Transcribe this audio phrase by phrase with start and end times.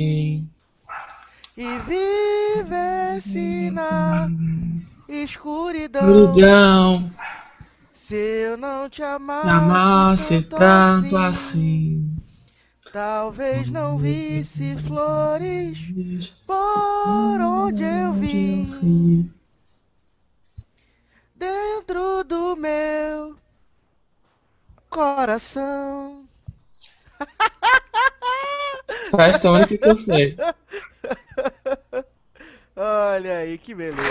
[0.00, 0.44] E
[1.80, 4.28] vivesse na
[5.08, 6.30] escuridão.
[6.32, 7.10] escuridão,
[7.92, 12.16] Se eu não te amasse, amasse tanto assim.
[12.92, 15.92] talvez não visse flores
[16.46, 19.28] por onde eu vim.
[21.34, 23.36] Dentro do meu
[24.88, 26.24] coração.
[29.16, 30.36] É a única que eu sei.
[32.76, 34.02] Olha aí que beleza.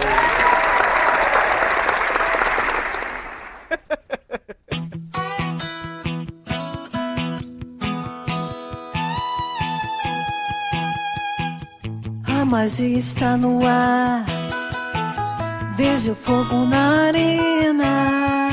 [12.27, 14.25] A magia está no ar.
[15.75, 18.49] Vejo fogo na arena.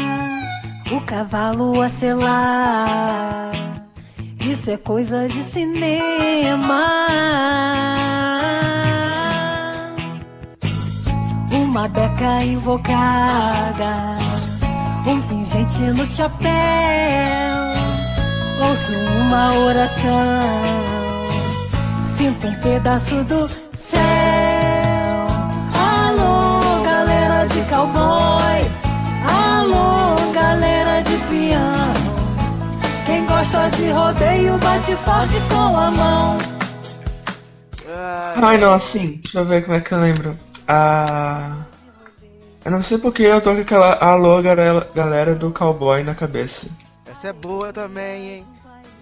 [0.92, 3.53] O cavalo a selar.
[4.46, 6.84] Isso é coisa de cinema.
[11.50, 14.16] Uma beca invocada.
[15.06, 16.50] Um pingente no chapéu.
[18.68, 18.92] Ouço
[19.22, 20.40] uma oração.
[22.02, 24.53] Sinto um pedaço do céu.
[33.54, 36.38] Gosta de rodeio, bate forte com a mão.
[38.42, 40.36] Ai, não, assim, deixa eu ver como é que eu lembro.
[40.66, 41.64] Ah.
[42.64, 46.66] Eu não sei porque eu tô com aquela alô galera, galera do cowboy na cabeça.
[47.06, 48.46] Essa é boa também, hein?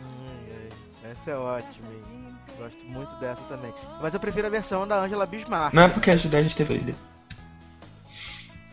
[0.05, 2.37] Hum, essa é ótima, hein?
[2.59, 3.72] Gosto muito dessa também.
[4.03, 5.72] Mas eu prefiro a versão da Angela Bismarck.
[5.72, 6.94] Não é porque a gente a gente teve ele.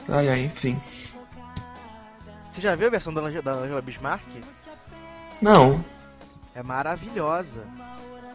[0.10, 0.80] Ai, ai, enfim.
[2.52, 4.28] Você já viu a versão da Angela Bismarck?
[5.42, 5.84] Não.
[6.54, 7.64] É maravilhosa.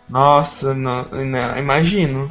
[0.08, 2.30] Nossa, não, não, imagino.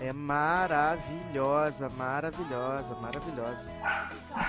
[0.00, 3.64] É maravilhosa, maravilhosa, maravilhosa.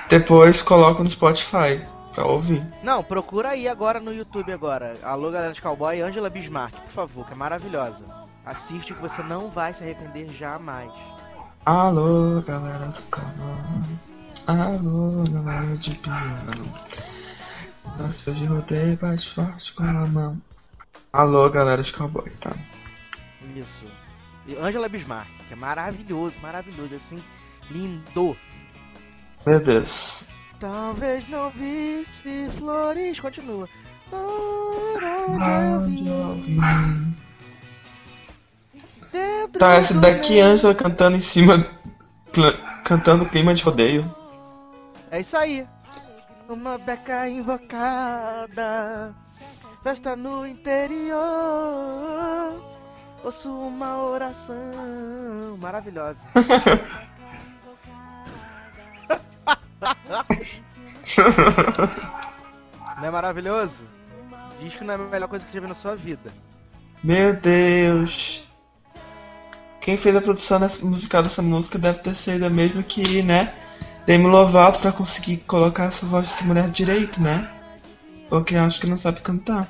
[0.09, 1.81] Depois coloco no Spotify
[2.13, 2.65] pra ouvir.
[2.81, 4.97] Não, procura aí agora no YouTube agora.
[5.03, 8.03] Alô, galera de cowboy, Angela Bismarck, por favor, que é maravilhosa.
[8.45, 10.91] Assiste que você não vai se arrepender jamais.
[11.65, 13.97] Alô, galera do cowboy.
[14.47, 16.73] Alô, galera de piano.
[17.97, 20.41] Gosta de rodeio, bate forte com a mão.
[21.11, 22.51] Alô, galera de cowboy, tá?
[23.55, 23.85] Isso.
[24.47, 27.21] E Angela Bismarck, que é maravilhoso, maravilhoso, assim,
[27.69, 28.35] lindo.
[29.45, 30.25] Meu Deus.
[30.59, 33.69] Talvez não visse flores, continua.
[34.09, 37.15] Por onde eu vim,
[39.11, 41.65] dentro Tá, essa do daqui meu- Angela cantando em cima.
[42.83, 44.03] Cantando clima de rodeio.
[45.11, 45.67] É isso aí.
[46.47, 49.15] Uma beca invocada.
[49.81, 51.19] Festa no interior.
[53.23, 55.57] Ouço uma oração.
[55.59, 56.21] Maravilhosa.
[62.97, 63.81] Não é maravilhoso?
[64.61, 66.31] Diz que não é a melhor coisa que você já viu na sua vida.
[67.03, 68.43] Meu Deus.
[69.81, 73.53] Quem fez a produção musical dessa música deve ter sido a mesma que, né?
[74.05, 77.49] Demi Lovato pra conseguir colocar essa voz dessa mulher direito, né?
[78.29, 79.67] Porque eu acho que não sabe cantar.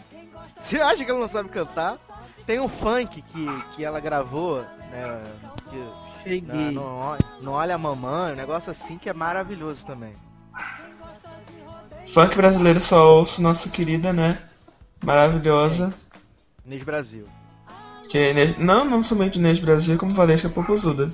[0.59, 1.97] Você acha que ela não sabe cantar?
[2.45, 3.45] Tem um funk que,
[3.75, 4.61] que ela gravou,
[4.91, 5.21] né?
[5.69, 6.71] que- Cheguei.
[6.71, 10.13] não, não, não olha a mamãe, um negócio assim que é maravilhoso também.
[12.13, 14.37] Funk brasileiro só ouço nossa querida, né?
[15.03, 15.93] Maravilhosa.
[16.65, 17.25] Inês Brasil.
[18.09, 18.57] Que é Inês...
[18.57, 21.13] Não, não somente Inês Brasil, como falei, acho que é Popozuda.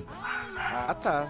[0.56, 1.26] Ah, tá.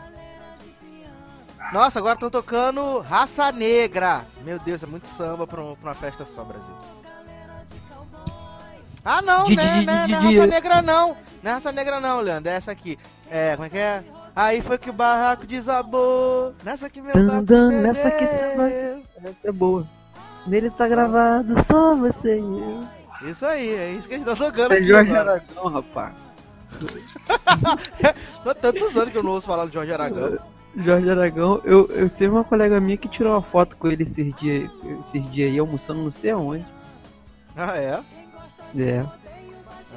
[1.73, 4.25] Nossa, agora estão tocando Raça Negra.
[4.45, 6.73] Meu Deus, é muito samba pra, um- pra uma festa só, Brasil.
[9.05, 11.17] Ah, não, né, né, não é Raça Negra não.
[11.43, 12.99] Não é Raça Negra não, Leandro, é essa aqui.
[13.31, 14.03] É, como é que é?
[14.35, 16.55] Aí foi que o barraco desabou.
[16.65, 18.25] Nessa que meu barco nessa que.
[18.25, 19.87] Essa é boa.
[20.47, 22.81] Nele tá gravado só você e eu.
[23.29, 25.33] Isso aí, é isso que a gente tá tocando É aqui Jorge agora.
[25.33, 26.15] Aragão, rapaz.
[28.47, 30.39] Há tantos anos que eu não ouço falar do Jorge Aragão.
[30.77, 34.35] Jorge Aragão, eu, eu teve uma colega minha que tirou uma foto com ele esses
[34.37, 34.71] dias,
[35.07, 36.65] esses dias aí, almoçando não sei aonde.
[37.57, 38.03] Ah, é?
[38.81, 39.05] É.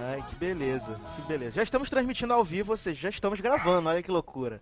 [0.05, 1.51] Ai, que beleza, que beleza.
[1.51, 4.59] Já estamos transmitindo ao vivo, ou seja, já estamos gravando, olha que loucura.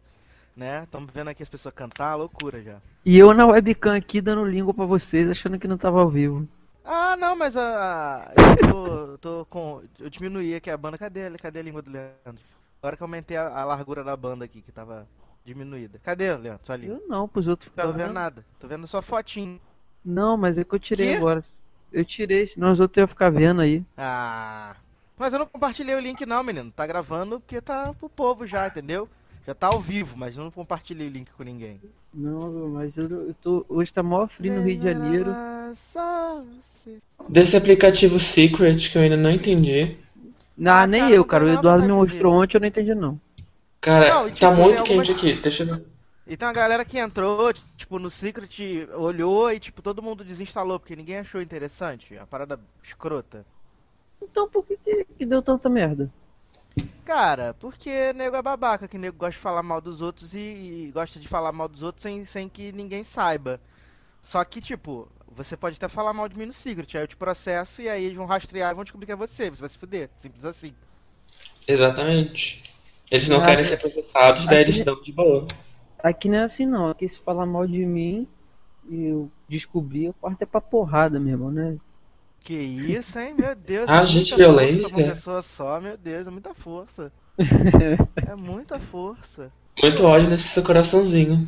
[0.56, 0.84] Né?
[0.84, 2.76] Estamos vendo aqui as pessoas cantar, loucura já.
[3.06, 6.46] E eu na webcam aqui dando língua pra vocês, achando que não tava ao vivo.
[6.84, 9.82] Ah, não, mas a, a- eu tô, tô com.
[9.98, 10.98] Eu diminuí aqui a banda.
[10.98, 12.44] Cadê, cadê a língua do Leandro?
[12.82, 15.08] Agora que eu aumentei a, a largura da banda aqui, que tava
[15.44, 16.00] diminuída.
[16.00, 16.98] Cadê, Leandro, sua língua?
[16.98, 19.60] Eu não, pros outros Tô vendo nada, tô vendo só fotinho.
[20.04, 21.16] Não, mas é que eu tirei Quê?
[21.16, 21.44] agora.
[21.92, 23.84] Eu tirei, senão os outros iam ficar vendo aí.
[23.98, 24.76] Ah,
[25.18, 26.72] Mas eu não compartilhei o link não, menino.
[26.72, 29.10] Tá gravando porque tá pro povo já, entendeu?
[29.46, 31.82] Já tá ao vivo, mas eu não compartilhei o link com ninguém.
[32.14, 33.66] Não, mas eu, eu tô.
[33.70, 35.32] Hoje tá mó frio no Rio de Janeiro.
[35.74, 37.00] Só você.
[37.30, 39.98] Desse aplicativo Secret que eu ainda não entendi.
[40.58, 41.46] Não, Ah, nem cara, eu, cara.
[41.46, 43.20] O Eduardo me mostrou ontem, eu não entendi não.
[43.82, 45.42] Cara, Não, e, tipo, tá muito algumas- quente aqui.
[45.42, 45.86] Deixa eu ver.
[46.28, 50.80] E tem uma galera que entrou, tipo, no Secret, olhou e, tipo, todo mundo desinstalou,
[50.80, 52.16] porque ninguém achou interessante.
[52.18, 53.44] A parada escrota.
[54.22, 56.10] Então por que, que, que deu tanta merda?
[57.04, 60.40] Cara, porque nego é babaca, que nego gosta de falar mal dos outros e,
[60.88, 63.60] e gosta de falar mal dos outros sem, sem que ninguém saiba.
[64.22, 67.18] Só que, tipo, você pode até falar mal de mim no Secret, aí eu te
[67.18, 69.78] processo e aí eles vão rastrear e vão descobrir que é você, você vai se
[69.78, 70.10] fuder.
[70.20, 70.74] Simples assim.
[71.68, 72.64] Exatamente.
[73.12, 75.46] Eles não Ah, querem ser processados, daí eles aqui- dão de boa.
[76.02, 76.88] Aqui não é assim não.
[76.88, 78.26] Aqui se falar mal de mim
[78.90, 81.78] e eu descobrir, eu parto é pra porrada mesmo, né?
[82.40, 83.36] Que isso, hein?
[83.38, 83.90] Meu Deus.
[83.90, 84.90] Ah, é gente, muita força violência.
[84.90, 87.12] pra uma pessoa só, meu Deus, é muita força.
[88.32, 89.52] É muita força.
[89.82, 91.48] Muito ódio nesse seu coraçãozinho.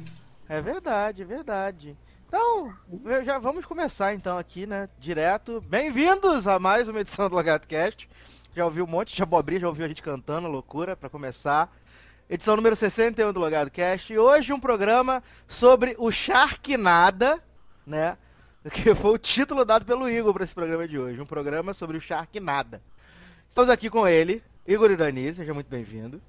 [0.50, 1.95] É verdade, é verdade.
[2.27, 2.74] Então,
[3.24, 4.89] já vamos começar então aqui, né?
[5.00, 5.63] Direto.
[5.69, 8.09] Bem-vindos a mais uma edição do LogadoCast.
[8.56, 11.76] Já ouviu um monte de abobrinha, já ouviu a gente cantando, loucura, pra começar.
[12.30, 14.14] Edição número 61 do LogadoCast.
[14.14, 17.42] E hoje um programa sobre o Sharknada,
[17.86, 18.16] né?
[18.72, 21.20] Que foi o título dado pelo Igor para esse programa de hoje.
[21.20, 22.80] Um programa sobre o Sharknada.
[23.50, 26.22] Estamos aqui com ele, Igor Irani, seja muito bem-vindo.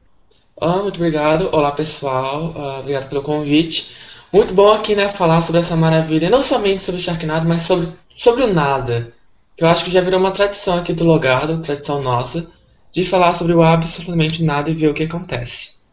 [0.60, 1.48] Ah, muito obrigado.
[1.52, 2.54] Olá, pessoal.
[2.56, 3.94] Ah, obrigado pelo convite.
[4.32, 6.30] Muito bom aqui, né, falar sobre essa maravilha.
[6.30, 9.13] Não somente sobre o Sharknado, mas sobre, sobre o nada.
[9.56, 12.50] Que eu acho que já virou uma tradição aqui do Logado, tradição nossa,
[12.90, 15.84] de falar sobre o absolutamente nada e ver o que acontece.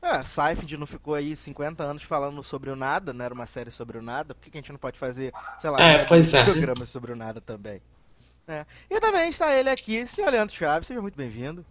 [0.00, 3.70] É, Seinfeld não ficou aí 50 anos falando sobre o nada, não era uma série
[3.70, 6.32] sobre o nada, por que, a gente não pode fazer, sei lá, É, né, pois
[6.32, 6.44] é.
[6.44, 7.82] programas sobre o nada também?
[8.46, 8.64] É.
[8.88, 11.64] E também está ele aqui, senhor Leandro Chaves, seja muito bem-vindo.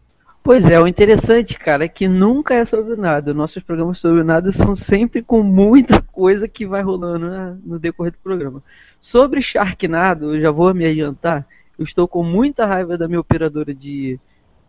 [0.48, 3.34] Pois é, o interessante, cara, é que nunca é sobre nada.
[3.34, 8.14] Nossos programas sobre nada são sempre com muita coisa que vai rolando né, no decorrer
[8.14, 8.64] do programa.
[9.02, 11.46] Sobre Sharknado, eu já vou me adiantar.
[11.78, 14.16] Eu estou com muita raiva da minha operadora de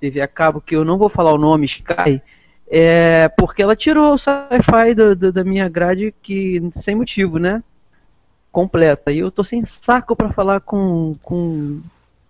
[0.00, 2.20] TV a cabo, que eu não vou falar o nome, Sky,
[2.68, 4.96] é, porque ela tirou o sci-fi
[5.32, 7.62] da minha grade que, sem motivo, né?
[8.50, 9.12] Completa.
[9.12, 11.80] E eu tô sem saco pra falar com, com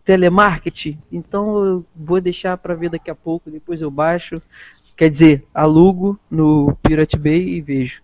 [0.09, 4.41] telemarketing, então eu vou deixar para ver daqui a pouco, depois eu baixo.
[4.97, 8.03] Quer dizer, alugo no Pirate Bay e vejo.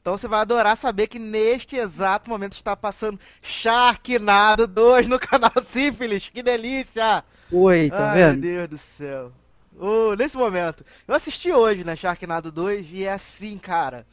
[0.00, 5.50] Então você vai adorar saber que neste exato momento está passando Sharknado 2 no canal
[5.60, 7.24] Sífilis, que delícia!
[7.50, 8.40] Oi, tá Ai, meu vendo?
[8.42, 9.32] Deus do céu.
[9.76, 14.06] Ô, nesse momento, eu assisti hoje, né, Sharknado 2, e é assim, cara.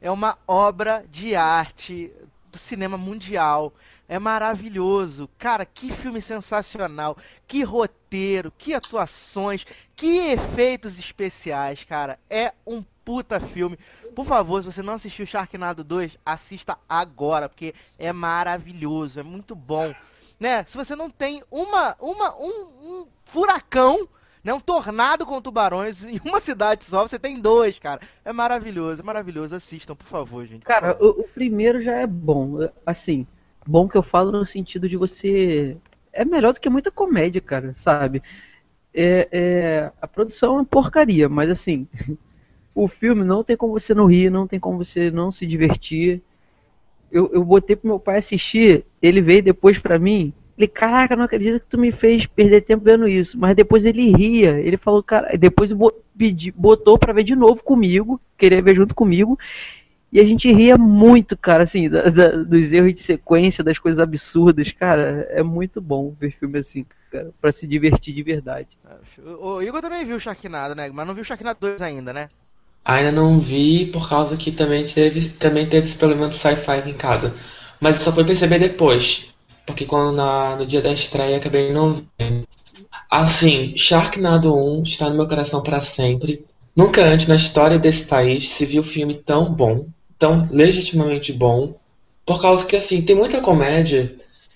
[0.00, 2.12] É uma obra de arte
[2.52, 3.72] do cinema mundial.
[4.10, 5.30] É maravilhoso.
[5.38, 7.16] Cara, que filme sensacional.
[7.46, 9.64] Que roteiro, que atuações,
[9.94, 12.18] que efeitos especiais, cara.
[12.28, 13.78] É um puta filme.
[14.12, 19.54] Por favor, se você não assistiu Sharknado 2, assista agora, porque é maravilhoso, é muito
[19.54, 19.94] bom.
[20.40, 20.64] Né?
[20.64, 22.48] Se você não tem uma, uma, um,
[22.82, 24.08] um furacão,
[24.42, 24.52] né?
[24.52, 28.00] Um tornado com tubarões em uma cidade só, você tem dois, cara.
[28.24, 29.54] É maravilhoso, é maravilhoso.
[29.54, 30.64] Assistam, por favor, gente.
[30.64, 32.58] Cara, o, o primeiro já é bom.
[32.84, 33.24] Assim,
[33.70, 35.76] bom que eu falo no sentido de você.
[36.12, 38.20] É melhor do que muita comédia, cara, sabe?
[38.92, 41.86] É, é, a produção é uma porcaria, mas assim,
[42.74, 46.20] o filme não tem como você não rir, não tem como você não se divertir.
[47.12, 50.32] Eu, eu botei pro meu pai assistir, ele veio depois pra mim.
[50.58, 53.38] Ele, caraca, não acredito que tu me fez perder tempo vendo isso.
[53.38, 55.72] Mas depois ele ria, ele falou, cara, depois
[56.54, 59.38] botou pra ver de novo comigo, queria ver junto comigo.
[60.12, 64.00] E a gente ria muito, cara, assim, da- da- dos erros de sequência, das coisas
[64.00, 65.26] absurdas, cara.
[65.30, 68.68] É muito bom ver filme assim, cara, pra se divertir de verdade.
[69.24, 70.88] O o Igor também viu o Sharknado, né?
[70.92, 72.28] Mas não viu o Sharknado 2 ainda, né?
[72.84, 76.92] Ainda não vi por causa que também teve, também teve esse problema do sci-fi em
[76.94, 77.32] casa.
[77.80, 79.34] Mas eu só fui perceber depois.
[79.66, 82.46] Porque quando na, no dia da estreia acabei não vendo.
[83.10, 86.44] Assim, Sharknado 1 está no meu coração para sempre.
[86.74, 89.86] Nunca antes na história desse país se viu filme tão bom,
[90.20, 91.74] tão legitimamente bom.
[92.24, 94.12] Por causa que assim, tem muita comédia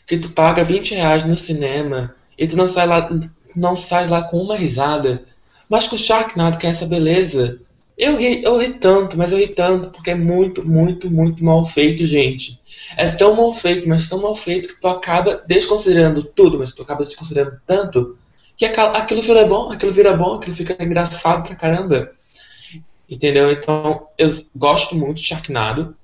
[0.07, 3.11] que tu paga 20 reais no cinema e tu não sai lá,
[3.57, 5.25] não sai lá com uma risada.
[5.69, 7.59] Mas com Sharknado, que é essa beleza,
[7.97, 11.65] eu ri, eu ri tanto, mas eu ri tanto porque é muito, muito, muito mal
[11.65, 12.61] feito, gente.
[12.97, 16.83] É tão mal feito, mas tão mal feito que tu acaba desconsiderando tudo, mas tu
[16.83, 18.19] acaba desconsiderando tanto
[18.57, 22.13] que aquilo vira bom, aquilo vira bom, aquilo fica engraçado pra caramba.
[23.15, 23.51] Entendeu?
[23.53, 25.97] Então, eu gosto muito de Sharknado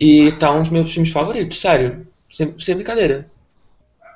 [0.00, 2.06] e tá um dos meus filmes favoritos, sério.
[2.30, 3.30] Sem, sem brincadeira.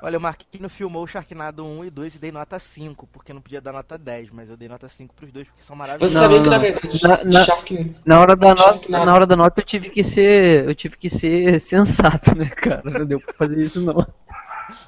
[0.01, 3.41] Olha, o Marquinhos filmou o Sharknado 1 e 2 e dei nota 5, porque não
[3.41, 6.13] podia dar nota 10, mas eu dei nota 5 pros dois porque são Você maravilhosos.
[6.13, 6.59] Não, sabia que na não.
[6.59, 7.95] verdade Na- na- Shark...
[8.05, 11.09] Na hora da nota, na hora da nota eu tive que ser, eu tive que
[11.09, 12.83] ser sensato, né, cara?
[12.91, 14.05] Não deu pra fazer isso não.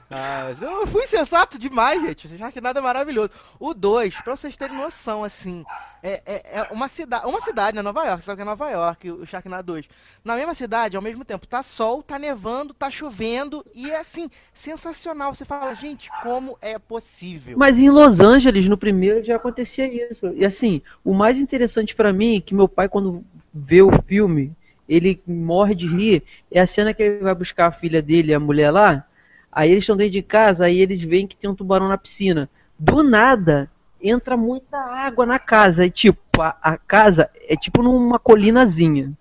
[0.09, 2.27] Ah, eu fui sensato demais, gente.
[2.27, 3.29] O Sharknado é maravilhoso.
[3.59, 5.65] O 2, pra vocês terem noção, assim,
[6.01, 7.81] é, é, é uma, cida uma cidade, né?
[7.81, 9.89] Nova York, sabe que é Nova York, o Sharknado 2.
[10.23, 14.29] Na mesma cidade, ao mesmo tempo, tá sol, tá nevando, tá chovendo, e é assim,
[14.53, 15.33] sensacional.
[15.35, 17.57] Você fala, gente, como é possível?
[17.57, 20.27] Mas em Los Angeles, no primeiro, já acontecia isso.
[20.35, 24.53] E assim, o mais interessante pra mim, que meu pai, quando vê o filme,
[24.87, 28.39] ele morre de rir, é a cena que ele vai buscar a filha dele, a
[28.39, 29.05] mulher lá,
[29.51, 32.49] aí eles estão dentro de casa, aí eles veem que tem um tubarão na piscina.
[32.77, 33.69] Do nada,
[34.01, 39.13] entra muita água na casa, e tipo, a, a casa é tipo numa colinazinha.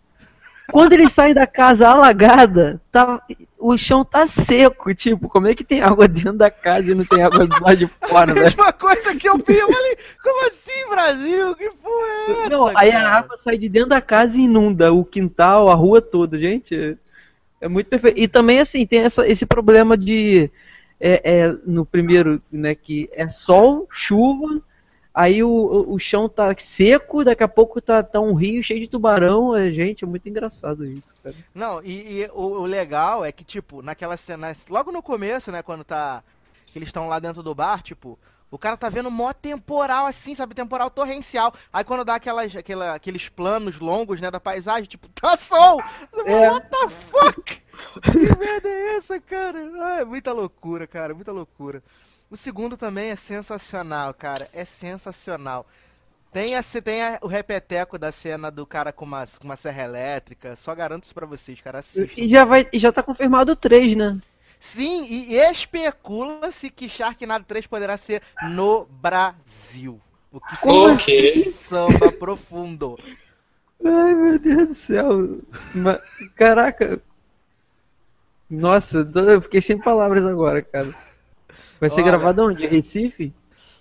[0.71, 3.23] Quando eles saem da casa alagada, tá,
[3.57, 7.05] o chão tá seco, tipo, como é que tem água dentro da casa e não
[7.05, 8.45] tem água do lado de fora, velho?
[8.47, 11.55] Mesma coisa que eu vi, eu falei, como assim, Brasil?
[11.55, 12.49] Que porra é essa?
[12.49, 13.11] Não, aí a cara?
[13.11, 16.99] água sai de dentro da casa e inunda o quintal, a rua toda, gente.
[17.61, 18.19] É- muito perfeito.
[18.19, 20.51] E também, assim, tem essa, esse problema de.
[20.99, 24.63] É, é, no primeiro, né, que é sol, chuva,
[25.13, 28.89] aí o, o, chão tá seco, daqui a pouco tá, tá um rio cheio de
[28.89, 29.55] tubarão.
[29.55, 31.35] É, gente, é muito engraçado isso, cara.
[31.55, 35.63] Não, e, e o, o legal é que, tipo, naquela cena, logo no começo, né,
[35.63, 36.23] quando tá.
[36.75, 38.19] Eles estão lá dentro do bar, tipo,
[38.51, 40.55] o cara tá vendo mó temporal assim, sabe?
[40.55, 41.53] Temporal torrencial.
[41.73, 45.83] Aí quando dá aquelas, aquela, aqueles planos longos, né, da paisagem, tipo, tá sol!
[46.13, 46.51] Você É.
[46.51, 47.63] what the fuck?
[48.13, 49.59] Que merda é essa, cara?
[50.01, 51.83] É muita loucura, cara, muita loucura.
[52.31, 54.49] O segundo também é sensacional, cara.
[54.53, 55.67] É sensacional.
[56.33, 59.85] Tem, a, tem a- o repeteco da cena do cara com uma, com uma serra
[59.85, 60.55] elétrica.
[60.57, 61.79] Só garanto isso pra vocês, cara.
[61.79, 62.21] Assistam.
[62.21, 64.19] E já, vai, e já tá confirmado o 3, né?
[64.67, 70.01] Sim, e especula-se que Sharknado 3 poderá ser no Brasil.
[70.33, 71.49] O que seria assim?
[71.49, 72.99] um samba profundo.
[73.83, 75.39] Ai, meu Deus do céu.
[76.35, 77.01] Caraca.
[78.51, 80.93] Nossa, eu fiquei sem palavras agora, cara.
[81.81, 82.11] Vai ser Olha.
[82.11, 82.67] gravado onde?
[82.67, 83.33] Recife?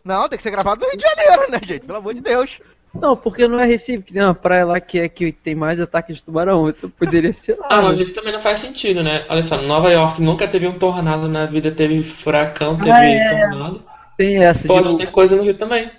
[0.03, 1.85] Não, tem que ser gravado no Rio de Janeiro, né, gente?
[1.85, 2.61] Pelo amor de Deus.
[3.01, 5.79] Não, porque não é Recife, que tem uma praia lá que, é, que tem mais
[5.81, 6.69] ataque de tubarão.
[6.69, 7.67] Então poderia ser lá.
[7.69, 7.87] Ah, né?
[7.89, 9.25] mas isso também não faz sentido, né?
[9.29, 13.27] Olha só, Nova York nunca teve um tornado na vida, teve furacão, teve Ah, é.
[13.49, 13.83] tornado.
[14.17, 14.67] Tem essa.
[14.67, 15.91] Pode de- ter coisa no Rio também.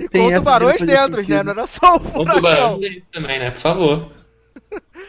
[0.00, 1.22] E tem com tubarões dentro, né?
[1.24, 1.44] sentido.
[1.44, 2.80] Não era só o Um tubarão furacão.
[2.80, 3.50] dentro também, né?
[3.50, 4.12] Por favor.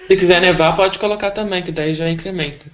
[0.07, 2.65] Se quiser nevar, pode colocar também, que daí já incrementa.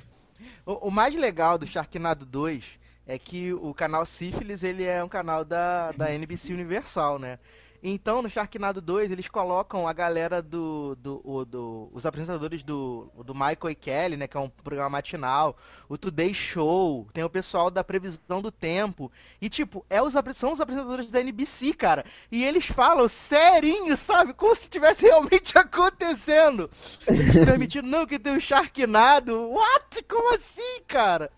[0.65, 2.63] O, o mais legal do Sharknado 2
[3.07, 7.39] é que o canal Sífilis ele é um canal da, da NBC Universal, né?
[7.83, 10.95] Então, no Sharknado 2, eles colocam a galera do.
[10.95, 14.27] do, o- do- os apresentadores do, do Michael e Kelly, né?
[14.27, 15.57] Que é um programa matinal.
[15.89, 17.07] O Today Show.
[17.11, 19.11] Tem o pessoal da previsão do tempo.
[19.41, 22.05] E, tipo, é os, são os apresentadores da NBC, cara.
[22.31, 24.33] E eles falam serinho, sabe?
[24.33, 26.69] Como se tivesse realmente acontecendo.
[27.07, 29.49] Eles transmitindo, não, que tem o Sharknado.
[29.49, 30.03] What?
[30.03, 31.31] Como assim, cara?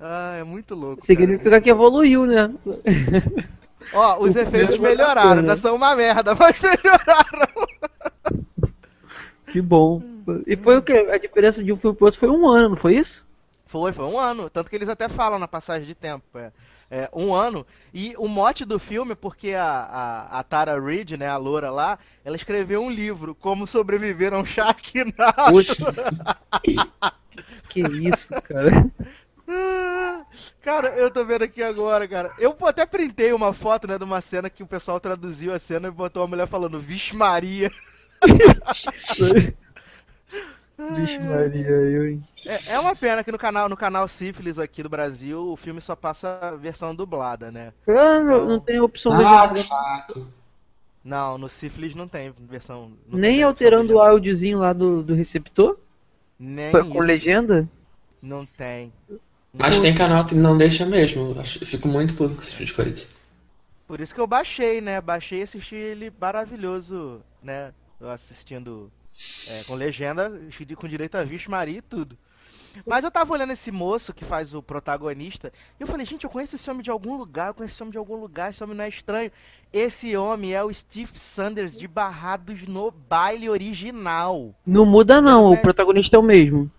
[0.00, 0.96] Ah, é muito louco.
[0.96, 1.06] cara.
[1.06, 2.52] Significa que evoluiu, né?
[3.92, 8.42] Ó, os O efeitos melhoraram, ainda são uma merda, mas melhoraram.
[9.46, 10.02] Que bom.
[10.46, 10.92] E foi o que?
[10.92, 13.26] A diferença de um filme pro outro foi um ano, não foi isso?
[13.64, 14.50] Foi, foi um ano.
[14.50, 16.24] Tanto que eles até falam na passagem de tempo.
[16.36, 16.52] É,
[16.90, 17.66] é, um ano.
[17.92, 21.98] E o mote do filme, porque a, a, a Tara Reid, né, a loura lá,
[22.24, 25.50] ela escreveu um livro, Como Sobreviver a um Sharknado.
[25.50, 25.74] Poxa.
[27.68, 28.90] que isso, cara.
[30.62, 32.32] Cara, eu tô vendo aqui agora, cara.
[32.38, 35.88] Eu até printei uma foto, né, de uma cena que o pessoal traduziu a cena
[35.88, 37.70] e botou uma mulher falando Vixe Maria.
[40.78, 42.24] Vixe Maria, eu, hein?
[42.44, 45.80] É, é uma pena que no canal, no canal Sífilis aqui do Brasil, o filme
[45.80, 47.72] só passa a versão dublada, né?
[47.88, 50.26] Ah, não, não tem opção Ah, saco.
[51.02, 52.92] Não, no Sífilis não tem versão.
[53.06, 55.78] não Nem tem alterando o áudiozinho lá do, do receptor?
[56.38, 57.68] Nem Com isso, legenda?
[58.20, 58.92] Não tem.
[59.58, 61.34] Mas tem canal que não deixa mesmo.
[61.44, 63.06] Fico muito puto com esse tipo de coisa.
[63.86, 65.00] Por isso que eu baixei, né?
[65.00, 67.72] Baixei e assisti ele maravilhoso, né?
[68.00, 68.90] Eu assistindo
[69.48, 70.32] é, com legenda,
[70.76, 72.18] com direito a Vixe Maria e tudo.
[72.86, 76.30] Mas eu tava olhando esse moço que faz o protagonista, e eu falei, gente, eu
[76.30, 78.76] conheço esse homem de algum lugar, eu conheço esse homem de algum lugar, esse homem
[78.76, 79.32] não é estranho.
[79.72, 84.54] Esse homem é o Steve Sanders de Barrados no baile original.
[84.66, 85.56] Não muda não, o É.
[85.56, 86.70] protagonista é o mesmo.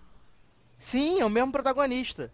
[0.75, 2.31] Sim, é o mesmo protagonista.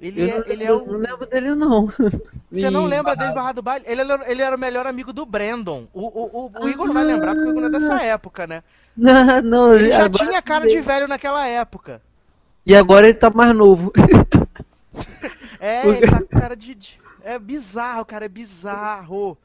[0.00, 0.86] Ele Eu é, não, ele é o.
[0.86, 1.86] não lembro dele não.
[2.50, 3.84] Você não lembra dele Barra do Baile?
[3.86, 5.86] Ele era, ele era o melhor amigo do Brandon.
[5.92, 8.46] O, o, o, o Igor não vai lembrar porque o Igor não é dessa época,
[8.46, 8.62] né?
[8.96, 12.02] Não, não, Ele já tinha cara de velho naquela época.
[12.66, 13.92] E agora ele tá mais novo.
[15.58, 16.74] É, ele tá com cara de.
[16.74, 19.36] de- É bizarro, cara, é bizarro.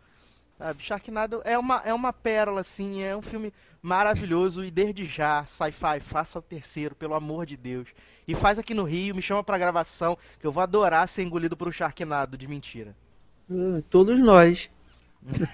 [0.58, 5.46] Sabe, Sharknado é uma, é uma pérola, assim, é um filme maravilhoso e desde já,
[5.46, 7.88] sci-fi, faça o terceiro, pelo amor de Deus.
[8.28, 11.56] E faz aqui no Rio, me chama pra gravação, que eu vou adorar ser engolido
[11.56, 12.96] por um Sharknado de mentira.
[13.52, 14.70] Ah, Todos nós.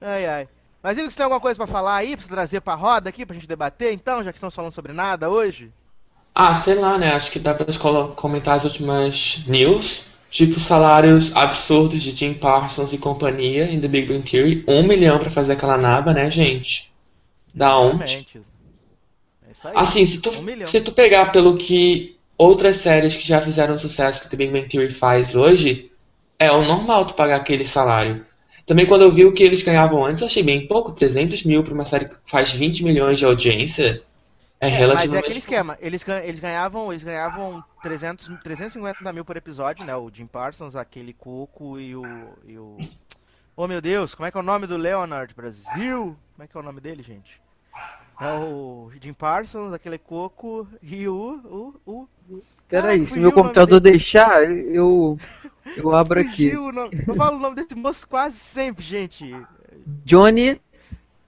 [0.00, 0.48] Ai, ai.
[0.82, 3.24] Mas Igor, você tem alguma coisa pra falar aí, pra você trazer pra roda aqui,
[3.24, 5.72] pra gente debater, então, já que estamos falando sobre nada hoje?
[6.34, 7.14] Ah, sei lá, né?
[7.14, 10.12] Acho que dá pra escola comentar as últimas news.
[10.30, 14.64] Tipo, salários absurdos de Jim Parsons e companhia em The Big Bang Theory.
[14.68, 16.92] Um milhão pra fazer aquela naba, né, gente?
[17.54, 18.26] Da onde?
[19.54, 19.74] Isso aí.
[19.76, 24.20] Assim, se tu, Um se tu pegar pelo que outras séries que já fizeram sucesso
[24.20, 25.92] que The Big Bang Theory faz hoje,
[26.38, 28.26] é o normal tu pagar aquele salário.
[28.66, 30.92] Também quando eu vi o que eles ganhavam antes, eu achei bem pouco.
[30.92, 34.02] 300 mil pra uma série que faz 20 milhões de audiência
[34.60, 35.78] é, É, mas é relativamente aquele esquema.
[35.80, 39.94] Eles, eles ganhavam, eles ganhavam 300, 350 mil por episódio, né?
[39.94, 42.04] O Jim Parsons, aquele Coco e o,
[42.48, 42.78] e o.
[43.56, 46.16] Oh meu Deus, como é que é o nome do Leonard Brasil?
[46.32, 47.43] Como é que é o nome dele, gente?
[48.20, 51.74] É o Jim Parsons, aquele Coco e o.
[51.86, 55.18] o, o Peraí, Caraca, se meu computador deixar, eu,
[55.76, 56.50] eu abro aqui.
[56.52, 59.30] nome- Eu falo o nome desse moço quase sempre, gente.
[60.04, 60.60] Johnny.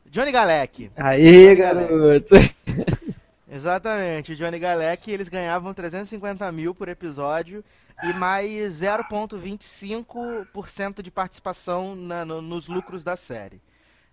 [0.07, 0.91] Johnny Galec.
[0.97, 1.89] Aê, Johnny Galec.
[1.89, 2.35] garoto.
[3.49, 7.63] Exatamente, o Johnny Galec eles ganhavam 350 mil por episódio
[8.03, 13.61] e mais 0,25% de participação na- no- nos lucros da série.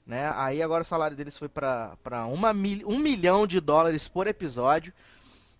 [0.05, 0.31] Né?
[0.35, 1.95] Aí agora o salário deles foi para
[2.53, 4.93] mil, um milhão de dólares por episódio.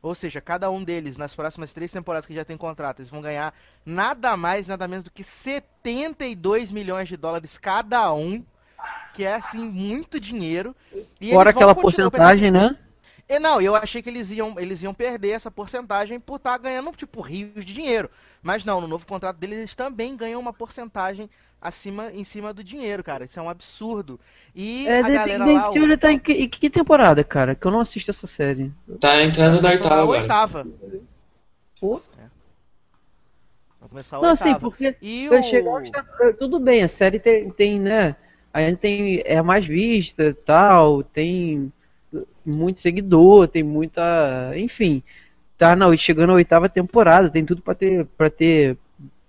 [0.02, 3.22] Ou seja, cada um deles, nas próximas três temporadas que já tem contrato, eles vão
[3.22, 3.54] ganhar
[3.86, 8.44] nada mais, nada menos do que 72 milhões de dólares cada um.
[9.14, 10.76] Que é, assim, muito dinheiro.
[11.22, 12.78] E Fora aquela porcentagem, né?
[13.30, 16.92] e não, eu achei que eles iam, eles iam perder essa porcentagem por estar ganhando,
[16.92, 18.10] tipo, rios de dinheiro.
[18.44, 21.30] Mas não, no novo contrato deles, eles também ganham uma porcentagem
[21.62, 23.24] acima, em cima do dinheiro, cara.
[23.24, 24.20] Isso é um absurdo.
[24.54, 25.72] E É, a The galera Big lá.
[25.74, 27.56] Theory tá em que, em que temporada, cara?
[27.56, 28.72] Que eu não assisto essa série.
[29.00, 30.22] Tá entrando na a oitava agora.
[30.22, 30.67] oitava.
[31.80, 32.02] Pô.
[33.80, 34.60] Vai começar a Não, oitava.
[34.60, 35.44] porque E Vai o...
[35.44, 38.15] chegar tá- tudo bem, a série tem, tem, né?
[38.54, 41.72] Ainda tem é mais vista, e tal, tem
[42.46, 45.02] muito seguidor, tem muita, enfim,
[45.71, 48.78] tá na chegando a oitava temporada, tem tudo pra ter para ter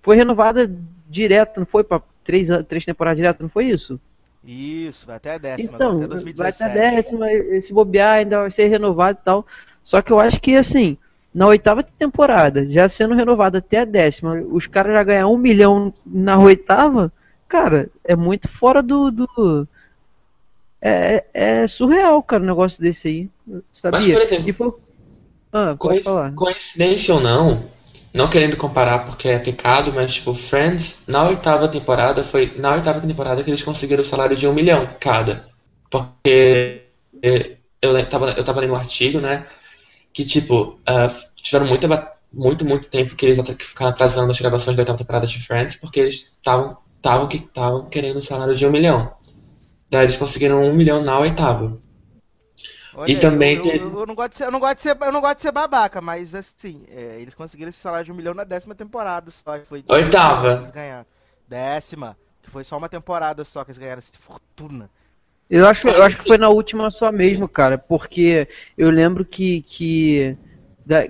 [0.02, 0.70] foi renovada
[1.08, 4.00] direto, não foi Pra três três temporadas direto, não foi isso?
[4.46, 6.64] Isso, vai até a décima Então, agora, até vai 2017.
[6.78, 7.26] até a décima,
[7.62, 9.46] se bobear ainda vai ser renovado e tal.
[9.82, 10.96] Só que eu acho que assim,
[11.34, 15.92] na oitava temporada, já sendo renovado até a décima, os caras já ganham um milhão
[16.06, 17.12] na oitava,
[17.48, 19.10] cara, é muito fora do.
[19.10, 19.68] do-
[20.80, 23.30] É, é surreal, cara, um negócio desse aí.
[23.72, 23.98] Sabia?
[24.00, 24.72] Mas, por exemplo, E foi...
[25.56, 26.34] Ah, pode falar.
[26.34, 27.64] Coincidência ou não,
[28.12, 33.00] não querendo comparar porque é pecado, mas tipo, Friends, na oitava temporada, foi na oitava
[33.00, 35.48] temporada que eles conseguiram o salário de um milhão cada.
[35.88, 36.82] Porque
[37.22, 39.46] eh, eu tava, eu tava lendo um artigo, né,
[40.12, 44.76] que tipo, ah, tiveram muita, muito, muito tempo que eles que ficaram atrasando as gravações
[44.76, 48.66] da oitava temporada de Friends, porque eles estavam estavam que estavam querendo o salário de
[48.66, 49.12] um milhão.
[49.90, 51.78] Daí eles conseguiram um milhão na oitava.
[52.96, 54.96] Olha E também eu, eu, eu não gosto de ser, eu não gosto de ser,
[55.00, 58.14] eu não gosto de ser babaca, mas assim, é, eles conseguiram esse salário de um
[58.14, 59.58] milhão na décima temporada só.
[59.60, 60.54] Foi Oitava.
[60.54, 61.06] que Eles ganharam.
[61.48, 64.88] Décima, que foi só uma temporada só que eles ganharam essa fortuna.
[65.50, 69.60] Eu acho, eu acho que foi na última só mesmo, cara, porque eu lembro que,
[69.62, 70.36] que
[70.86, 71.00] da,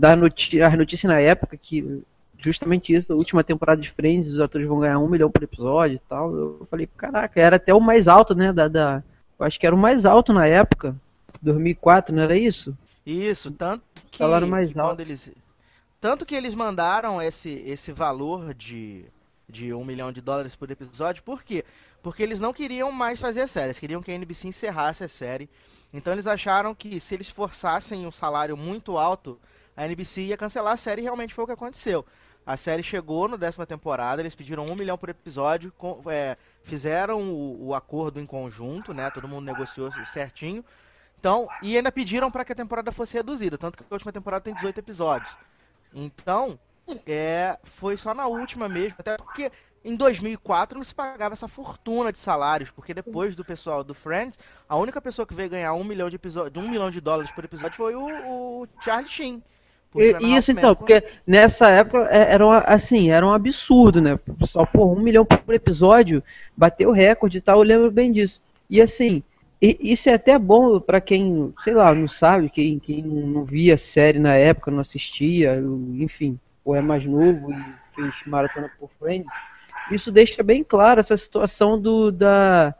[0.00, 2.02] da noti as notícias na época que
[2.36, 5.94] justamente isso, a última temporada de Friends, os atores vão ganhar um milhão por episódio
[5.96, 6.34] e tal.
[6.34, 8.52] Eu falei, caraca, era até o mais alto, né?
[8.52, 9.02] Da, da,
[9.38, 10.94] eu acho que era o mais alto na época,
[11.44, 12.76] 2004, não era isso?
[13.06, 15.00] Isso, tanto que, Salário mais que alto.
[15.00, 15.30] eles.
[16.00, 19.06] Tanto que eles mandaram esse, esse valor de,
[19.48, 21.64] de um milhão de dólares por episódio, por quê?
[22.02, 25.08] Porque eles não queriam mais fazer a série, eles queriam que a NBC encerrasse a
[25.08, 25.48] série.
[25.92, 29.40] Então eles acharam que se eles forçassem um salário muito alto,
[29.76, 32.04] a NBC ia cancelar a série e realmente foi o que aconteceu.
[32.46, 37.22] A série chegou no décima temporada, eles pediram um milhão por episódio, com- é, fizeram
[37.22, 39.10] o, o acordo em conjunto, né?
[39.10, 40.62] Todo mundo negociou certinho.
[41.24, 44.42] Então, e ainda pediram para que a temporada fosse reduzida, tanto que a última temporada
[44.44, 45.38] tem 18 episódios.
[45.94, 46.58] Então,
[47.06, 49.50] é, foi só na última mesmo, até porque
[49.82, 54.38] em 2004 não se pagava essa fortuna de salários, porque depois do pessoal do Friends,
[54.68, 57.44] a única pessoa que veio ganhar um milhão de, episódio, um milhão de dólares por
[57.44, 59.42] episódio foi o, o Charlie Sheen.
[59.96, 64.18] E- Isso então, porque nessa época é- era um, assim, era um absurdo, né?
[64.42, 66.22] Só por um milhão por episódio,
[66.56, 68.42] bateu o recorde e tal, eu lembro bem disso.
[68.68, 69.22] E assim,
[69.70, 73.76] e- isso é até bom pra quem, sei lá, não sabe, quem, quem não via
[73.76, 75.56] série na época, não assistia,
[76.00, 76.38] enfim.
[76.64, 79.30] ou é mais novo e fez maratona por Friends,
[79.92, 82.74] isso deixa bem claro essa situação do, da,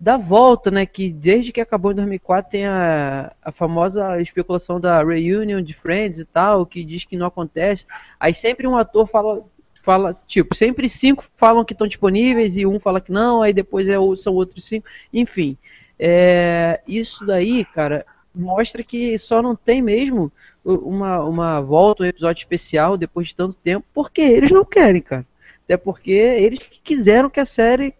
[0.00, 0.86] da volta, né?
[0.86, 6.20] Que desde que acabou em 2004 tem a, a famosa especulação da reunion de Friends
[6.20, 7.86] e tal, que diz que não acontece.
[8.20, 9.42] Aí sempre um ator fala,
[9.82, 13.88] fala tipo, sempre cinco falam que estão disponíveis e um fala que não, aí depois
[13.88, 14.86] é, são outros cinco.
[15.12, 15.56] Enfim,
[15.98, 18.04] é, isso daí, cara,
[18.34, 20.30] mostra que só não tem mesmo
[20.64, 25.26] uma, uma volta, um episódio especial depois de tanto tempo, porque eles não querem, cara.
[25.64, 27.94] Até porque eles quiseram que a série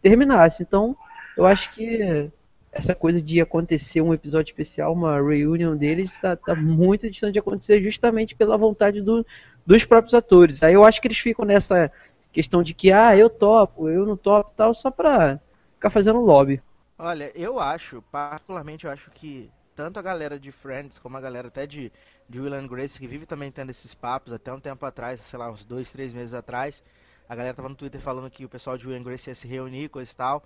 [0.00, 0.62] terminasse.
[0.62, 0.96] Então,
[1.36, 2.30] eu acho que
[2.72, 7.38] essa coisa de acontecer um episódio especial, uma reunião deles, está tá muito distante de
[7.38, 9.26] acontecer justamente pela vontade do,
[9.66, 10.62] dos próprios atores.
[10.62, 11.90] Aí eu acho que eles ficam nessa
[12.32, 15.38] questão de que, ah, eu topo, eu não topo tal, só pra
[15.74, 16.62] ficar fazendo lobby.
[17.04, 21.48] Olha, eu acho, particularmente eu acho que tanto a galera de Friends como a galera
[21.48, 21.92] até de,
[22.28, 25.36] de Will and Grace, que vive também tendo esses papos, até um tempo atrás, sei
[25.36, 26.80] lá, uns dois, três meses atrás,
[27.28, 29.48] a galera tava no Twitter falando que o pessoal de Will and Grace ia se
[29.48, 30.44] reunir, coisa e tal.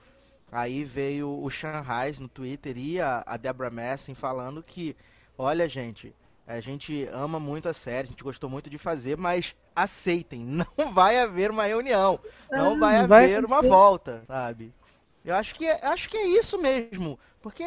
[0.50, 4.96] Aí veio o Shanghai no Twitter e a, a Deborah Messing falando que,
[5.36, 6.14] olha gente,
[6.46, 10.90] a gente ama muito a série, a gente gostou muito de fazer, mas aceitem, não
[10.94, 12.18] vai haver uma reunião,
[12.50, 14.72] não ah, vai haver vai uma volta, sabe?
[15.26, 17.64] Eu acho que, é, acho que é isso mesmo, porque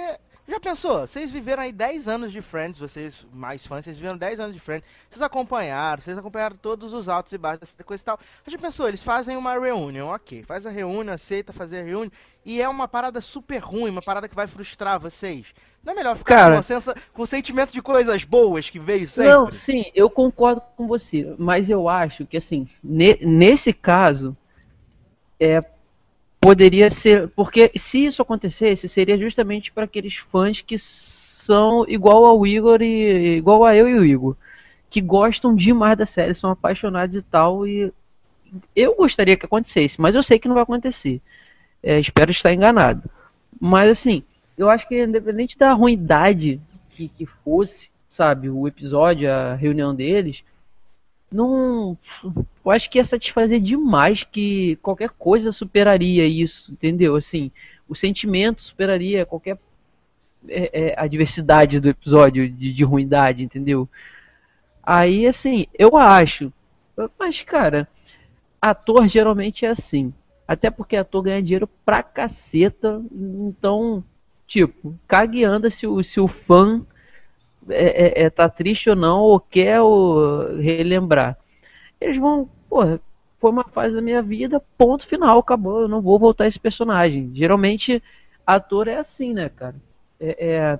[0.48, 1.02] já pensou?
[1.02, 4.62] Vocês viveram aí 10 anos de Friends, vocês mais fãs, vocês viveram 10 anos de
[4.62, 8.19] Friends, vocês acompanharam, vocês acompanharam todos os altos e baixos dessa coisa e tal.
[8.48, 8.88] Já pensou?
[8.88, 10.41] Eles fazem uma reunião, ok.
[10.43, 12.12] Faz a reunião, aceita fazer a reunião,
[12.43, 15.54] e é uma parada super ruim, uma parada que vai frustrar vocês.
[15.84, 19.32] Não é melhor ficar Cara, com, sensa, com sentimento de coisas boas que veio sempre?
[19.32, 24.36] Não, sim, eu concordo com você, mas eu acho que, assim, ne, nesse caso,
[25.39, 25.62] é
[26.39, 27.28] poderia ser.
[27.30, 33.38] Porque se isso acontecesse, seria justamente para aqueles fãs que são igual ao Igor e
[33.38, 34.36] igual a eu e o Igor.
[34.89, 37.67] Que gostam demais da série, são apaixonados e tal.
[37.67, 37.93] E
[38.75, 41.21] eu gostaria que acontecesse, mas eu sei que não vai acontecer.
[41.84, 43.10] É, espero estar enganado.
[43.60, 44.23] Mas assim,
[44.58, 46.60] eu acho que independente da ruindade
[46.91, 50.43] que, que fosse, sabe, o episódio, a reunião deles,
[51.32, 51.98] não.
[52.24, 57.15] Eu acho que ia satisfazer demais que qualquer coisa superaria isso, entendeu?
[57.15, 57.52] Assim,
[57.88, 59.58] o sentimento superaria qualquer
[60.48, 63.88] é, é, adversidade do episódio de, de ruindade, entendeu?
[64.84, 66.52] Aí, assim, eu acho.
[67.18, 67.88] Mas, cara,
[68.62, 70.13] ator geralmente é assim.
[70.48, 73.02] Até porque ator ganha dinheiro pra caceta.
[73.12, 74.04] Então,
[74.48, 76.84] tipo, cague anda se o, se o fã
[77.67, 81.38] é, é, é, tá triste ou não, ou quer ou relembrar.
[82.00, 83.00] Eles vão, porra,
[83.38, 87.32] foi uma fase da minha vida, ponto final, acabou, eu não vou voltar esse personagem.
[87.34, 88.02] Geralmente,
[88.45, 89.76] ator é assim, né, cara?
[90.19, 90.80] É, é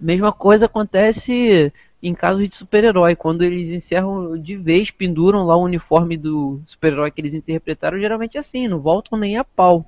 [0.00, 5.64] mesma coisa acontece em casos de super-herói, quando eles encerram de vez, penduram lá o
[5.64, 9.84] uniforme do super-herói que eles interpretaram, geralmente é assim, não voltam nem a pau.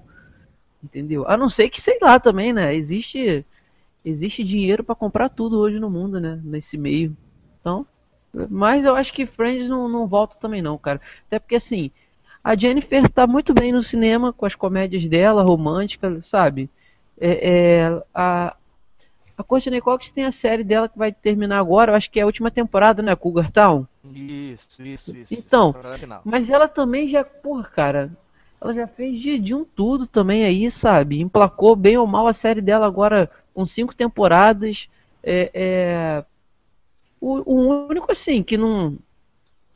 [0.83, 1.29] Entendeu?
[1.29, 2.75] A não ser que, sei lá, também, né?
[2.75, 3.45] Existe
[4.09, 6.41] existe dinheiro para comprar tudo hoje no mundo, né?
[6.43, 7.17] Nesse meio.
[7.61, 7.87] Então,
[8.51, 11.01] mas eu acho que Friends não, não volta também não, cara.
[11.27, 11.91] Até porque assim,
[12.43, 16.71] a Jennifer tá muito bem no cinema com as comédias dela, românticas, sabe?
[17.21, 18.57] É, é, a,
[19.37, 22.23] a Courtney Cox tem a série dela que vai terminar agora, eu acho que é
[22.23, 23.15] a última temporada, né?
[23.17, 23.87] Cougar Town.
[24.05, 25.35] Isso, isso, isso.
[25.35, 25.75] Então,
[26.25, 28.11] mas ela também já, porra, cara,
[28.61, 31.21] ela já fez de, de um tudo também aí, sabe?
[31.21, 34.89] Emplacou bem ou mal a série dela agora com cinco temporadas.
[35.21, 36.25] É, é...
[37.21, 38.97] O, o, único assim que não.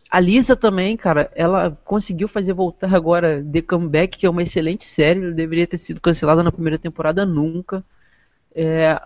[0.09, 4.85] A Lisa também, cara, ela conseguiu fazer voltar agora The Comeback, que é uma excelente
[4.85, 7.83] série, deveria ter sido cancelada na primeira temporada nunca.
[8.55, 9.01] É,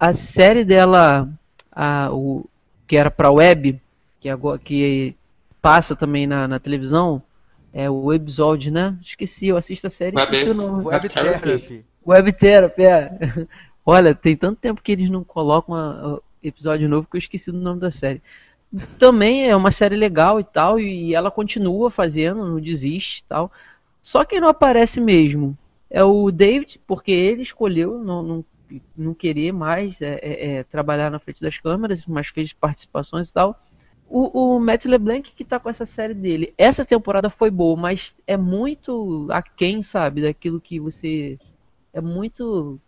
[0.00, 1.28] a série dela,
[1.70, 2.44] a, o,
[2.86, 3.78] que era pra web,
[4.20, 5.14] que, agora, que
[5.60, 7.20] passa também na, na televisão,
[7.74, 8.96] é o episódio, né?
[9.02, 10.16] Esqueci, eu assisto a série.
[10.16, 11.84] Web, Web, Web Therapy.
[12.06, 13.10] Web Therapy, é.
[13.86, 17.58] Olha, tem tanto tempo que eles não colocam um episódio novo que eu esqueci do
[17.58, 18.22] nome da série.
[18.98, 23.52] Também é uma série legal e tal, e ela continua fazendo, não desiste e tal.
[24.02, 25.56] Só quem não aparece mesmo
[25.90, 28.44] é o David, porque ele escolheu não, não,
[28.96, 33.34] não querer mais é, é, é, trabalhar na frente das câmeras, mas fez participações e
[33.34, 33.60] tal.
[34.08, 36.52] O, o Matt LeBlanc que tá com essa série dele.
[36.58, 41.38] Essa temporada foi boa, mas é muito aquém, sabe, daquilo que você.
[41.92, 42.80] É muito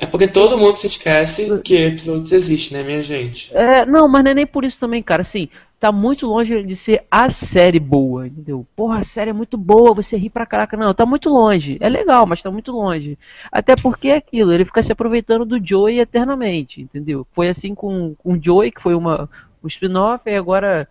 [0.00, 3.54] é porque todo mundo se esquece que episódios existem, né, minha gente?
[3.54, 5.20] É, não, mas não é nem por isso também, cara.
[5.20, 8.66] Assim, tá muito longe de ser a série boa, entendeu?
[8.74, 10.74] Porra, a série é muito boa, você ri pra caraca.
[10.74, 11.76] Não, tá muito longe.
[11.80, 13.18] É legal, mas tá muito longe.
[13.52, 17.26] Até porque é aquilo, ele fica se aproveitando do Joey eternamente, entendeu?
[17.34, 19.28] Foi assim com, com o Joey, que foi uma,
[19.62, 20.88] um spin-off, e agora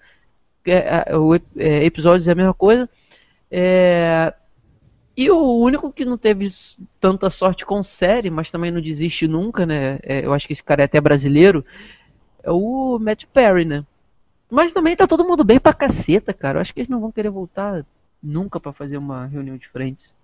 [0.68, 2.88] é, é, o, é, episódios é a mesma coisa.
[3.50, 4.32] É,
[5.20, 6.48] e o único que não teve
[6.98, 10.00] tanta sorte com série, mas também não desiste nunca, né?
[10.02, 11.66] É, eu acho que esse cara é até brasileiro,
[12.42, 13.84] é o Matt Perry, né?
[14.50, 16.58] Mas também tá todo mundo bem pra caceta, cara.
[16.58, 17.86] Eu acho que eles não vão querer voltar
[18.24, 20.16] nunca para fazer uma reunião de frentes.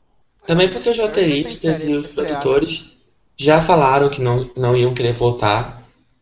[0.48, 2.96] Também porque os roteiristas e os produtores
[3.36, 5.82] já falaram que não, não iam querer voltar,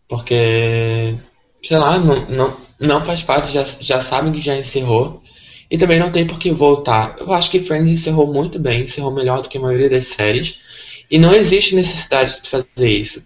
[0.09, 1.15] porque,
[1.63, 5.21] sei lá, não, não, não faz parte, já, já sabem que já encerrou.
[5.73, 7.15] E também não tem por que voltar.
[7.17, 10.62] Eu acho que Friends encerrou muito bem, encerrou melhor do que a maioria das séries.
[11.09, 13.25] E não existe necessidade de fazer isso.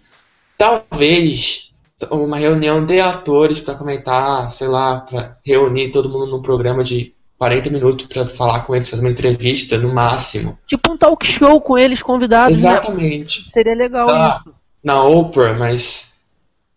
[0.56, 1.70] Talvez
[2.10, 7.12] uma reunião de atores para comentar, sei lá, para reunir todo mundo num programa de
[7.36, 10.58] 40 minutos para falar com eles, fazer uma entrevista no máximo.
[10.66, 12.62] Tipo um talk show com eles convidados.
[12.62, 12.70] Né?
[12.70, 13.40] Exatamente.
[13.40, 13.46] Né?
[13.52, 14.54] Seria legal na, isso.
[14.82, 16.14] Na Oprah, mas.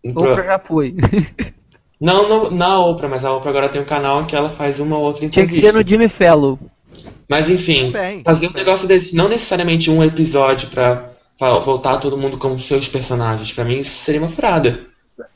[0.04, 0.98] Oprah já foi.
[2.02, 4.98] Não no, na Oprah, mas a Oprah agora tem um canal que ela faz uma
[4.98, 5.62] ou outra entrevista.
[5.62, 6.58] Tinha que ser no Jimmy Fallon.
[7.30, 12.18] Mas enfim, bem, fazer um negócio desse, não necessariamente um episódio pra, pra voltar todo
[12.18, 14.88] mundo como seus personagens, para mim isso seria uma furada.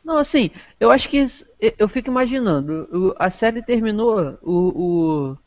[0.03, 0.49] Não, assim,
[0.79, 5.37] eu acho que isso, eu fico imaginando, a série terminou, o,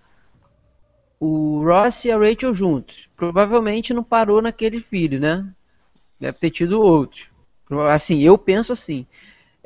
[1.20, 3.08] o, o Ross e a Rachel juntos.
[3.16, 5.44] Provavelmente não parou naquele filho, né?
[6.20, 7.28] Deve ter tido outros.
[7.90, 9.04] Assim, eu penso assim.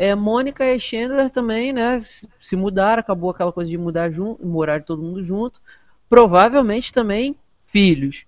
[0.03, 2.03] É, Mônica e Chandler também, né?
[2.41, 5.61] Se mudaram, acabou aquela coisa de mudar junto, morar todo mundo junto.
[6.09, 7.37] Provavelmente também
[7.69, 8.25] filhos.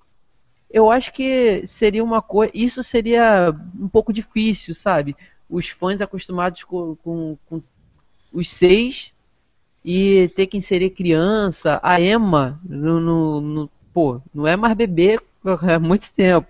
[0.70, 2.52] Eu acho que seria uma coisa.
[2.54, 5.16] Isso seria um pouco difícil, sabe?
[5.50, 7.60] Os fãs acostumados com, com, com
[8.32, 9.12] os seis
[9.84, 11.80] e ter que inserir criança.
[11.82, 16.46] A Emma, no, no, no, pô, não é mais bebê há muito tempo.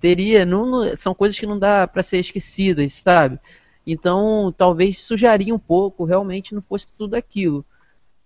[0.00, 3.38] Teria, não, são coisas que não dá para ser esquecidas, sabe?
[3.86, 7.64] Então, talvez sujaria um pouco, realmente não fosse tudo aquilo.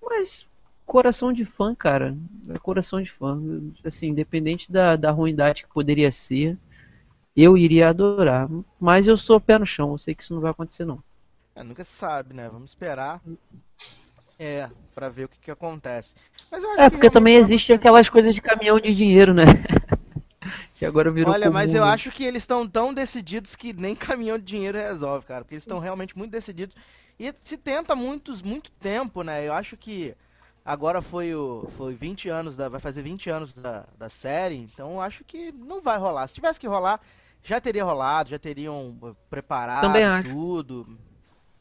[0.03, 0.47] Mas,
[0.85, 2.16] coração de fã, cara,
[2.49, 3.40] é coração de fã.
[3.85, 6.57] Assim, independente da, da ruindade que poderia ser,
[7.37, 8.49] eu iria adorar.
[8.79, 11.03] Mas eu sou pé no chão, eu sei que isso não vai acontecer, não.
[11.55, 12.49] É, nunca se sabe, né?
[12.51, 13.21] Vamos esperar.
[14.38, 16.14] É, para ver o que, que acontece.
[16.77, 19.45] é, porque também existe aquelas coisas de caminhão de dinheiro, né?
[20.78, 21.90] Que agora virou Olha, comum, mas eu né?
[21.90, 25.42] acho que eles estão tão decididos que nem caminhão de dinheiro resolve, cara.
[25.42, 26.76] Porque eles estão realmente muito decididos.
[27.18, 29.46] E se tenta muitos, muito tempo, né?
[29.46, 30.14] Eu acho que
[30.64, 34.94] agora foi o foi 20 anos da vai fazer 20 anos da, da série, então
[34.94, 36.28] eu acho que não vai rolar.
[36.28, 37.00] Se tivesse que rolar,
[37.42, 39.88] já teria rolado, já teriam eh, preparado
[40.28, 40.98] tudo.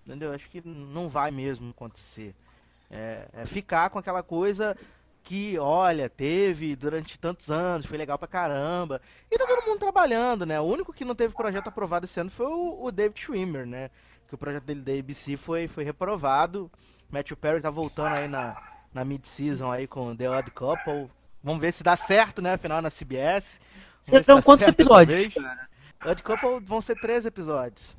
[0.05, 0.33] Entendeu?
[0.33, 2.35] Acho que não vai mesmo acontecer.
[2.91, 4.75] É, é, ficar com aquela coisa
[5.25, 9.01] que, olha, teve durante tantos anos, foi legal pra caramba.
[9.29, 10.59] E tá todo mundo trabalhando, né?
[10.59, 13.89] O único que não teve projeto aprovado esse ano foi o, o David Schwimmer, né?
[14.27, 16.71] Que o projeto dele da ABC foi, foi reprovado.
[17.09, 18.55] Matthew Perry tá voltando aí na,
[18.93, 21.09] na mid-season aí com The Odd Couple.
[21.43, 22.53] Vamos ver se dá certo, né?
[22.53, 23.59] Afinal, na CBS.
[24.03, 25.33] Você são quantos episódios?
[26.05, 27.97] Odd Couple vão ser três episódios.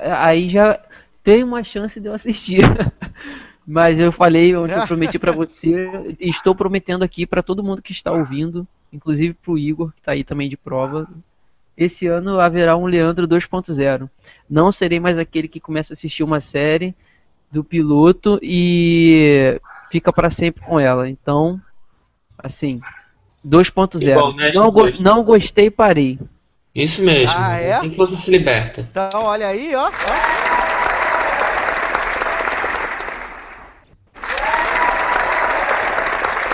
[0.00, 0.80] Aí já
[1.24, 2.62] tem uma chance de eu assistir.
[3.70, 7.80] Mas eu falei onde eu prometi para você e estou prometendo aqui para todo mundo
[7.80, 11.08] que está ouvindo, inclusive para o Igor que está aí também de prova.
[11.76, 14.10] Esse ano haverá um Leandro 2.0.
[14.50, 16.92] Não serei mais aquele que começa a assistir uma série
[17.48, 21.08] do piloto e fica para sempre com ela.
[21.08, 21.60] Então,
[22.36, 22.74] assim,
[23.46, 24.34] 2.0.
[24.34, 26.18] Né, não, go não gostei e parei.
[26.74, 27.36] Isso mesmo.
[27.38, 27.74] Ah, é?
[27.74, 28.80] Assim que você se liberta.
[28.90, 29.86] Então, olha aí, ó.
[29.86, 30.39] ó.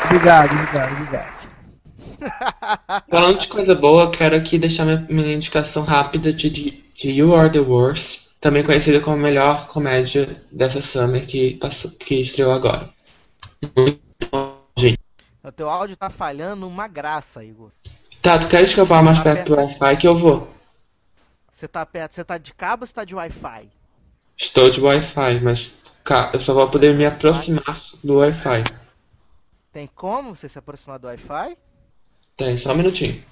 [0.06, 1.36] Obrigado, obrigado, obrigado.
[3.10, 7.50] Falando de coisa boa, quero aqui deixar minha, minha indicação rápida de, de You Are
[7.50, 12.88] the Worst, também conhecida como a melhor comédia dessa summer que, passou, que estreou agora.
[13.76, 13.98] Muito
[14.30, 14.98] bom, gente.
[15.42, 17.70] O teu áudio tá falhando uma graça, Igor.
[18.22, 20.48] Tá, tu queres que eu vá mais tá perto do Wi-Fi que eu vou?
[21.52, 23.70] Você tá perto, você tá de cabo ou você tá de Wi-Fi?
[24.36, 25.78] Estou de Wi-Fi, mas
[26.32, 28.64] eu só vou poder me aproximar do Wi-Fi.
[29.76, 31.54] Tem como você se aproximar do Wi-Fi?
[32.34, 33.22] Tem, só um minutinho.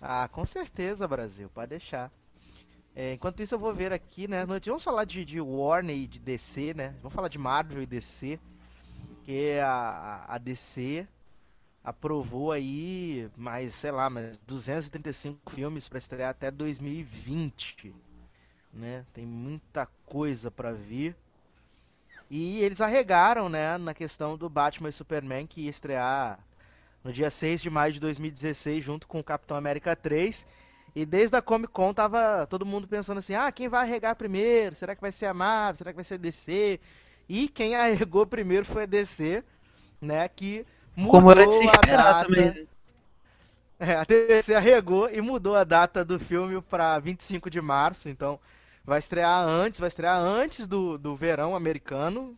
[0.00, 2.12] Ah, com certeza, Brasil, pode deixar.
[2.94, 4.46] É, enquanto isso, eu vou ver aqui, né?
[4.46, 6.94] Vamos falar de, de Warner e de DC, né?
[7.02, 8.38] Vamos falar de Marvel e DC.
[9.24, 11.08] Que a, a DC
[11.82, 17.92] aprovou aí mais, sei lá, mais 235 filmes para estrear até 2020,
[18.72, 19.04] né?
[19.12, 21.16] Tem muita coisa para vir.
[22.30, 26.38] E eles arregaram, né, na questão do Batman e Superman, que ia estrear
[27.02, 30.46] no dia 6 de maio de 2016, junto com o Capitão América 3.
[30.94, 34.74] E desde a Comic Con tava todo mundo pensando assim: ah, quem vai arregar primeiro?
[34.76, 35.76] Será que vai ser a Marvel?
[35.78, 36.80] Será que vai ser a DC?
[37.28, 39.44] E quem arregou primeiro foi a DC,
[40.00, 40.28] né?
[40.28, 40.66] Que
[40.96, 42.28] mudou Como era de se a data.
[42.28, 42.68] também.
[43.78, 48.38] É, a DC arregou e mudou a data do filme para 25 de março, então
[48.84, 52.36] vai estrear antes, vai estrear antes do, do verão americano.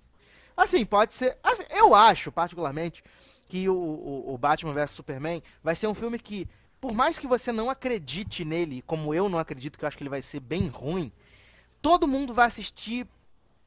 [0.57, 1.39] Assim, pode ser.
[1.43, 3.03] assim, eu acho, particularmente,
[3.49, 6.49] que o, o, o Batman vs Superman vai ser um filme que,
[6.81, 10.03] por mais que você não acredite nele, como eu não acredito, que eu acho que
[10.03, 11.13] ele vai ser bem ruim,
[11.81, 13.07] todo mundo vai assistir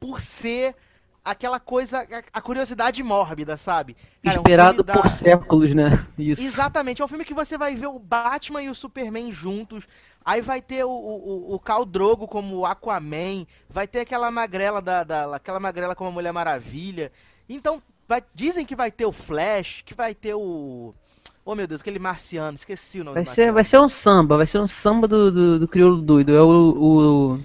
[0.00, 0.76] por ser
[1.24, 3.96] aquela coisa, a- curiosidade mórbida, sabe?
[4.24, 6.06] Cara, é um Esperado da- por séculos, né?
[6.18, 6.42] Isso.
[6.42, 9.86] Exatamente, é um filme que você vai ver o Batman e o Superman juntos.
[10.26, 15.04] Aí vai ter o, o, o Khal Drogo como Aquaman, vai ter aquela magrela da,
[15.04, 17.12] da aquela magrela como a Mulher Maravilha.
[17.48, 20.92] Então, vai- dizem que vai ter o Flash, que vai ter o
[21.48, 24.36] Oh meu Deus, aquele marciano, esqueci o nome Vai do ser, vai ser um samba,
[24.36, 26.34] vai ser um samba do, do, do crioulo doido.
[26.34, 26.48] É o,
[27.36, 27.40] o,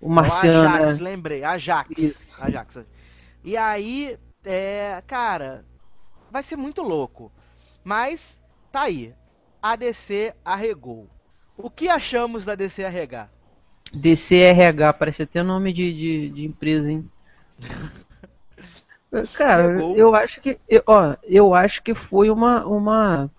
[0.00, 0.64] o marciano.
[0.64, 1.10] O Ajax, né?
[1.10, 1.90] lembrei, Ajax.
[1.98, 2.42] Isso.
[2.42, 2.86] Ajax.
[3.44, 5.62] E aí, é, cara,
[6.30, 7.30] vai ser muito louco.
[7.84, 8.40] Mas
[8.72, 9.14] tá aí.
[9.60, 11.06] A DC arregou.
[11.56, 13.28] O que achamos da DC arregar?
[13.92, 17.08] DCRH, parece até nome de, de, de empresa, hein?
[19.32, 19.96] Cara, Chegou.
[19.96, 20.58] eu acho que.
[20.68, 23.30] eu- Ó, eu acho que foi uma, uma,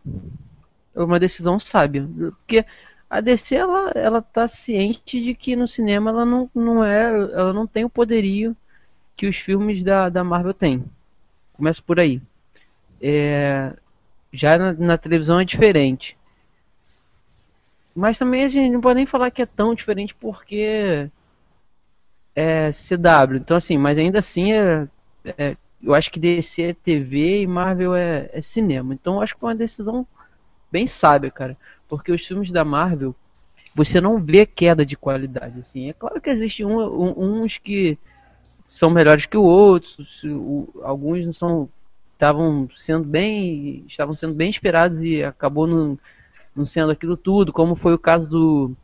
[0.95, 2.07] uma decisão sábia.
[2.17, 2.65] Porque
[3.09, 7.03] a DC ela, ela tá ciente de que no cinema ela não, não é.
[7.09, 8.55] Ela não tem o poderio
[9.15, 10.83] que os filmes da, da Marvel têm.
[11.53, 12.21] Começa por aí.
[13.01, 13.73] É,
[14.33, 16.17] já na, na televisão é diferente.
[17.95, 21.09] Mas também a gente não pode nem falar que é tão diferente porque
[22.35, 23.37] é CW.
[23.37, 24.87] Então assim, mas ainda assim é,
[25.37, 28.93] é- eu acho que DC é TV e Marvel é, é cinema.
[28.93, 30.05] Então acho que foi uma decisão
[30.71, 31.57] bem sábia, cara.
[31.89, 33.15] Porque os filmes da Marvel
[33.75, 35.89] você não vê queda de qualidade assim.
[35.89, 37.97] É claro que existem um- um- uns que
[38.69, 41.69] são melhores que outros, o- alguns não são
[42.13, 45.99] estavam sendo bem estavam sendo bem esperados e acabou não,
[46.55, 48.75] não sendo aquilo tudo, como foi o caso do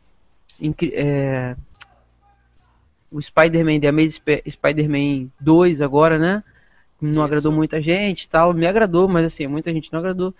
[0.92, 1.56] é,
[3.10, 6.42] o Spider-Man, The Amazing Sp- Spider-Man 2 agora, né?
[7.00, 7.22] Não Isso.
[7.22, 10.34] agradou muita gente tal, me agradou, mas assim, muita gente não agradou.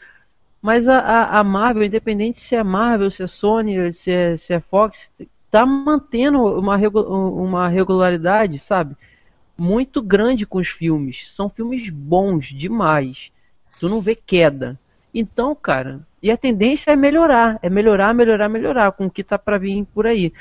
[0.62, 4.54] Mas a, a, a Marvel, independente se é Marvel, se é Sony, se é, se
[4.54, 5.12] é Fox,
[5.50, 8.96] tá mantendo uma, uma regularidade, sabe?
[9.58, 11.32] Muito grande com os filmes.
[11.34, 13.32] São filmes bons demais.
[13.78, 14.78] Tu não vê queda.
[15.14, 19.36] Então, cara, e a tendência é melhorar, é melhorar, melhorar, melhorar com o que tá
[19.36, 20.32] pra vir por aí.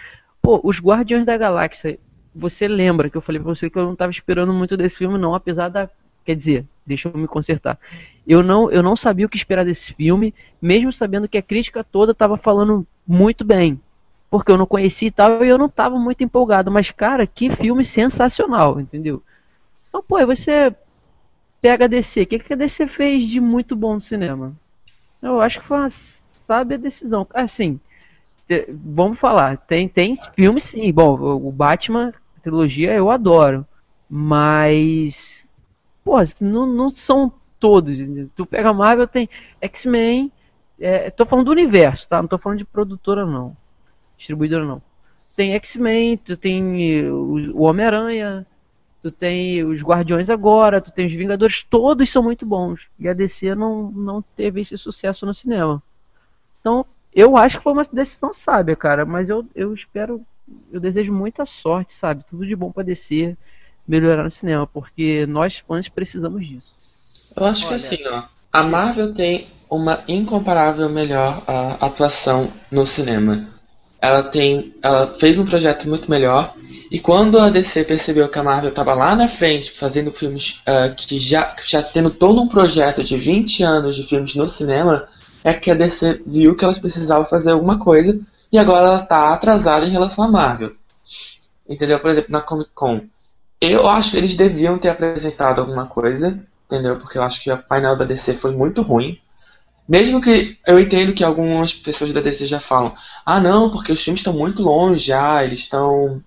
[0.41, 1.97] Pô, os Guardiões da Galáxia,
[2.35, 5.17] você lembra que eu falei pra você que eu não tava esperando muito desse filme,
[5.17, 5.89] não, apesar da.
[6.23, 7.79] Quer dizer, deixa eu me consertar.
[8.27, 11.83] Eu não, eu não sabia o que esperar desse filme, mesmo sabendo que a crítica
[11.83, 13.81] toda tava falando muito bem.
[14.29, 16.71] Porque eu não conhecia e tal, e eu não tava muito empolgado.
[16.71, 19.21] Mas, cara, que filme sensacional, entendeu?
[19.89, 20.73] Então, pô, você
[21.59, 22.21] pega a DC.
[22.21, 24.55] O que, que a DC fez de muito bom no cinema?
[25.21, 27.27] Eu acho que foi uma sábia decisão.
[27.33, 27.79] Assim,
[28.73, 30.91] vamos falar, tem, tem filme sim.
[30.91, 33.65] Bom, o Batman, trilogia, eu adoro.
[34.09, 35.47] Mas,
[36.03, 37.97] pô, não, não são todos.
[38.35, 39.29] Tu pega Marvel, tem
[39.61, 40.31] X-Men.
[40.79, 42.21] É, tô falando do universo, tá?
[42.21, 43.55] Não tô falando de produtora, não.
[44.17, 44.81] Distribuidora, não.
[45.35, 48.45] Tem X-Men, tem eh, o Homem-Aranha,
[49.01, 52.87] tu tem os Guardiões agora, tu tem os Vingadores, todos são muito bons.
[52.99, 55.81] E a DC não, não teve esse sucesso no cinema.
[56.59, 59.05] Então, eu acho que foi uma decisão sábia, cara.
[59.05, 60.21] Mas eu, eu espero,
[60.71, 62.23] eu desejo muita sorte, sabe?
[62.29, 63.35] Tudo de bom pra DC
[63.87, 66.75] melhorar no cinema, porque nós fãs precisamos disso.
[67.35, 67.75] Eu acho que Olha.
[67.75, 68.23] assim, ó.
[68.53, 73.47] A Marvel tem uma incomparável melhor ah, atuação no cinema.
[74.01, 76.55] Ela tem, ela fez um projeto muito melhor.
[76.89, 80.89] E quando a DC percebeu que a Marvel estava lá na frente, fazendo filmes ah,
[80.89, 85.07] que já, já tendo todo um projeto de 20 anos de filmes no cinema,
[85.43, 88.19] é que a DC viu que elas precisavam fazer alguma coisa
[88.51, 90.73] e agora ela está atrasada em relação à Marvel.
[91.69, 91.99] Entendeu?
[91.99, 93.01] Por exemplo, na Comic Con.
[93.59, 96.97] Eu acho que eles deviam ter apresentado alguma coisa, entendeu?
[96.97, 99.19] Porque eu acho que o painel da DC foi muito ruim.
[99.91, 104.01] Mesmo que eu entendo que algumas pessoas da DC já falam, ah não, porque os
[104.01, 106.23] filmes estão muito longe já, eles estão.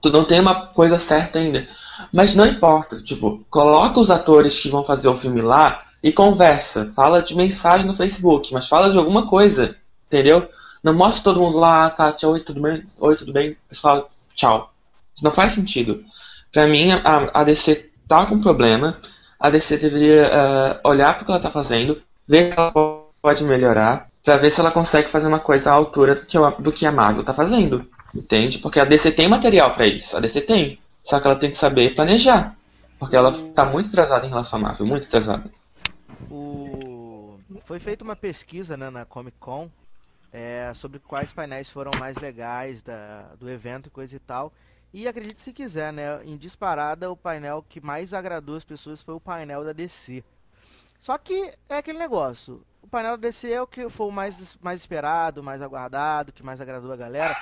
[0.00, 1.68] Tu não tem uma coisa certa ainda.
[2.10, 6.90] Mas não importa, tipo, coloca os atores que vão fazer o filme lá e conversa.
[6.96, 9.76] Fala de mensagem no Facebook, mas fala de alguma coisa,
[10.06, 10.48] entendeu?
[10.82, 12.86] Não mostra todo mundo lá, tá, tchau, oi, tudo bem?
[12.98, 13.54] Oi, tudo bem?
[13.68, 14.72] Pessoal, tchau.
[15.14, 16.02] Isso não faz sentido.
[16.50, 18.96] Pra mim, a, a DC tá com problema.
[19.38, 23.10] A DC deveria eh, olhar para o que ela tá fazendo, ver que ela po-
[23.22, 26.72] pode melhorar, pra ver se ela consegue fazer uma coisa à altura do que, do
[26.72, 27.86] que a Marvel tá fazendo.
[28.14, 28.58] Entende?
[28.58, 30.16] Porque a DC tem material pra isso.
[30.16, 30.78] A DC tem.
[31.02, 32.54] Só que ela tem que saber planejar.
[32.98, 35.50] Porque ela tá muito atrasada em relação à Marvel, muito atrasada.
[36.28, 37.38] O...
[37.62, 39.70] Foi feita uma pesquisa né, na Comic Con
[40.32, 44.52] é, sobre quais painéis foram mais legais da, do evento e coisa e tal.
[44.92, 46.24] E acredite se quiser, né?
[46.24, 50.24] Em disparada, o painel que mais agradou as pessoas foi o painel da DC.
[50.98, 52.64] Só que é aquele negócio.
[52.82, 56.42] O painel da DC é o que foi o mais, mais esperado, mais aguardado, que
[56.42, 57.36] mais agradou a galera.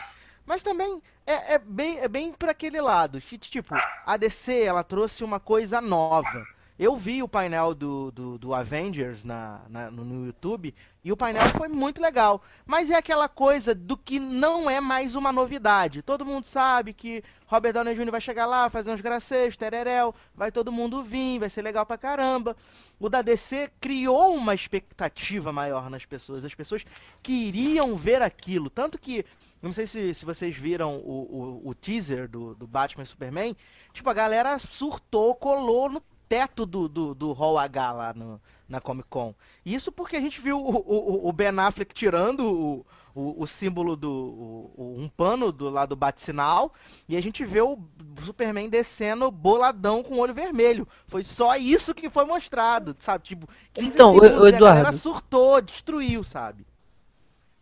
[0.46, 3.20] Mas também é, é bem, é bem para aquele lado.
[3.20, 3.74] Tipo,
[4.06, 6.46] a DC ela trouxe uma coisa nova.
[6.76, 11.48] Eu vi o painel do, do, do Avengers na, na, no YouTube e o painel
[11.50, 12.42] foi muito legal.
[12.66, 16.02] Mas é aquela coisa do que não é mais uma novidade.
[16.02, 18.10] Todo mundo sabe que Robert Downey Jr.
[18.10, 21.96] vai chegar lá, fazer uns gracejos, tereréu, vai todo mundo vir, vai ser legal pra
[21.96, 22.56] caramba.
[22.98, 26.44] O da DC criou uma expectativa maior nas pessoas.
[26.44, 26.84] As pessoas
[27.22, 28.68] queriam ver aquilo.
[28.68, 29.24] Tanto que
[29.62, 33.56] não sei se, se vocês viram o, o, o teaser do, do Batman e Superman.
[33.92, 36.02] Tipo, a galera surtou, colou no
[36.34, 39.34] teto do, do, do Hall H lá no, na Comic Con.
[39.64, 43.96] Isso porque a gente viu o, o, o Ben Affleck tirando o, o, o símbolo
[43.96, 44.10] do.
[44.10, 46.72] O, um pano do lado do bate-sinal.
[47.08, 47.78] E a gente vê o
[48.20, 50.88] Superman descendo boladão com o olho vermelho.
[51.06, 53.24] Foi só isso que foi mostrado, sabe?
[53.24, 54.52] Tipo, 15 então, segundos o, Eduardo...
[54.52, 56.66] e a galera surtou, destruiu, sabe?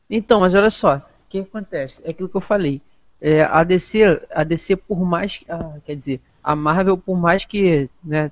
[0.09, 1.03] Então, mas olha só
[1.33, 1.99] que acontece?
[2.05, 2.83] É aquilo que eu falei.
[3.19, 7.89] É, a DC, a DC por mais, ah, quer dizer, a Marvel por mais que,
[8.05, 8.31] né,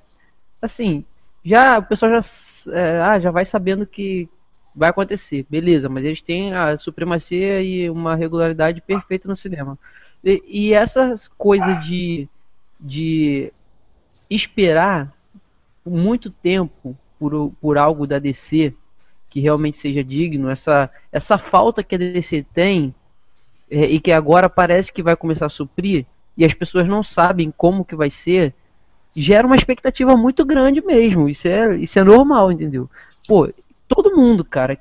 [0.61, 1.03] assim,
[1.43, 4.29] já o pessoal já, é, ah, já vai sabendo que
[4.75, 5.89] vai acontecer, beleza?
[5.89, 9.77] Mas eles têm a supremacia e uma regularidade perfeita no cinema.
[10.23, 12.27] E, e essas coisas de,
[12.79, 13.51] de
[14.29, 15.13] esperar
[15.85, 18.73] muito tempo por, por algo da DC
[19.29, 22.93] que realmente seja digno, essa, essa falta que a DC tem
[23.69, 26.05] é, e que agora parece que vai começar a suprir
[26.37, 28.53] e as pessoas não sabem como que vai ser,
[29.15, 31.27] gera uma expectativa muito grande mesmo.
[31.29, 32.89] Isso é, isso é normal, entendeu?
[33.27, 33.49] Pô,
[33.87, 34.79] todo mundo, cara,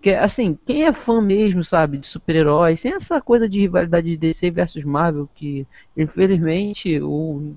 [0.00, 4.16] que assim, quem é fã mesmo, sabe, de super-heróis, sem essa coisa de rivalidade de
[4.16, 5.66] DC versus Marvel, que
[5.96, 7.54] infelizmente, ou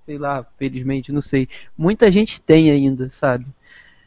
[0.00, 3.46] sei lá, felizmente, não sei, muita gente tem ainda, sabe?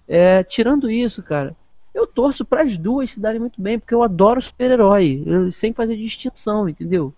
[0.07, 1.55] É, tirando isso, cara,
[1.93, 5.95] eu torço para as duas se darem muito bem, porque eu adoro super-herói, sem fazer
[5.95, 7.13] distinção, entendeu?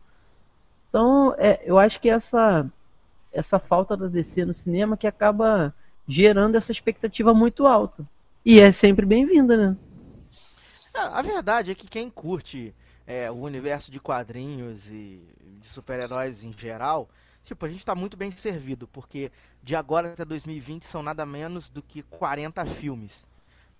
[0.89, 2.65] Então, é, eu acho que essa
[3.37, 5.73] essa falta da DC no cinema que acaba
[6.07, 8.03] gerando essa expectativa muito alta.
[8.43, 9.77] E é sempre bem-vinda, né?
[10.95, 12.73] A verdade é que quem curte
[13.05, 15.21] é, o universo de quadrinhos e
[15.61, 17.07] de super-heróis em geral,
[17.43, 19.31] tipo, a gente está muito bem servido, porque
[19.61, 23.27] de agora até 2020 são nada menos do que 40 filmes.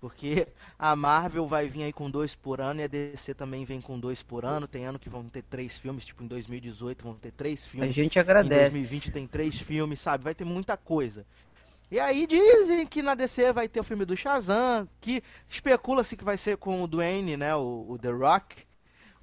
[0.00, 0.46] Porque
[0.78, 3.98] a Marvel vai vir aí com dois por ano e a DC também vem com
[3.98, 4.68] dois por ano.
[4.68, 7.88] Tem ano que vão ter três filmes, tipo em 2018 vão ter três filmes.
[7.88, 8.76] A gente agradece.
[8.76, 10.22] Em 2020 tem três filmes, sabe?
[10.24, 11.26] Vai ter muita coisa.
[11.90, 16.24] E aí dizem que na DC vai ter o filme do Shazam, que especula-se que
[16.24, 17.56] vai ser com o Dwayne, né?
[17.56, 18.68] O, o The Rock.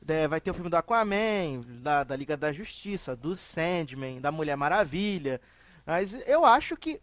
[0.07, 4.31] É, vai ter o filme do Aquaman, da, da Liga da Justiça, do Sandman, da
[4.31, 5.41] Mulher Maravilha.
[5.85, 7.01] Mas eu acho que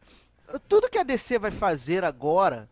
[0.69, 2.69] tudo que a DC vai fazer agora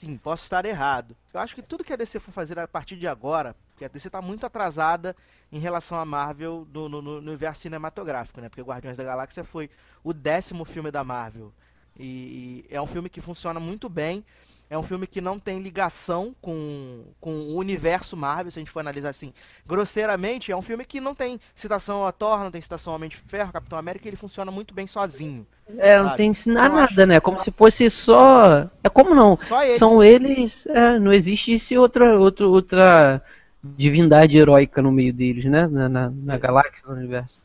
[0.00, 1.14] Sim, posso estar errado.
[1.30, 3.88] Eu acho que tudo que a DC for fazer a partir de agora, porque a
[3.88, 5.14] DC está muito atrasada
[5.52, 8.48] em relação à Marvel no, no, no, universo cinematográfico, né?
[8.48, 9.68] Porque Guardiões da Galáxia foi
[10.02, 11.52] o décimo filme da Marvel.
[11.98, 14.24] E, e é um filme que funciona muito bem.
[14.70, 18.70] É um filme que não tem ligação com, com o universo Marvel, se a gente
[18.70, 19.32] for analisar assim,
[19.66, 20.52] grosseiramente.
[20.52, 23.16] É um filme que não tem citação a Thor, não tem citação ao Homem de
[23.16, 25.44] Ferro, Capitão América, ele funciona muito bem sozinho.
[25.76, 26.08] É, sabe?
[26.08, 27.06] não tem ensinar nada, acho...
[27.06, 27.18] né?
[27.18, 28.70] Como se fosse só.
[28.84, 29.36] É como não?
[29.64, 29.78] Eles.
[29.78, 30.66] São eles.
[30.66, 33.22] É, não existe esse outra, outra, outra
[33.60, 35.66] divindade heróica no meio deles, né?
[35.66, 36.38] Na, na, na é.
[36.38, 37.44] galáxia, no universo.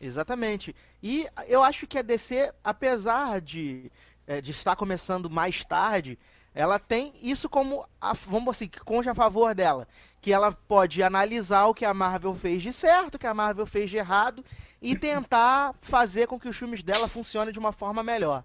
[0.00, 0.72] Exatamente.
[1.02, 3.90] E eu acho que a DC, apesar de,
[4.24, 6.16] é, de estar começando mais tarde,
[6.54, 9.86] ela tem isso como, a, vamos assim, que conja a favor dela.
[10.20, 13.66] Que ela pode analisar o que a Marvel fez de certo, o que a Marvel
[13.66, 14.44] fez de errado,
[14.82, 18.44] e tentar fazer com que os filmes dela funcionem de uma forma melhor.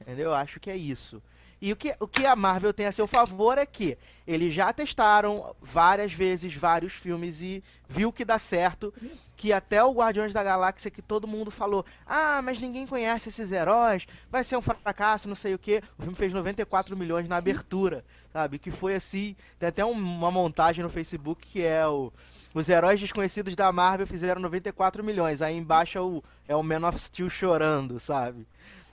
[0.00, 0.26] Entendeu?
[0.26, 1.22] Eu acho que é isso.
[1.60, 4.72] E o que, o que a Marvel tem a seu favor é que eles já
[4.72, 8.94] testaram várias vezes vários filmes e viu que dá certo.
[9.36, 13.52] Que até o Guardiões da Galáxia, que todo mundo falou: ah, mas ninguém conhece esses
[13.52, 15.82] heróis, vai ser um fracasso, não sei o que.
[15.98, 18.58] O filme fez 94 milhões na abertura, sabe?
[18.58, 19.36] Que foi assim.
[19.58, 22.10] Tem até uma montagem no Facebook que é o.
[22.54, 25.42] Os heróis desconhecidos da Marvel fizeram 94 milhões.
[25.42, 28.46] Aí embaixo é o, é o Man of Steel chorando, sabe?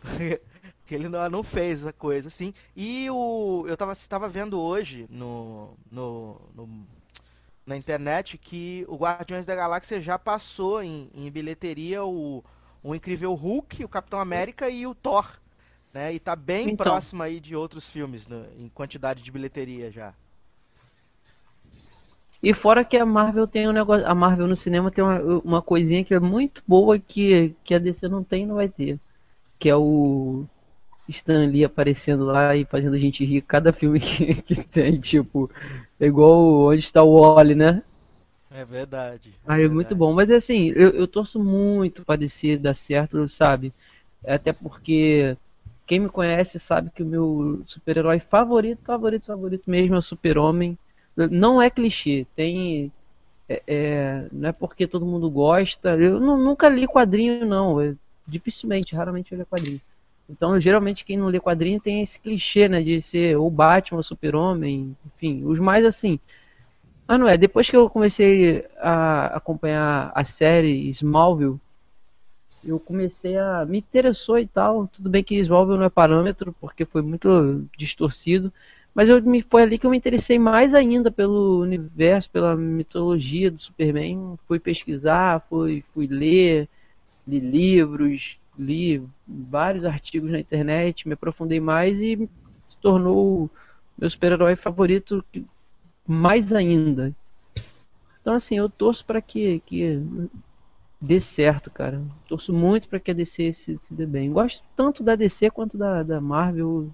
[0.87, 2.53] que ele não, não fez essa coisa assim.
[2.75, 6.87] E o eu tava, tava vendo hoje no, no, no,
[7.65, 12.43] na internet que o Guardiões da Galáxia já passou em, em bilheteria o,
[12.83, 15.29] o Incrível Hulk, o Capitão América e o Thor.
[15.93, 16.13] Né?
[16.15, 16.75] E tá bem Então.
[16.75, 20.15] próximo aí de outros filmes né, em quantidade de bilheteria já.
[22.41, 24.05] E fora que a Marvel tem um negócio.
[24.07, 27.79] A Marvel no cinema tem uma, uma coisinha que é muito boa que, que a
[27.79, 28.99] DC não tem e não vai ter.
[29.59, 30.45] Que é o
[31.11, 35.49] Stan Lee aparecendo lá e fazendo a gente rir cada filme que, que tem, tipo,
[35.99, 37.83] é igual onde está o Wally, né?
[38.49, 39.39] É verdade.
[39.45, 39.95] Ah, é muito verdade.
[39.95, 40.13] bom.
[40.13, 43.73] Mas assim, eu, eu torço muito pra DC dar certo, sabe?
[44.25, 45.37] Até porque
[45.85, 50.77] quem me conhece sabe que o meu super-herói favorito, favorito, favorito mesmo é o Super-Homem.
[51.31, 52.91] Não é clichê, tem.
[53.49, 55.91] é- é, não é porque todo mundo gosta.
[55.97, 57.81] Eu nu- nunca li quadrinho, não.
[57.81, 57.97] Eu,
[58.27, 59.81] dificilmente, raramente eu leio quadrinho.
[60.29, 62.81] Então, geralmente, quem não lê quadrinho tem esse clichê, né?
[62.81, 66.19] De ser ou Batman ou Super-Homem, enfim, os mais assim.
[67.07, 71.59] Mas não é, depois que eu comecei a acompanhar a série Smallville,
[72.65, 73.65] eu comecei a.
[73.65, 74.87] me interessou e tal.
[74.87, 78.51] Tudo bem que Smallville não é parâmetro, porque foi muito distorcido.
[78.93, 83.61] Mas eu foi ali que eu me interessei mais ainda pelo universo, pela mitologia do
[83.61, 84.37] Superman.
[84.47, 86.67] Fui pesquisar, fui, fui ler,
[87.27, 92.17] li livros, li vários artigos na internet, me aprofundei mais e
[92.69, 93.49] se tornou
[93.97, 95.23] meu super-herói favorito
[96.05, 97.13] mais ainda.
[98.21, 100.01] Então assim, eu torço para que, que
[101.01, 102.01] dê certo, cara.
[102.27, 104.31] Torço muito para que a DC se, se dê bem.
[104.31, 106.89] Gosto tanto da DC quanto da, da Marvel.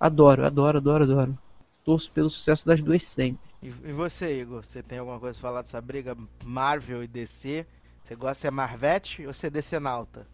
[0.00, 1.38] Adoro, adoro, adoro, adoro.
[1.84, 3.38] Torço pelo sucesso das duas sempre.
[3.62, 4.62] E, você, Igor?
[4.62, 7.66] Você tem alguma coisa pra falar dessa briga Marvel e DC?
[8.02, 10.26] Você gosta de ser Marvete ou ser DC Nauta?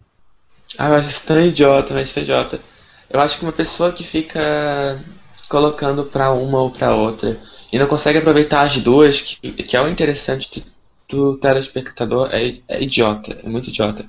[0.79, 2.61] Ah, eu acho isso tão idiota, mas tão idiota.
[3.09, 5.03] Eu acho que uma pessoa que fica
[5.49, 7.39] colocando pra uma ou pra outra
[7.73, 10.65] e não consegue aproveitar as duas, que, que é o interessante
[11.09, 14.07] do, do telespectador, é, é idiota, é muito idiota.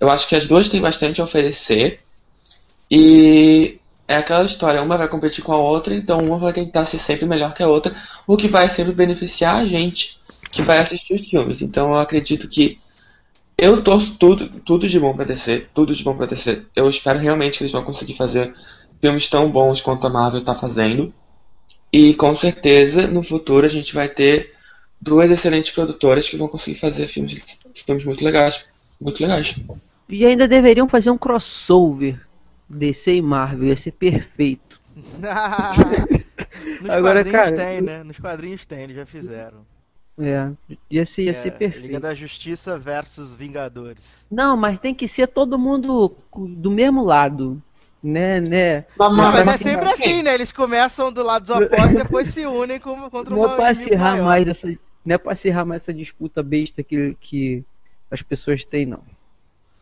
[0.00, 2.00] Eu acho que as duas têm bastante a oferecer
[2.90, 6.98] e é aquela história, uma vai competir com a outra, então uma vai tentar ser
[6.98, 7.94] sempre melhor que a outra,
[8.26, 10.20] o que vai sempre beneficiar a gente
[10.50, 11.62] que vai assistir os filmes.
[11.62, 12.78] Então eu acredito que
[13.62, 16.62] eu torço tudo, tudo de bom pra DC, tudo de bom pra DC.
[16.74, 18.52] Eu espero realmente que eles vão conseguir fazer
[19.00, 21.12] filmes tão bons quanto a Marvel tá fazendo.
[21.92, 24.52] E com certeza no futuro a gente vai ter
[25.00, 28.66] duas excelentes produtoras que vão conseguir fazer filmes, filmes muito legais,
[29.00, 29.54] muito legais.
[30.08, 32.20] E ainda deveriam fazer um crossover
[32.68, 34.80] DC e Marvel, ia ser perfeito.
[36.82, 38.02] Nos Agora, quadrinhos cara, tem, né?
[38.02, 39.64] Nos quadrinhos tem, eles já fizeram.
[40.18, 40.50] É,
[40.90, 42.00] ia ser, ia É, ser Liga perfeito.
[42.00, 44.26] da Justiça versus Vingadores.
[44.30, 47.60] Não, mas tem que ser todo mundo do mesmo lado.
[48.02, 48.84] Né, né?
[48.98, 50.34] Não, mas é mas- sempre assim, né?
[50.34, 53.68] Eles começam do lado dos opostos e depois se unem como, contra Não é pra
[53.70, 54.24] acirrar maior.
[54.24, 54.66] mais essa.
[55.04, 57.64] Não é pra acirrar mais essa disputa besta que, que
[58.10, 59.02] as pessoas têm, não.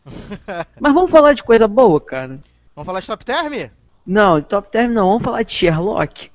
[0.80, 2.38] Mas vamos falar de coisa boa, cara.
[2.76, 3.70] Vamos falar de Top Term?
[4.06, 6.30] Não, top term não, vamos falar de Sherlock.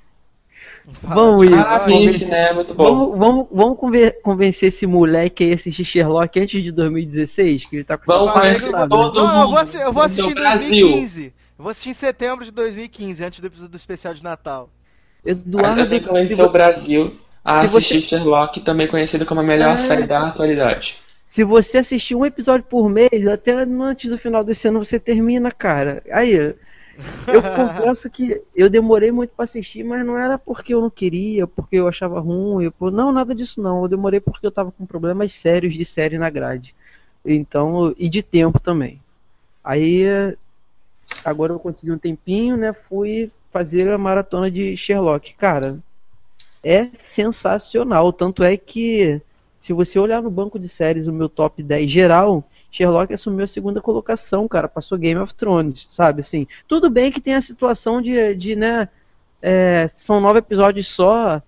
[1.02, 1.60] Vamos, Igor.
[1.60, 1.86] Ah,
[2.28, 2.54] né?
[2.54, 2.84] Muito bom.
[2.84, 7.78] Vamos, vamos, vamos conver- convencer esse moleque aí a assistir Sherlock antes de 2016, que
[7.78, 9.14] ele tá com Vamos essa convencer todo?
[9.14, 10.70] Não, eu vou, mundo assi- eu vou assistir em Brasil.
[10.70, 11.26] 2015.
[11.58, 14.70] Eu vou assistir em setembro de 2015, antes do episódio do especial de Natal.
[15.26, 19.44] Eduardo, eu tenho que convencer o Brasil a assistir você- Sherlock, também conhecido como a
[19.44, 19.78] melhor É.
[19.78, 20.98] série da atualidade.
[21.28, 25.52] Se você assistir um episódio por mês, até antes do final desse ano você termina,
[25.52, 26.02] cara.
[26.12, 26.54] Aí,
[27.28, 31.46] eu confesso que eu demorei muito pra assistir, mas não era porque eu não queria,
[31.46, 33.84] porque eu achava ruim, pô, não, nada disso não.
[33.84, 36.74] Eu demorei porque eu tava com problemas sérios de série na grade.
[37.26, 39.02] Então, e de tempo também.
[39.64, 40.06] Aí,
[41.24, 42.72] agora eu consegui um tempinho, né?
[42.72, 45.34] Fui fazer a maratona de Sherlock.
[45.36, 45.80] Cara,
[46.64, 48.14] é sensacional.
[48.14, 49.22] Tanto é que,
[49.66, 53.48] se você olhar no banco de séries, o meu top 10 geral, Sherlock assumiu a
[53.48, 54.68] segunda colocação, cara.
[54.68, 56.20] Passou Game of Thrones, sabe?
[56.20, 58.88] Assim, tudo bem que tem a situação de, de né?
[59.42, 61.42] é, são nove episódios só.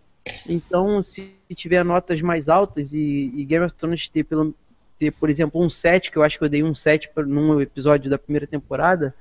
[0.49, 4.51] Então, se tiver notas mais altas e, e Game of Thrones ter, pelo,
[4.97, 7.61] ter, por exemplo, um 7, que eu acho que eu dei um 7 pra- num
[7.61, 9.13] episódio da primeira temporada,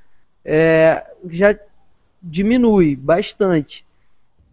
[0.42, 1.54] é, já
[2.22, 3.84] diminui bastante.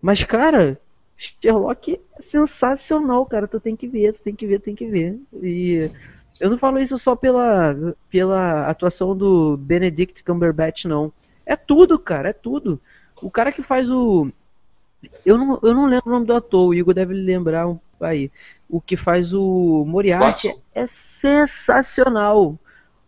[0.02, 0.78] Mas, cara,
[1.41, 3.47] Sherlock é sensacional, cara.
[3.47, 5.19] Tu tem que ver, tu tem que ver, tem que ver.
[5.41, 5.89] E
[6.39, 7.76] eu não falo isso só pela,
[8.09, 11.11] pela atuação do Benedict Cumberbatch, não.
[11.45, 12.80] É tudo, cara, é tudo.
[13.21, 14.30] O cara que faz o.
[15.26, 17.67] Eu não, eu não lembro o nome do ator, o Igor deve lembrar
[17.99, 18.32] aí.
[18.69, 20.61] O que faz o Moriarty Watson.
[20.74, 22.57] é sensacional.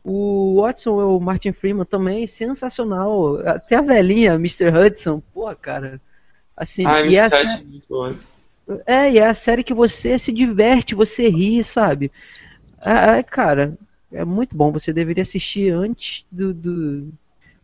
[0.03, 3.39] O Watson é o Martin Freeman também, sensacional.
[3.47, 4.69] Até a velhinha, Mr.
[4.69, 5.99] Hudson, pô, cara.
[6.57, 8.15] Assim, Ai, e é a sete sé- muito bom.
[8.85, 12.11] é, e é a série que você se diverte, você ri, sabe?
[12.85, 13.77] Ai, cara,
[14.13, 14.71] É muito bom.
[14.73, 17.13] Você deveria assistir antes do, do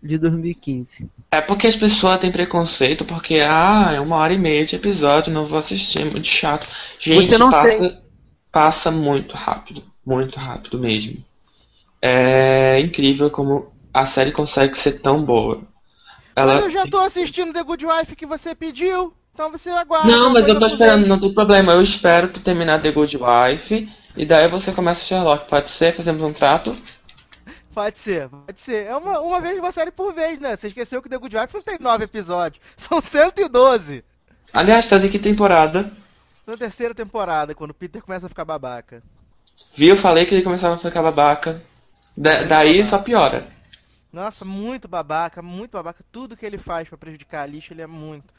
[0.03, 1.09] de 2015.
[1.31, 5.31] É porque as pessoas têm preconceito, porque, ah, é uma hora e meia de episódio,
[5.33, 6.67] não vou assistir, é muito chato.
[6.99, 8.01] Gente, passa, tem.
[8.51, 11.23] passa muito rápido, muito rápido mesmo.
[12.01, 15.61] É incrível como a série consegue ser tão boa.
[16.35, 19.13] Ela Mas eu já tô assistindo The Good Wife que você pediu.
[19.33, 20.11] Então você aguarda.
[20.11, 21.73] Não, mas eu tô esperando, não tem problema.
[21.73, 23.89] Eu espero tu terminar The Good Wife.
[24.15, 25.47] E daí você começa Sherlock.
[25.49, 25.93] Pode ser?
[25.93, 26.71] Fazemos um trato?
[27.73, 28.87] Pode ser, pode ser.
[28.87, 30.55] É uma, uma vez uma série por vez, né?
[30.55, 32.61] Você esqueceu que The Good Wife não tem nove episódios.
[32.75, 34.03] São 112.
[34.53, 35.89] Aliás, tá em que temporada?
[36.45, 39.01] Na terceira temporada, quando o Peter começa a ficar babaca.
[39.73, 39.89] Viu?
[39.89, 41.61] Eu falei que ele começava a ficar babaca.
[42.17, 43.47] Da- daí só piora.
[44.11, 46.03] Nossa, muito babaca, muito babaca.
[46.11, 48.33] Tudo que ele faz pra prejudicar a lixa, ele é muito.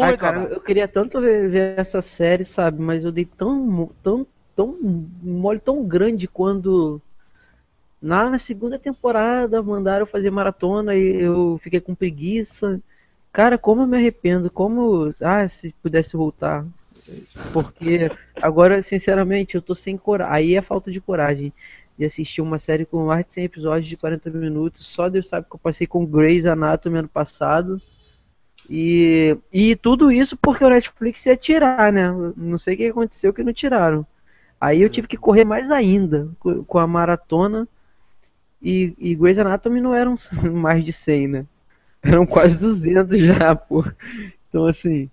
[0.00, 0.52] Ai, Muito cara, babaca.
[0.52, 2.80] eu queria tanto ver, ver essa série, sabe?
[2.80, 4.76] Mas eu dei tão, tão, tão
[5.22, 7.00] mole tão grande quando
[8.00, 12.80] na segunda temporada mandaram fazer maratona e eu fiquei com preguiça.
[13.32, 16.64] Cara, como eu me arrependo, como, ah, se pudesse voltar.
[17.52, 20.34] Porque agora, sinceramente, eu tô sem coragem.
[20.34, 21.52] Aí é falta de coragem
[21.98, 24.86] de assistir uma série com mais de 100 episódios de 40 minutos.
[24.86, 27.80] Só Deus sabe que eu passei com Grey's Anatomy ano passado.
[28.68, 32.10] E, e tudo isso porque o Netflix ia tirar, né?
[32.36, 34.06] Não sei o que aconteceu que não tiraram.
[34.60, 37.68] Aí eu tive que correr mais ainda co- com a maratona.
[38.62, 40.16] E, e Grey's Anatomy não eram
[40.52, 41.46] mais de 100, né?
[42.02, 43.84] Eram quase 200 já, pô.
[44.48, 45.10] Então, assim,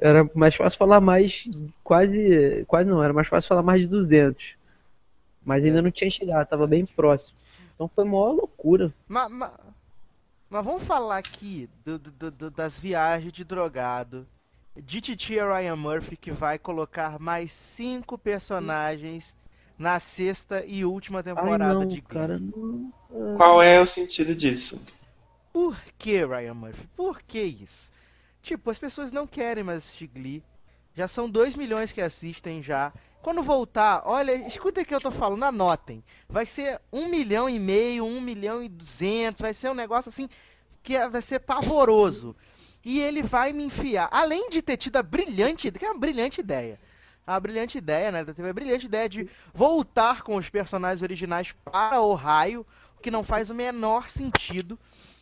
[0.00, 1.44] era mais fácil falar mais,
[1.84, 4.56] quase, quase não, era mais fácil falar mais de 200.
[5.44, 7.38] Mas ainda não tinha chegado, tava bem próximo.
[7.74, 8.92] Então foi uma loucura.
[9.08, 9.52] Mas, mas,
[10.50, 14.26] mas vamos falar aqui do- do- do- das viagens de drogado.
[14.76, 19.34] De Titia Ryan Murphy, que vai colocar mais cinco personagens
[19.78, 22.02] na sexta e última Ai temporada não, de Glee.
[22.02, 22.92] cara, não.
[23.36, 24.78] Qual é o sentido disso?
[25.52, 26.86] Por que, Ryan Murphy?
[26.96, 27.90] Por que isso?
[28.42, 30.42] Tipo, as pessoas não querem mais assistir Glee.
[30.94, 32.92] Já são 2 milhões que assistem já.
[33.22, 36.02] Quando voltar, olha, escuta o que eu tô falando, anotem.
[36.28, 40.28] Vai ser 1 milhão e meio, 1 milhão e 200, vai ser um negócio assim
[40.82, 42.36] que é- vai ser pavoroso.
[42.84, 46.40] E ele vai me enfiar, além de ter tido a brilhante, que é uma brilhante
[46.40, 46.80] ideia.
[47.26, 48.24] A brilhante ideia, né?
[48.24, 52.66] Teve a brilhante ideia de voltar com os personagens originais para Ohio,
[52.96, 54.78] o que não faz o menor sentido.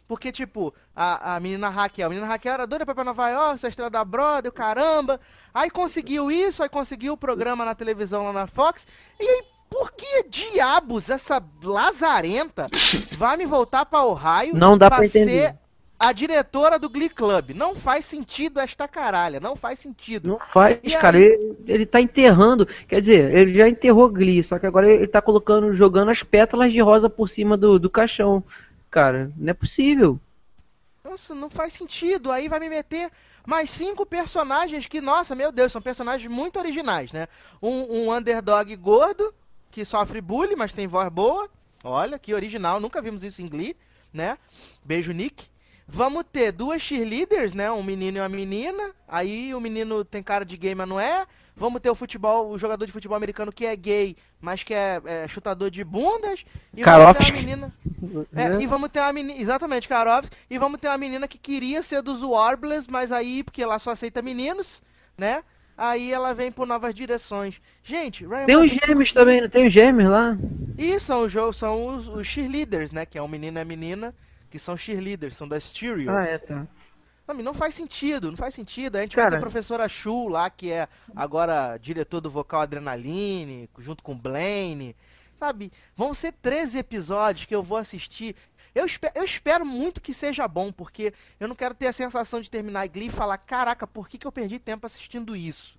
[0.08, 3.28] Porque, tipo, a, a menina Raquel, a menina Raquel era doida pra ir pra Nova
[3.28, 5.20] York, ser estrela da Brother, o caramba.
[5.52, 8.86] Aí conseguiu isso, aí conseguiu o programa na televisão lá na Fox.
[9.20, 12.66] E aí, por que diabos essa lazarenta
[13.18, 15.50] vai me voltar pra Ohio Não dá pra entender.
[15.50, 15.56] ser
[16.00, 17.50] a diretora do Glee Club?
[17.54, 20.26] Não faz sentido esta caralha, não faz sentido.
[20.28, 21.18] Não faz, E cara.
[21.18, 21.24] aí?
[21.24, 22.66] Ele, ele tá enterrando.
[22.88, 26.72] Quer dizer, ele já enterrou Glee, só que agora ele tá colocando, jogando as pétalas
[26.72, 28.42] de rosa por cima do, do caixão.
[28.90, 30.18] Cara, não é possível.
[31.04, 32.30] Nossa, não faz sentido.
[32.30, 33.10] Aí vai me meter
[33.46, 37.28] mais cinco personagens que, nossa, meu Deus, são personagens muito originais, né?
[37.62, 39.34] Um, um underdog gordo
[39.70, 41.48] que sofre bullying, mas tem voz boa.
[41.82, 43.76] Olha, que original, nunca vimos isso em Glee,
[44.12, 44.36] né?
[44.84, 45.46] Beijo, Nick.
[45.86, 47.70] Vamos ter duas cheerleaders, né?
[47.70, 48.94] Um menino e uma menina.
[49.06, 51.26] Aí o menino tem cara de gay, mas não é.
[51.58, 55.00] Vamos ter o futebol, o jogador de futebol americano que é gay, mas que é,
[55.04, 56.44] é chutador de bundas.
[56.74, 57.74] E vamos ter uma menina.
[58.34, 58.62] É, Né?
[58.62, 59.40] e vamos ter uma menina.
[59.40, 60.30] Exatamente, Karovs.
[60.48, 63.90] E vamos ter uma menina que queria ser dos Warblers, mas aí, porque ela só
[63.90, 64.82] aceita meninos,
[65.16, 65.42] né?
[65.76, 67.60] Aí ela vem por novas direções.
[67.84, 70.36] Gente, Ryan Tem os gêmeos também, não tem os gêmeos lá?
[70.76, 73.06] E são os, são os, os cheerleaders, né?
[73.06, 74.14] Que é um menino e a menina,
[74.50, 76.08] que são cheerleaders, são das Cheerios.
[76.08, 76.66] Ah, é, tá.
[77.28, 78.96] Não, não faz sentido, não faz sentido.
[78.96, 79.30] A gente vai Cara.
[79.32, 84.96] ter a professora Shu lá, que é agora diretor do vocal Adrenaline, junto com Blaine.
[85.38, 85.70] Sabe?
[85.94, 88.34] Vão ser 13 episódios que eu vou assistir.
[88.74, 92.40] Eu, espe- eu espero muito que seja bom, porque eu não quero ter a sensação
[92.40, 95.77] de terminar Glee e falar: caraca, por que, que eu perdi tempo assistindo isso?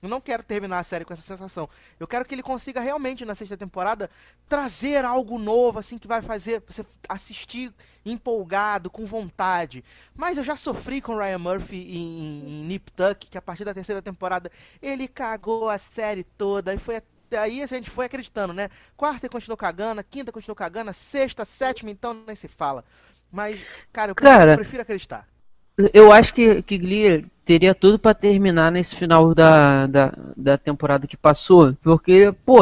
[0.00, 1.68] Eu não quero terminar a série com essa sensação.
[1.98, 4.08] Eu quero que ele consiga realmente, na sexta temporada,
[4.48, 7.72] trazer algo novo, assim, que vai fazer você assistir
[8.04, 9.84] empolgado, com vontade.
[10.14, 13.64] Mas eu já sofri com o Ryan Murphy em, em, Nip Tuck, que a partir
[13.64, 16.72] da terceira temporada ele cagou a série toda.
[16.72, 18.70] E foi até aí a gente foi acreditando, né?
[18.96, 22.84] Quarta ele continuou cagando, quinta continuou cagando, sexta, sétima, então nem se fala.
[23.30, 23.60] Mas,
[23.92, 25.28] cara, eu Cara, eu prefiro acreditar.
[25.92, 31.06] Eu acho que, que Glee teria tudo pra terminar nesse final da, da, da temporada
[31.06, 31.74] que passou.
[31.82, 32.56] Porque, pô,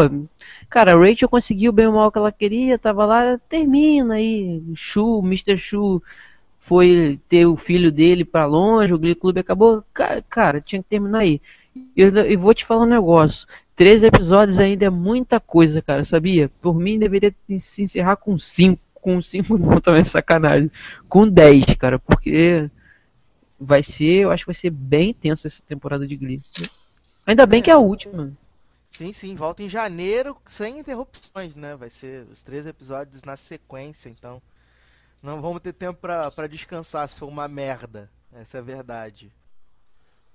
[0.68, 4.62] cara, a Rachel conseguiu bem o mal que ela queria, tava lá, termina aí.
[4.74, 5.56] Shu, Mr.
[5.58, 6.02] Shu
[6.60, 9.82] foi ter o filho dele pra longe, o Glee Club acabou.
[9.94, 11.40] Ca- Cara, tinha que terminar aí.
[11.94, 13.46] E vou te falar um negócio.
[13.74, 16.50] Três episódios ainda é muita coisa, cara, sabia?
[16.60, 18.80] Por mim deveria se encerrar com cinco.
[18.94, 20.70] Com cinco não, também é sacanagem.
[21.08, 22.68] Com dez, cara, porque
[23.58, 26.42] vai ser, eu acho que vai ser bem tensa essa temporada de Glee.
[27.26, 28.32] Ainda bem que é a última.
[28.90, 31.76] Sim, sim, volta em janeiro sem interrupções, né?
[31.76, 34.40] Vai ser os três episódios na sequência, então.
[35.22, 38.10] Não vamos ter tempo pra descansar se for uma merda.
[38.32, 39.32] Essa é a verdade.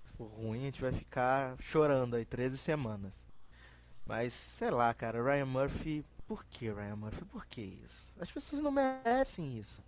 [0.05, 3.25] Se for ruim, a gente vai ficar chorando aí 13 semanas.
[4.05, 6.03] Mas, sei lá, cara, Ryan Murphy.
[6.27, 7.25] Por que Ryan Murphy?
[7.25, 8.09] Por que isso?
[8.19, 9.81] As pessoas não merecem isso.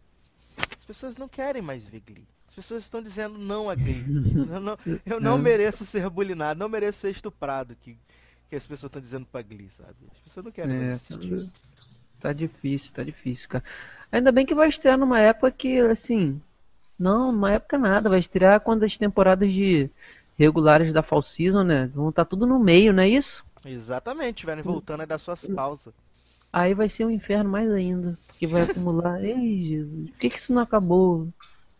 [0.77, 2.27] As pessoas não querem mais ver Glee.
[2.47, 4.07] As pessoas estão dizendo não a Glee.
[4.49, 7.75] Eu não, eu não mereço ser bulinado, não mereço ser estuprado.
[7.75, 7.97] Que,
[8.49, 10.09] que as pessoas estão dizendo pra Glee, sabe?
[10.13, 11.49] As pessoas não querem É, mais assistir.
[12.19, 13.63] Tá difícil, tá difícil, cara.
[14.11, 16.41] Ainda bem que vai estrear numa época que, assim.
[16.99, 18.09] Não, numa época nada.
[18.09, 19.89] Vai estrear quando as temporadas de
[20.37, 21.87] regulares da Fall Season, né?
[21.87, 23.45] Vão estar tudo no meio, não é isso?
[23.65, 25.93] Exatamente, estiverem voltando aí das suas pausas.
[26.53, 28.17] Aí vai ser um inferno mais ainda.
[28.27, 29.19] Porque vai acumular.
[29.25, 31.27] Ei, Jesus, por que, que isso não acabou?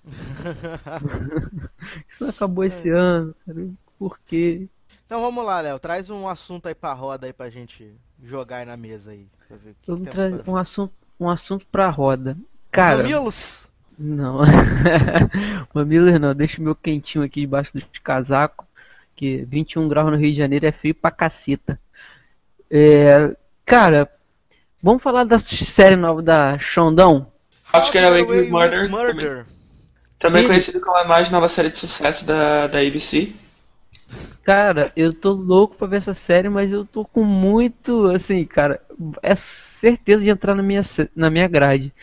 [2.10, 3.68] Isso não acabou esse ano, cara?
[3.98, 4.68] Por quê?
[5.06, 5.80] Então vamos lá, Léo.
[5.80, 9.26] Traz um assunto aí pra roda aí pra gente jogar aí na mesa aí.
[9.48, 12.36] Pra ver o que pra- um assunto, um assunto pra roda.
[12.72, 13.70] Cara, Mamilos!
[13.98, 14.40] não.
[15.74, 18.68] Mamilos não, deixa o meu quentinho aqui debaixo do casaco.
[19.16, 21.80] Que 21 graus no Rio de Janeiro é frio pra caceta.
[22.70, 24.10] É, cara,
[24.84, 27.32] vamos falar da série nova da Xandão?
[27.74, 29.46] How to Get Away with Away Murder, with também, Murder.
[30.20, 33.34] também conhecido como a mais nova série de sucesso da, da ABC.
[34.44, 38.82] Cara, eu tô louco pra ver essa série, mas eu tô com muito, assim, cara,
[39.22, 40.82] é certeza de entrar na minha,
[41.16, 41.94] na minha grade.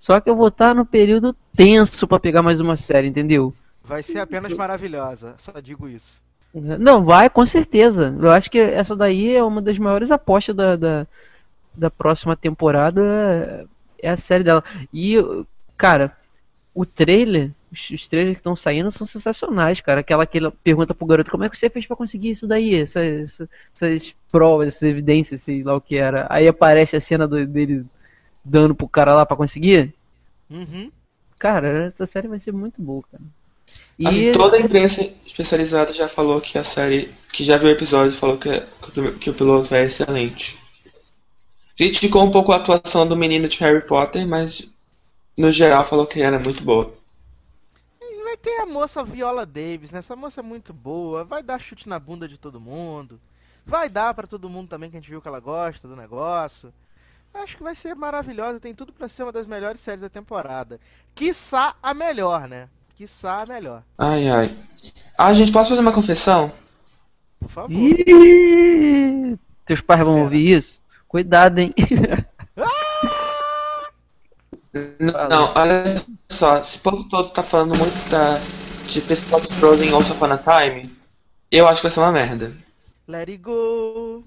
[0.00, 3.54] Só que eu vou estar no período tenso pra pegar mais uma série, entendeu?
[3.84, 6.20] Vai ser apenas maravilhosa, só digo isso.
[6.54, 8.14] Não, vai, com certeza.
[8.20, 11.06] Eu acho que essa daí é uma das maiores apostas da, da,
[11.74, 13.66] da próxima temporada.
[14.02, 14.62] É a série dela.
[14.92, 15.16] E,
[15.76, 16.16] cara,
[16.74, 20.00] o trailer, os, os trailers que estão saindo são sensacionais, cara.
[20.00, 22.74] Aquela que ele pergunta pro garoto: como é que você fez pra conseguir isso daí?
[22.74, 26.26] Essa, essa- essas provas, essas evidências, sei lá o que era.
[26.30, 27.84] Aí aparece a cena do- dele
[28.44, 29.94] dando pro cara lá pra conseguir.
[30.50, 30.90] Uhum.
[31.38, 33.22] Cara, essa série vai ser muito boa, cara.
[33.98, 37.72] E Assim, toda a imprensa especializada já falou que a série, que já viu o
[37.72, 40.58] episódio, falou que, que o prime- que o piloto é excelente.
[41.76, 44.70] Criticou um pouco a atuação do menino de Harry Potter, mas
[45.38, 46.92] no geral falou que era muito boa.
[48.00, 49.98] E vai ter a moça Viola Davis, né?
[50.00, 53.18] Essa moça é muito boa, vai dar chute na bunda de todo mundo.
[53.64, 56.72] Vai dar pra todo mundo também que a gente viu que ela gosta do negócio.
[57.32, 60.78] Acho que vai ser maravilhosa, tem tudo pra ser uma das melhores séries da temporada.
[61.14, 62.68] Quiçá a melhor, né?
[62.94, 63.82] Quiçá a melhor.
[63.96, 64.56] Ai ai.
[65.16, 66.52] Ah, gente, posso fazer uma confissão?
[67.40, 67.70] Por favor.
[67.72, 70.24] Ih, teus pais vão Será?
[70.24, 70.81] ouvir isso?
[71.12, 71.74] Cuidado, hein?
[74.74, 75.28] N- Fala.
[75.28, 75.96] Não, olha
[76.30, 78.38] só, esse povo todo tá falando muito da,
[78.88, 80.90] de pessoal Frozen Once Upon a Time.
[81.50, 82.52] Eu acho que vai ser uma merda.
[83.06, 84.24] Let it go.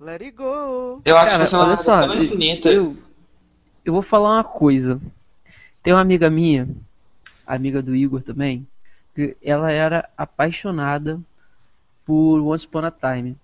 [0.00, 1.02] Let it go.
[1.04, 2.68] Eu acho que Cara, vai ser uma merda só, tão infinita.
[2.70, 2.96] eu,
[3.84, 5.00] eu vou falar uma coisa.
[5.82, 6.68] Tem uma amiga minha,
[7.44, 8.64] amiga do Igor também,
[9.16, 11.20] que ela era apaixonada
[12.06, 13.36] por Once Upon a Time.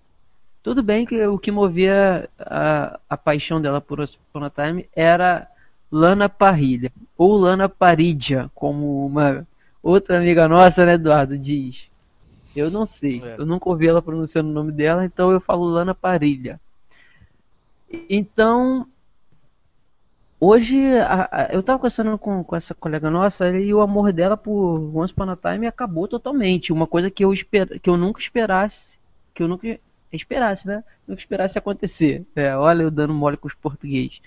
[0.65, 5.47] Tudo bem que o que movia a, a paixão dela por Once Upon Time era
[5.91, 9.45] Lana Parrilha, ou Lana Paridia, como uma
[9.83, 11.87] outra amiga nossa, né, Eduardo, diz.
[12.55, 13.35] Eu não sei, É.
[13.37, 16.59] eu nunca ouvi ela pronunciando o nome dela, então eu falo Lana Parilha.
[18.09, 18.87] Então,
[20.39, 24.35] hoje a- a- eu tava conversando com, com essa colega nossa e o amor dela
[24.35, 26.73] por Once Upon a Time acabou totalmente.
[26.73, 28.97] Uma coisa que eu, esper, que eu nunca esperasse,
[29.31, 29.79] que eu nunca
[30.15, 30.83] esperasse, né?
[31.07, 32.25] Nunca esperasse acontecer.
[32.35, 34.21] É, olha eu dando mole com os portugueses.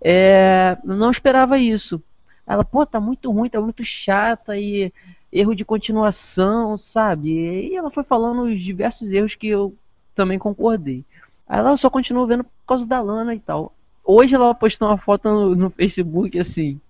[0.00, 2.02] É, não esperava isso.
[2.46, 4.92] Ela, pô, tá muito ruim, tá muito chata e
[5.32, 7.30] erro de continuação, sabe?
[7.30, 9.74] E ela foi falando os diversos erros que eu
[10.14, 11.04] também concordei.
[11.48, 13.74] Aí ela só continuou vendo por causa da Lana e tal.
[14.04, 16.80] Hoje ela postou uma foto no, no Facebook assim.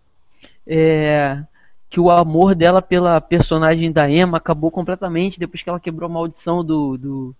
[0.67, 1.45] é,
[1.91, 6.13] que o amor dela pela personagem da Emma acabou completamente depois que ela quebrou a
[6.13, 7.37] maldição do, do,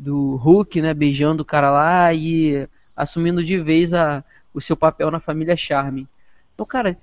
[0.00, 0.94] do Hulk, né?
[0.94, 4.24] Beijando o cara lá e assumindo de vez a,
[4.54, 6.08] o seu papel na família Charme.
[6.54, 6.98] Então, cara,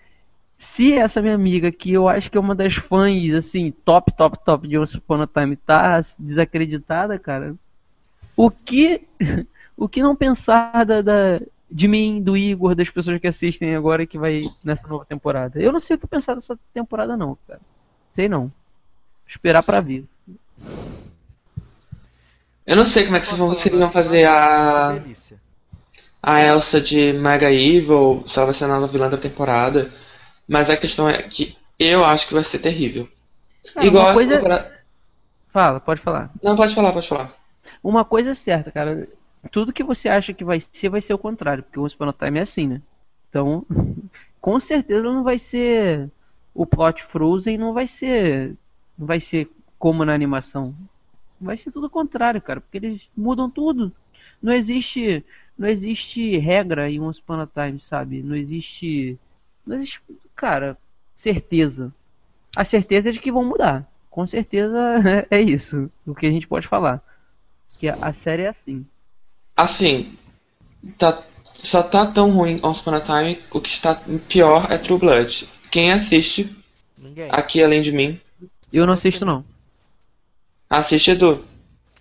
[0.57, 4.39] se essa minha amiga, que eu acho que é uma das fãs, assim, top, top,
[4.45, 7.55] top de Once Upon a Time, tá desacreditada, cara,
[8.35, 9.07] o que,
[9.77, 14.05] o que não pensar da, da- de mim, do Igor, das pessoas que assistem agora
[14.07, 15.59] que vai nessa nova temporada?
[15.61, 17.61] Eu não sei o que pensar dessa temporada, não, cara.
[18.11, 18.51] Sei não.
[19.27, 20.05] Esperar pra ver.
[22.67, 25.01] Eu não sei como é que vocês vão, se eles vão fazer a.
[26.21, 29.89] A Elsa de Mega Evil, se ela vai ser a nova vilã da temporada.
[30.47, 33.07] Mas a questão é que eu acho que vai ser terrível.
[33.73, 34.77] Cara, Igual coisa- temporada.
[35.53, 36.31] Fala, pode falar.
[36.43, 37.33] Não, pode falar, pode falar.
[37.83, 39.07] Uma coisa é certa, cara.
[39.51, 41.63] Tudo que você acha que vai ser, vai ser o contrário.
[41.63, 42.81] Porque o Once Upon Time é assim, né?
[43.29, 43.65] Então,
[44.41, 46.09] com certeza não vai ser
[46.53, 48.55] o plot Frozen, não vai ser,
[48.97, 49.49] não vai ser
[49.79, 50.75] como na animação.
[51.39, 53.91] Vai ser tudo o contrário, cara, porque eles mudam tudo.
[54.41, 55.23] Não existe,
[55.57, 58.21] não existe regra em Once Upon a Time, sabe?
[58.21, 59.17] Não existe,
[59.65, 60.01] não existe,
[60.35, 60.75] cara,
[61.13, 61.93] certeza.
[62.55, 63.89] A certeza é de que vão mudar.
[64.09, 64.77] Com certeza
[65.29, 67.03] é isso, o que a gente pode falar.
[67.77, 68.85] Que a, série é assim.
[69.55, 70.11] Assim,
[70.97, 73.95] tá, só tá tão ruim Once Upon a Time, o que está
[74.27, 75.47] pior é True Blood.
[75.69, 76.55] Quem assiste,
[76.97, 77.29] Ninguém.
[77.31, 78.19] aqui além de mim,
[78.73, 79.45] Eu não assisto não.
[80.69, 81.43] Assiste Edu.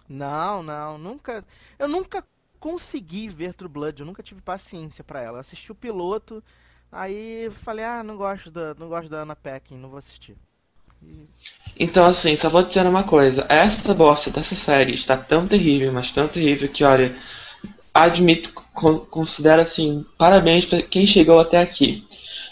[0.08, 1.44] Não, não, nunca.
[1.78, 2.24] Eu nunca
[2.60, 5.36] consegui ver True Blood, eu nunca tive paciência pra ela.
[5.36, 6.42] Eu assisti o piloto,
[6.90, 10.36] aí falei, ah, não gosto da, não gosto da Anna Paquin, não vou assistir.
[11.78, 13.46] Então, assim, só vou dizer uma coisa.
[13.48, 17.14] Essa bosta dessa série está tão terrível, mas tão terrível que, olha,
[17.94, 22.06] admito, con- considero assim, parabéns pra quem chegou até aqui.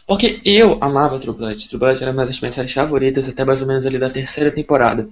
[0.06, 1.68] Porque eu amava True Blood.
[1.68, 4.50] True Blood era uma das minhas séries favoritas até mais ou menos ali da terceira
[4.50, 5.08] temporada.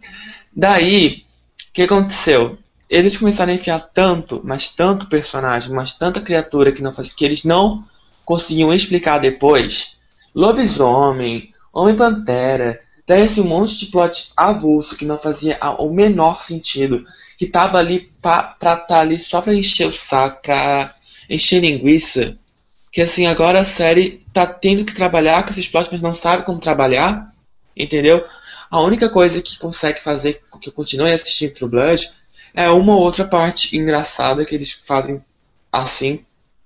[0.55, 1.25] Daí,
[1.71, 2.59] o que aconteceu?
[2.91, 7.25] Eles começaram a enfiar tanto, mas tanto personagem, mas tanta criatura que, não faz, que
[7.25, 7.83] eles não
[8.25, 9.97] conseguiam explicar depois.
[10.35, 17.05] Lobisomem, Homem-Pantera, daí esse monte de plot avulso que não fazia o menor sentido.
[17.39, 20.95] Que tava ali pa, pra tá ali só pra encher o saco, pra
[21.31, 22.37] encher linguiça.
[22.93, 26.45] Que assim, agora a série tá tendo que trabalhar com esses plots, mas não sabe
[26.45, 27.27] como trabalhar.
[27.75, 28.23] Entendeu?
[28.71, 32.11] A única coisa que consegue fazer que eu continue assistindo True Blood
[32.55, 35.19] é uma ou outra parte engraçada que eles fazem
[35.73, 36.21] assim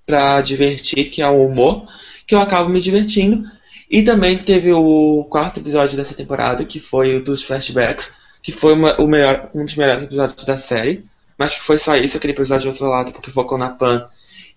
[0.04, 1.86] pra divertir, que é o humor,
[2.26, 3.48] que eu acabo me divertindo.
[3.88, 8.72] E também teve o quarto episódio dessa temporada, que foi o dos flashbacks, que foi
[8.74, 11.04] uma- o melhor, um dos melhores episódios da série,
[11.38, 14.04] mas que foi só isso, aquele episódio de outro lado, porque focou na Pan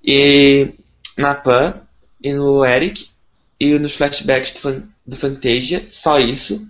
[0.03, 0.73] e
[1.19, 1.81] na Pan
[2.21, 3.07] e no Eric
[3.59, 6.65] e nos flashbacks do, Fan- do Fantasia, só isso,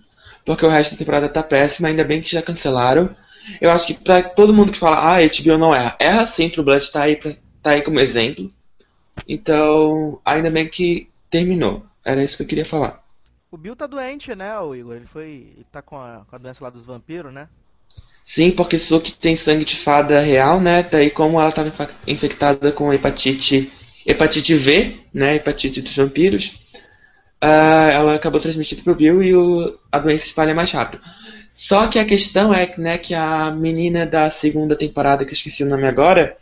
[0.46, 3.16] porque o resto da temporada tá péssima, ainda bem que já cancelaram.
[3.62, 6.66] Eu acho que pra todo mundo que fala, ah, HBO não erra, erra sim, True
[6.66, 7.32] Blood tá aí, pra,
[7.64, 8.52] tá aí como exemplo.
[9.28, 11.86] Então, ainda bem que terminou.
[12.06, 13.04] Era isso que eu queria falar.
[13.52, 14.96] O Bill tá doente, né, o Igor?
[14.96, 15.54] Ele foi.
[15.56, 17.50] Ele tá com a, com a doença lá dos vampiros, né?
[18.24, 20.84] Sim, porque Suki tem sangue de fada real, né?
[20.84, 21.72] Daí como ela estava
[22.08, 23.72] infectada com hepatite,
[24.06, 25.36] hepatite V, né?
[25.36, 26.60] Hepatite dos vampiros,
[27.42, 31.02] ah, ela acabou transmitindo pro Bill e o- a doença espalha mais rápido.
[31.54, 35.36] Só que a questão é que, né, que a menina da segunda temporada, que eu
[35.36, 36.38] esqueci o nome agora,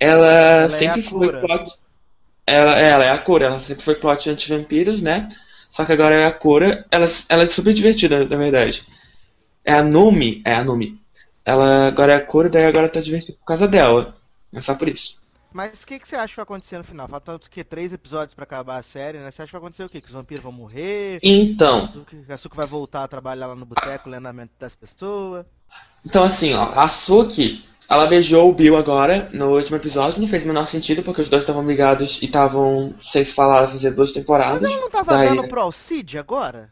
[0.00, 1.40] ela, Ela é sempre a foi cura.
[1.40, 1.74] plot.
[2.46, 5.26] Ela, ela é a cura, ela sempre foi plot anti-vampiros, né?
[5.70, 6.86] Só que agora é a cura.
[6.90, 8.82] Ela, ela é super divertida, na verdade.
[9.64, 10.98] É a Numi, é a Numi.
[11.44, 14.16] Ela agora é a cura, daí agora tá divertido por causa dela.
[14.54, 15.20] É só por isso.
[15.56, 17.08] Mas o que, que você acha que vai acontecer no final?
[17.08, 17.64] Faltam o quê?
[17.64, 19.30] Três episódios pra acabar a série, né?
[19.30, 20.02] Você acha que vai acontecer o quê?
[20.02, 21.18] Que os vampiros vão morrer?
[21.22, 21.88] Então,
[22.26, 25.46] Que a Suki vai voltar a trabalhar lá no boteco, lendo a mente das pessoas?
[26.04, 30.44] então assim, ó, a Suki, ela beijou o Bill agora, no último episódio, não fez
[30.44, 34.12] o menor sentido, porque os dois estavam ligados e estavam sem se falar fazer duas
[34.12, 34.60] temporadas.
[34.60, 36.70] Mas ela não tava Daí- dando pro Alcide agora?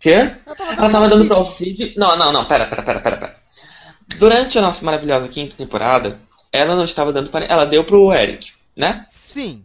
[0.00, 0.10] Quê?
[0.44, 1.94] Ela tava Ela tava dando pro pro Alcide.
[1.96, 3.36] Não, não, não, pera, pera, pera, pera, pera.
[4.18, 6.18] Durante a nossa maravilhosa quinta temporada,
[6.52, 7.44] ela não estava dando para.
[7.44, 9.06] Ela deu pro Eric, né?
[9.10, 9.62] Sim.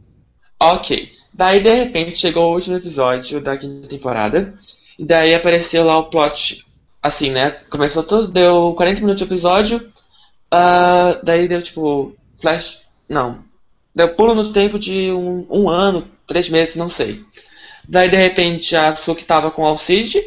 [0.59, 1.11] Ok.
[1.33, 4.53] Daí de repente chegou o último episódio da quinta temporada.
[4.97, 6.65] E daí apareceu lá o plot.
[7.01, 7.51] Assim, né?
[7.69, 9.89] Começou tudo, deu 40 minutos de episódio.
[10.51, 12.15] ah, daí deu tipo.
[12.39, 12.87] Flash.
[13.07, 13.43] Não.
[13.95, 17.21] Deu pulo no tempo de um, um ano, três meses, não sei.
[17.87, 20.21] Daí de repente a Suki tava com o Alcide.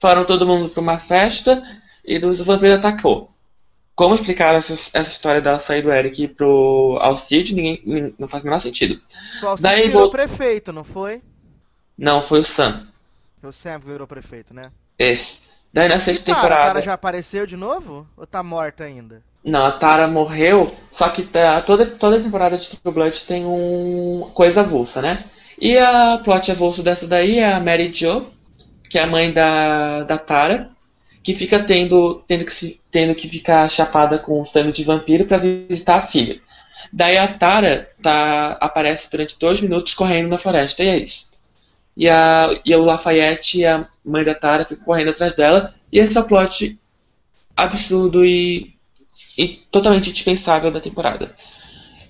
[0.00, 1.62] Foram todo mundo pra uma festa.
[2.04, 3.28] E os vampiros atacou.
[3.94, 8.42] Como explicaram essa, essa história da saída do Eric pro Alcide, ninguém, nin- não faz
[8.42, 9.00] o menor sentido.
[9.42, 11.20] O Alcide Daí virou vou- prefeito, não foi?
[11.96, 12.86] Não, foi o Sam.
[13.42, 14.70] O Sam virou prefeito, né?
[14.98, 15.40] Esse.
[15.72, 16.68] Daí na sexta Tara, a temporada.
[16.74, 18.06] Tara já apareceu de novo?
[18.16, 19.22] Ou tá morta ainda?
[19.44, 24.30] Não, a Tara morreu, só que tá- toda, toda temporada de True Blood tem um
[24.34, 25.24] coisa avulsa, né?
[25.60, 28.24] E a plot avulso dessa daí é a Mary Jo,
[28.88, 30.70] que é a mãe da, da Tara,
[31.22, 35.96] que fica tendo, tendo, que tendo que ficar chapada com sangue de vampiro pra visitar
[35.96, 36.40] a filha.
[36.92, 41.30] Daí a Tara tá, aparece durante dois minutos correndo na floresta, e é isso.
[41.96, 46.16] E, a, e o Lafayette, a mãe da Tara, fica correndo atrás dela, e esse
[46.16, 46.78] é o plot
[47.56, 48.74] absurdo e
[49.36, 51.30] e totalmente dispensável da temporada.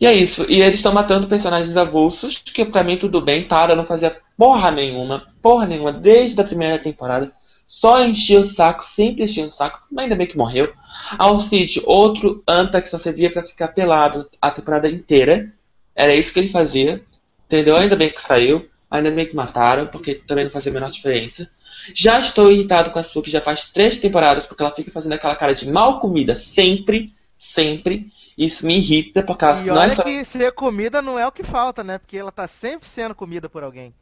[0.01, 0.45] E é isso.
[0.49, 3.45] E eles estão matando personagens avulsos, que pra mim tudo bem.
[3.45, 7.33] Tara não fazia porra nenhuma, porra nenhuma, desde a primeira temporada.
[7.73, 10.71] Só enchia o saco, sempre enchia o saco, mas ainda bem que morreu.
[11.19, 15.51] Alcide, outro anta que só servia para ficar pelado a temporada inteira.
[15.97, 17.03] Era isso que ele fazia.
[17.47, 17.75] Entendeu?
[17.75, 18.69] Ainda bem que saiu.
[18.91, 21.51] Ainda bem que mataram, porque também não fazia a menor diferença.
[21.95, 25.15] Já estou irritado com a Su, que já faz três temporadas, porque ela fica fazendo
[25.15, 28.05] aquela cara de mal comida sempre, sempre.
[28.37, 30.03] Isso me irrita, porque ela e é olha só...
[30.03, 31.97] que ser comida não é o que falta, né?
[31.97, 33.95] Porque ela tá sempre sendo comida por alguém.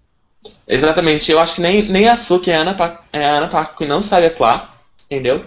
[0.66, 2.76] Exatamente, eu acho que nem, nem a Su, que é a Ana,
[3.12, 5.44] é Ana Paco, não sabe atuar, entendeu?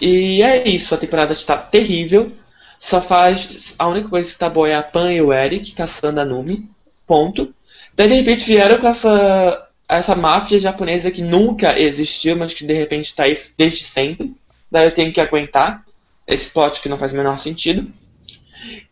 [0.00, 2.32] E é isso, a temporada está terrível.
[2.78, 3.74] Só faz.
[3.78, 6.66] A única coisa que tá boa é a Pan e o Eric caçando a Numi.
[7.06, 7.54] Ponto.
[7.94, 9.68] Daí de repente vieram com essa.
[9.86, 14.34] essa máfia japonesa que nunca existiu, mas que de repente está aí desde sempre.
[14.70, 15.84] Daí eu tenho que aguentar
[16.26, 17.86] esse plot que não faz o menor sentido.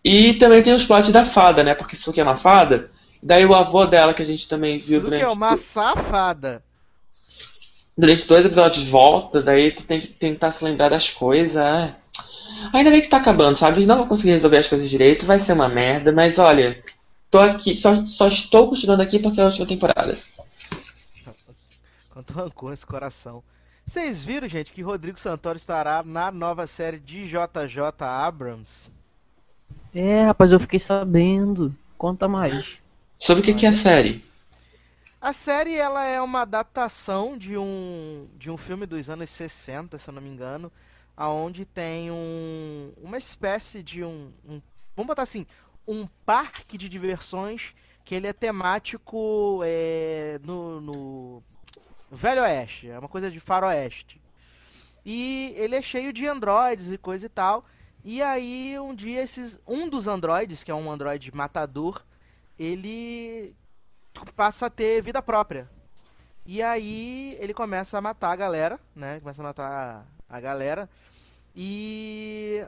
[0.05, 1.75] E também tem os plots da fada, né?
[1.75, 2.91] Porque Suki é uma fada.
[3.23, 6.62] Daí o avô dela, que a gente também viu Suki durante, é uma safada.
[7.97, 9.43] durante dois episódios, volta.
[9.43, 11.57] Daí tu tem que tentar se lembrar das coisas.
[11.57, 11.97] é.
[12.73, 13.77] Ainda bem que tá acabando, sabe?
[13.77, 16.83] Eles não vão conseguir resolver as coisas direito, vai ser uma merda, mas olha,
[17.31, 20.16] tô aqui, só, só estou continuando aqui porque é a última temporada.
[22.11, 23.43] Quanto rancor nesse coração.
[23.87, 28.91] Vocês viram, gente, que Rodrigo Santoro estará na nova série de JJ Abrams?
[29.95, 31.75] É, rapaz, eu fiquei sabendo.
[31.97, 32.77] Conta mais.
[33.19, 34.25] Sobre o que, que é a série?
[35.21, 40.09] A série ela é uma adaptação de um de um filme dos anos 60, se
[40.11, 40.73] eu não me engano,
[41.16, 44.61] aonde tem um uma espécie de um, um-
[44.97, 45.47] vamos botar assim,
[45.87, 51.45] um parque de diversões que ele é temático é, no, no
[52.11, 54.23] Velho Oeste, é uma coisa de faroeste.
[55.05, 57.64] E ele é cheio de androides e coisa e tal.
[58.05, 62.05] E aí um dia esses um dos androides, que é um androide matador,
[62.59, 63.55] ele
[64.35, 65.71] passa a ter vida própria.
[66.47, 69.21] E aí ele começa a matar a galera, né?
[69.21, 70.89] Começa a matar a galera.
[71.55, 72.65] E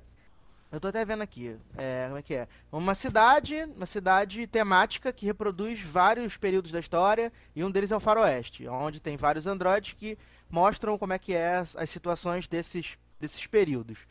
[0.71, 2.49] eu tô até vendo aqui, é, como é que é?
[2.71, 7.97] Uma cidade, uma cidade temática que reproduz vários períodos da história e um deles é
[7.97, 10.17] o Faroeste, onde tem vários androides que
[10.49, 14.07] mostram como é que é as, as situações desses desses períodos.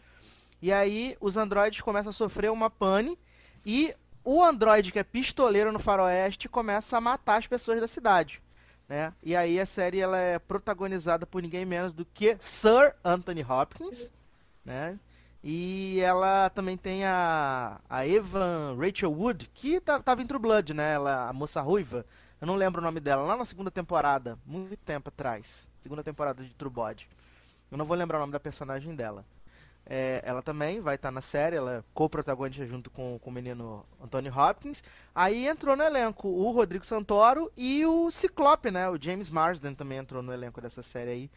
[0.62, 3.18] E aí os androides começam a sofrer uma pane
[3.66, 3.94] e
[4.32, 8.44] o androide que é pistoleiro no faroeste começa a matar as pessoas da cidade.
[8.88, 9.12] Né?
[9.26, 14.12] E aí a série ela é protagonizada por ninguém menos do que Sir Anthony Hopkins.
[14.64, 15.00] Né?
[15.44, 20.76] E ela também tem a, a Evan Rachel Wood, que tá, tava em True Blood,
[20.76, 20.94] né?
[20.94, 22.06] Ela, a moça ruiva.
[22.40, 25.68] Eu não lembro o nome dela, lá na segunda temporada, muito tempo atrás.
[25.80, 27.10] Segunda temporada de True Blood.
[27.72, 29.24] Eu não vou lembrar o nome da personagem dela.
[29.92, 33.86] É, ela também vai estar na série, ela é co-protagonista junto com, com o menino
[34.02, 34.84] Anthony Hopkins.
[35.16, 38.88] Aí entrou no elenco o Rodrigo Santoro e o Ciclope, né?
[38.90, 41.32] O James Marsden também entrou no elenco dessa série aí.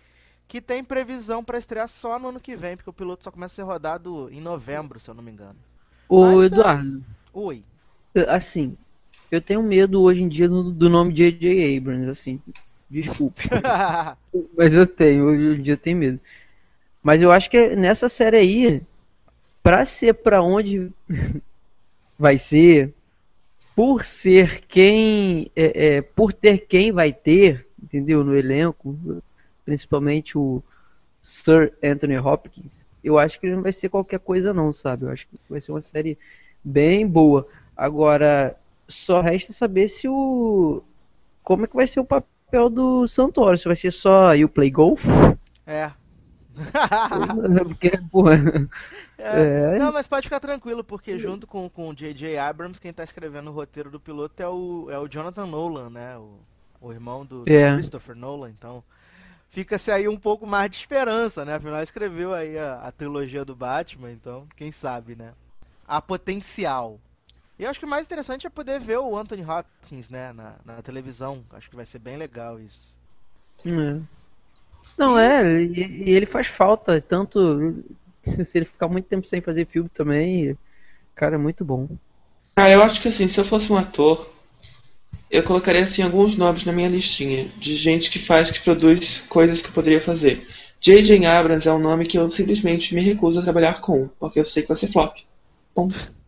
[0.49, 3.55] Que tem previsão para estrear só no ano que vem, porque o piloto só começa
[3.55, 5.59] a ser rodado em novembro, se eu não me engano.
[6.09, 7.65] Ô, Mas, Eduardo, Oi.
[8.15, 8.77] eu- assim,
[9.31, 11.79] eu tenho medo hoje em dia do, do nome J.J.
[11.79, 12.43] Abrams, assim.
[12.91, 13.43] Desculpa.
[14.57, 16.21] Mas eu tenho, hoje em dia eu tenho medo.
[17.03, 18.83] Mas eu acho que nessa série aí,
[19.63, 20.91] pra ser pra onde
[22.19, 22.95] vai ser,
[23.75, 25.51] por ser quem.
[25.57, 28.23] é, é, por ter quem vai ter, entendeu?
[28.23, 28.97] No elenco,
[29.65, 30.63] principalmente o
[31.23, 35.05] Sir Anthony Hopkins, eu acho que ele não vai ser qualquer coisa, não, sabe?
[35.05, 36.17] Eu acho que vai ser uma série
[36.65, 37.47] bem boa.
[37.77, 40.83] Agora, só resta saber se o.
[41.43, 43.59] Como é que vai ser o papel do Santoro?
[43.59, 45.05] Se vai ser só you play golf?
[45.67, 45.91] É.
[47.67, 48.35] Porque, porra.
[49.19, 49.77] É.
[49.77, 49.79] É.
[49.79, 52.37] Não, mas pode ficar tranquilo, porque junto com, com o J.J.
[52.39, 56.17] Abrams, quem tá escrevendo o roteiro do piloto é o, é o Jonathan Nolan, né?
[56.19, 56.37] O,
[56.81, 57.73] o irmão do, do É.
[57.75, 58.51] Christopher Nolan.
[58.51, 58.83] Então,
[59.49, 61.55] fica-se aí um pouco mais de esperança, né?
[61.55, 65.33] Afinal, escreveu aí a, a trilogia do Batman, então, quem sabe, né?
[65.87, 67.01] Há potencial.
[67.59, 70.33] E eu acho que o mais interessante é poder ver o Anthony Hopkins, né?
[70.33, 71.43] Na, na televisão.
[71.53, 72.99] Acho que vai ser bem legal isso.
[73.67, 74.03] É.
[74.97, 77.83] Não, é, e, e ele faz falta, tanto
[78.45, 80.57] se ele ficar muito tempo sem fazer filme também,
[81.15, 81.89] cara, é muito bom.
[82.55, 84.31] Cara, eu acho que assim, se eu fosse um ator,
[85.31, 89.63] eu colocaria assim alguns nomes na minha listinha de gente que faz, que produz coisas
[89.63, 90.47] que eu poderia fazer.
[90.81, 91.25] J.J.
[91.25, 94.63] Abrams é um nome que eu simplesmente me recuso a trabalhar com, porque eu sei
[94.63, 95.17] que vai ser flop.
[95.75, 95.97] Ponto.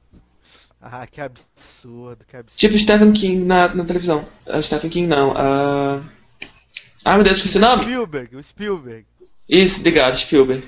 [0.86, 2.58] Ah, que absurdo, que absurdo.
[2.58, 4.22] Tipo Stephen King na, na televisão.
[4.46, 5.32] Ah, Stephen King não.
[5.34, 5.98] ah
[7.04, 7.84] Ah, meu Deus, esqueci o nome.
[7.84, 9.06] Spielberg, o Spielberg.
[9.48, 10.66] Isso, obrigado, Spielberg.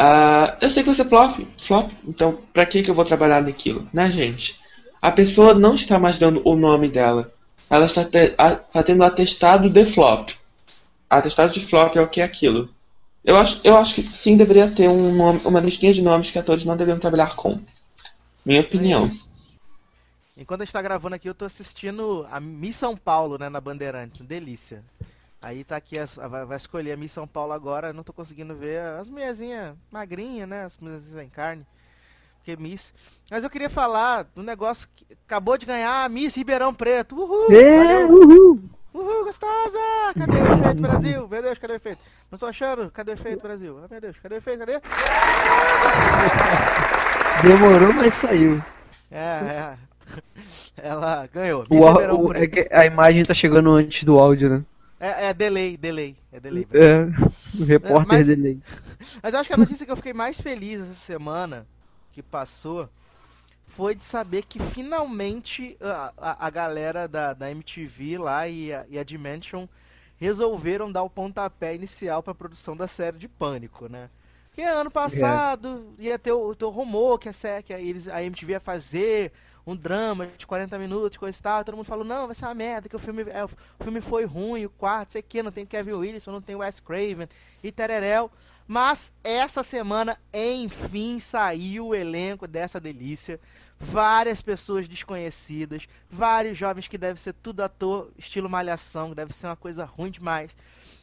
[0.00, 3.86] Uh, eu sei que você flop, flop, então pra que, que eu vou trabalhar naquilo,
[3.92, 4.58] né, gente?
[5.00, 7.32] A pessoa não está mais dando o nome dela.
[7.68, 10.30] Ela está te, a, fazendo atestado de flop.
[11.10, 12.70] Atestado de flop é o que é aquilo.
[13.24, 16.38] Eu acho, eu acho que sim deveria ter um nome, uma listinha de nomes que
[16.38, 17.56] atores não deveriam trabalhar com.
[18.44, 19.10] Minha opinião.
[20.36, 23.60] Enquanto a gente tá gravando aqui, eu tô assistindo a Miss São Paulo, né, na
[23.60, 24.20] Bandeirantes.
[24.22, 24.82] Delícia.
[25.42, 25.96] Aí tá aqui,
[26.30, 27.92] vai, vai escolher a Miss São Paulo agora.
[27.92, 30.62] Não tô conseguindo ver as mulherzinhas magrinhas, né?
[30.62, 31.66] As mulherzinhas em carne.
[32.36, 32.94] Porque Miss.
[33.28, 37.16] Mas eu queria falar do negócio que acabou de ganhar a Miss Ribeirão Preto.
[37.16, 37.52] Uhul!
[37.52, 38.62] É, uhul!
[38.94, 39.78] Uhul, gostosa!
[40.16, 41.28] Cadê o efeito, Brasil?
[41.28, 41.98] Meu Deus, cadê o efeito?
[42.30, 42.90] Não tô achando.
[42.90, 43.80] Cadê o efeito, Brasil?
[43.82, 44.60] Ah, meu Deus, cadê o efeito?
[44.60, 44.80] Cadê?
[47.42, 48.62] Demorou, mas saiu.
[49.10, 49.76] É, é.
[50.76, 51.66] Ela ganhou.
[51.68, 54.64] O, o, é a imagem tá chegando antes do áudio, né?
[55.02, 56.16] É, é delay, delay.
[56.30, 56.64] É delay.
[56.72, 58.60] É, o repórter mas, delay.
[59.20, 61.66] Mas eu acho que a notícia que eu fiquei mais feliz essa semana
[62.12, 62.88] que passou
[63.66, 68.86] foi de saber que finalmente a, a, a galera da, da MTV lá e a,
[68.88, 69.66] e a Dimension
[70.18, 74.08] resolveram dar o pontapé inicial para a produção da série de Pânico, né?
[74.54, 76.04] Que ano passado é.
[76.04, 78.60] ia ter o, ter o rumor que a, série, que a, eles, a MTV ia
[78.60, 79.32] fazer
[79.66, 81.64] um drama de 40 minutos, coisa e tal.
[81.64, 83.50] Todo mundo falou, não, vai ser uma merda, que o filme, é, o
[83.82, 87.28] filme foi ruim, o quarto, sei que, não tem Kevin Willis, não tem Wes Craven
[87.62, 88.30] e tereréu.
[88.66, 93.40] Mas essa semana, enfim, saiu o elenco dessa delícia.
[93.78, 99.46] Várias pessoas desconhecidas, vários jovens que devem ser tudo ator, estilo malhação, que deve ser
[99.46, 100.56] uma coisa ruim demais.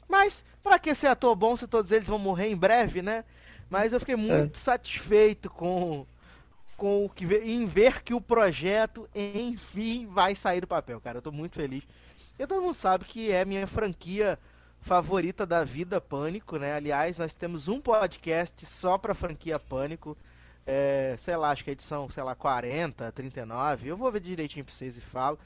[0.07, 3.26] Mas, para que ser ator bom se todos eles vão morrer em breve, né?
[3.70, 4.60] Mas eu fiquei muito é.
[4.60, 6.05] satisfeito com
[6.80, 11.17] com o que em ver que o projeto enfim vai sair do papel, cara.
[11.17, 11.84] Eu tô muito feliz.
[12.39, 14.39] E todo mundo sabe que é minha franquia
[14.80, 16.73] favorita da vida, Pânico, né?
[16.73, 20.17] Aliás, nós temos um podcast só pra franquia Pânico.
[20.65, 23.89] É, sei lá, acho que é edição, sei lá, 40, 39.
[23.89, 25.38] Eu vou ver direitinho pra vocês e falo.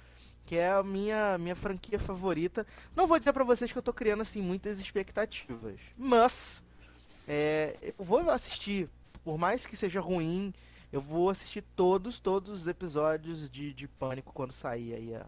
[0.46, 2.68] Que é a minha, minha franquia favorita.
[2.96, 5.80] Não vou dizer pra vocês que eu tô criando, assim, muitas expectativas.
[5.98, 6.62] Mas,
[7.28, 8.88] é, eu vou assistir.
[9.24, 10.54] Por mais que seja ruim,
[10.94, 15.26] eu vou assistir todos, todos os episódios de, de Pânico quando sair aí a,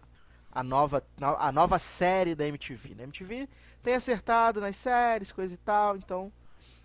[0.52, 2.90] a, nova, a nova série da MTV.
[2.90, 3.02] Né?
[3.02, 3.48] A MTV
[3.82, 6.32] tem acertado nas séries, coisa e tal, então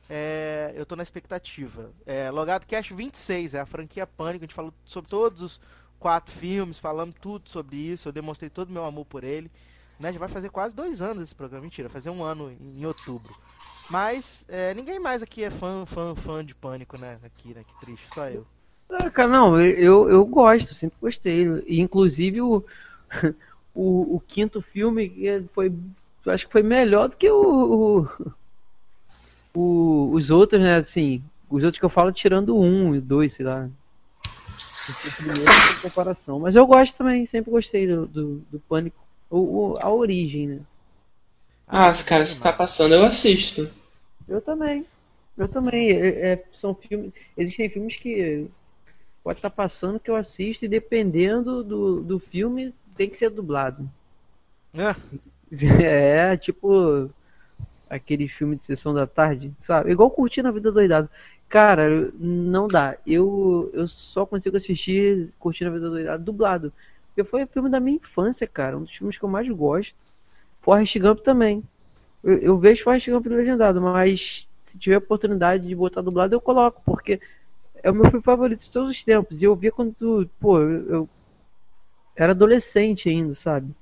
[0.10, 1.92] é, eu tô na expectativa.
[2.08, 5.62] É, Logado Cash 26 é a franquia Pânico, a gente falou sobre todos os
[6.00, 9.52] quatro filmes, falamos tudo sobre isso, eu demonstrei todo o meu amor por ele.
[10.00, 10.12] Né?
[10.12, 13.38] Já vai fazer quase dois anos esse programa, mentira, fazer um ano em, em outubro.
[13.92, 17.20] Mas é, ninguém mais aqui é fã, fã, fã de Pânico, né?
[17.24, 17.64] Aqui, né?
[17.64, 18.48] Que triste, só eu.
[18.92, 21.46] Ah, cara, não, eu, eu gosto, sempre gostei.
[21.66, 22.64] E, inclusive o,
[23.74, 25.14] o, o, quinto filme
[25.54, 25.72] foi.
[26.28, 28.08] Acho que foi melhor do que o,
[29.56, 30.78] o, os outros, né?
[30.78, 33.70] Assim, os outros que eu falo tirando um e dois, sei lá.
[35.16, 35.42] Primeiro
[35.82, 36.40] comparação.
[36.40, 39.02] Mas eu gosto também, sempre gostei do, do, do Pânico.
[39.30, 40.60] O, o, a origem, né?
[41.66, 43.70] Ah, cara, se tá passando, eu assisto.
[44.28, 44.86] Eu também.
[45.38, 45.92] Eu também.
[45.92, 47.14] É, é, são filmes.
[47.38, 48.50] Existem filmes que
[49.24, 53.30] pode estar tá passando que eu assisto e dependendo do, do filme tem que ser
[53.30, 53.90] dublado.
[54.74, 54.96] É.
[56.32, 57.10] é, tipo
[57.90, 59.92] aquele filme de sessão da tarde, sabe?
[59.92, 61.10] Igual curtindo a vida doidado.
[61.50, 62.98] Cara, não dá.
[63.06, 66.74] Eu, eu só consigo assistir curtindo a vida doidado dublado.
[67.08, 68.78] Porque foi o filme da minha infância, cara.
[68.78, 69.98] Um dos filmes que eu mais gosto.
[70.62, 71.62] Forrest Gump também.
[72.24, 76.82] Eu, eu vejo Forrest Gump legendado, mas se tiver oportunidade de botar dublado, eu coloco,
[76.86, 77.20] porque
[77.84, 79.42] é o meu filme favorito de todos os tempos.
[79.42, 81.08] E eu via quando, pô, eu,
[82.16, 83.74] era adolescente ainda, sabe?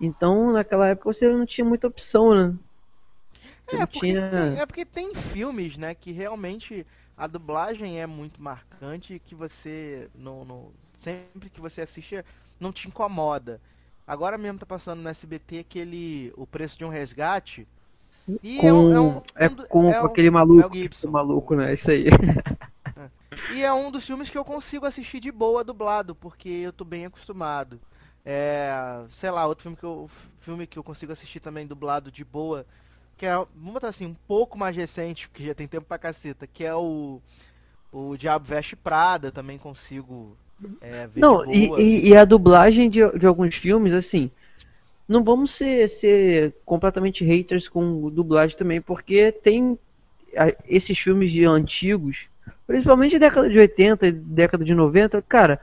[0.00, 2.54] Então, naquela época você não tinha muita opção, né?
[3.68, 4.30] É porque, tinha...
[4.30, 6.86] tem, é porque tem filmes, né, que realmente
[7.16, 12.22] a dublagem é muito marcante que você não, não, sempre que você assiste
[12.60, 13.60] não te incomoda.
[14.06, 17.66] Agora mesmo tá passando no SBT aquele o preço de um resgate
[18.42, 20.70] e com, é, um, é, um, é com, é aquele maluco,
[21.08, 21.72] maluco, né?
[21.72, 22.04] Isso aí.
[23.54, 26.84] E é um dos filmes que eu consigo assistir de boa dublado, porque eu tô
[26.84, 27.80] bem acostumado.
[28.24, 30.08] É, sei lá, outro filme que eu,
[30.40, 32.64] filme que eu consigo assistir também dublado de boa,
[33.16, 36.46] que é, vamos botar assim, um pouco mais recente, porque já tem tempo pra caceta,
[36.46, 37.20] que é o,
[37.92, 40.36] o Diabo Veste Prada, eu também consigo
[40.80, 41.82] é, ver Não, de boa.
[41.82, 44.30] E, e, a dublagem de, de alguns filmes, assim,
[45.06, 49.78] não vamos ser, ser completamente haters com dublagem também, porque tem
[50.66, 52.28] esses filmes de antigos
[52.66, 55.60] principalmente década de 80 e década de 90, cara,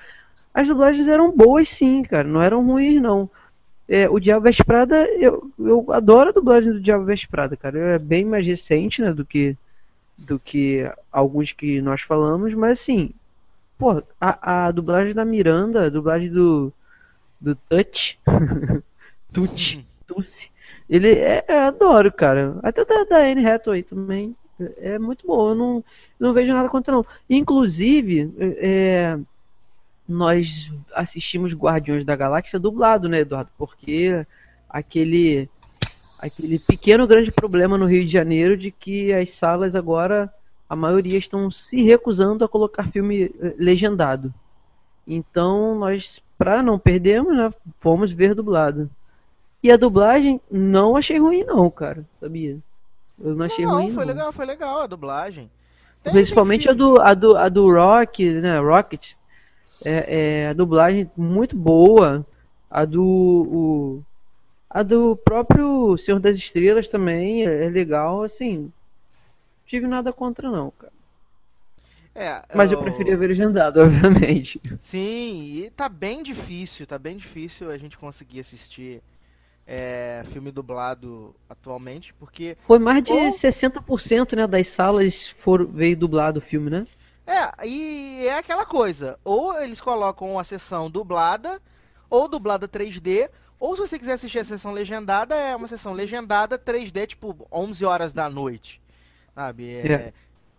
[0.53, 3.29] as dublagens eram boas sim, cara, não eram ruins não.
[3.87, 7.77] É, o Diabo Veste Prada, eu, eu adoro a dublagem do Diabo Veste Prada, cara,
[7.77, 9.57] é bem mais recente, né, do que
[10.25, 13.11] do que alguns que nós falamos, mas assim,
[13.77, 16.71] pô, a, a dublagem da Miranda, a dublagem do,
[17.39, 18.19] do Touch,
[19.33, 20.51] Tucci, Tucci,
[20.89, 22.59] ele é, eu adoro, cara.
[22.61, 24.35] Até da, da Anne Hathaway também.
[24.77, 25.83] É muito bom, eu não,
[26.19, 27.05] não vejo nada contra não.
[27.29, 29.17] Inclusive, é,
[30.07, 33.51] nós assistimos Guardiões da Galáxia dublado, né, Eduardo?
[33.57, 34.25] Porque
[34.69, 35.49] aquele
[36.19, 40.31] aquele pequeno grande problema no Rio de Janeiro de que as salas agora
[40.69, 44.33] a maioria estão se recusando a colocar filme eh, legendado.
[45.05, 48.89] Então nós, para não perdermos, né, fomos ver dublado.
[49.63, 52.57] E a dublagem não achei ruim não, cara, sabia?
[53.23, 53.91] Eu não achei não, ruim.
[53.91, 54.14] Foi não.
[54.14, 55.49] legal, foi legal a dublagem.
[56.03, 59.14] Tem, Principalmente tem a do, a do a do Rock, né, Rocket.
[59.85, 62.26] É, é, a dublagem muito boa.
[62.69, 64.03] A do o,
[64.69, 68.57] a do próprio Senhor das Estrelas também é, é legal, assim.
[68.57, 68.72] Não
[69.68, 70.93] tive nada contra não, cara.
[72.14, 74.61] É, Mas eu preferia ver legendado, obviamente.
[74.80, 79.02] Sim, e tá bem difícil, tá bem difícil a gente conseguir assistir
[79.73, 85.98] é, filme dublado atualmente, porque Foi mais de Ou- 60% né, das salas for, veio
[85.98, 86.85] dublado o filme, né?
[87.26, 91.61] É, e é aquela coisa, ou eles colocam a sessão dublada,
[92.10, 96.60] ou dublada 3D, ou se você quiser assistir a sessão legendada, é uma sessão legendada
[96.60, 98.81] 3D, tipo 11 horas da noite,
[99.34, 99.69] sabe?
[99.73, 100.14] É,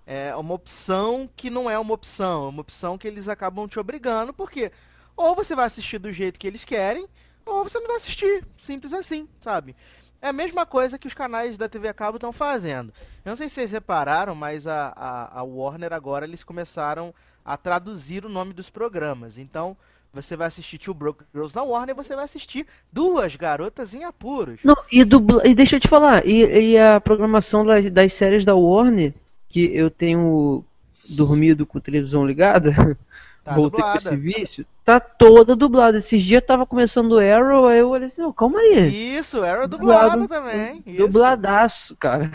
[0.07, 3.79] é uma opção que não é uma opção, é uma opção que eles acabam te
[3.79, 4.73] obrigando, porque
[5.15, 7.07] ou você vai assistir do jeito que eles querem,
[7.47, 9.75] ou você não vai assistir, simples assim, sabe?
[10.21, 12.93] É a mesma coisa que os canais da TV a cabo estão fazendo.
[13.25, 17.13] Eu não sei se vocês repararam, mas a, a, a Warner agora eles começaram
[17.45, 19.37] a traduzir o nome dos programas.
[19.37, 19.77] Então,
[20.13, 24.05] você vai assistir Two Broke Girls na Warner e você vai assistir Duas Garotas em
[24.05, 24.61] Apuros.
[24.63, 25.47] Não, e, dubla...
[25.47, 29.15] e deixa eu te falar, e, e a programação das, das séries da Warner,
[29.49, 30.65] que eu tenho
[31.09, 32.73] dormido com a televisão ligada,
[33.45, 33.99] Tá voltei com dublada.
[33.99, 35.99] esse vício, tá toda dublada.
[35.99, 39.17] Esses dias tava começando o Arrow, aí eu olhei assim, "Ô, calma aí.
[39.17, 40.29] Isso, era dublada Dublado.
[40.29, 40.83] também.
[40.87, 40.99] Isso.
[40.99, 42.31] Dubladaço, cara.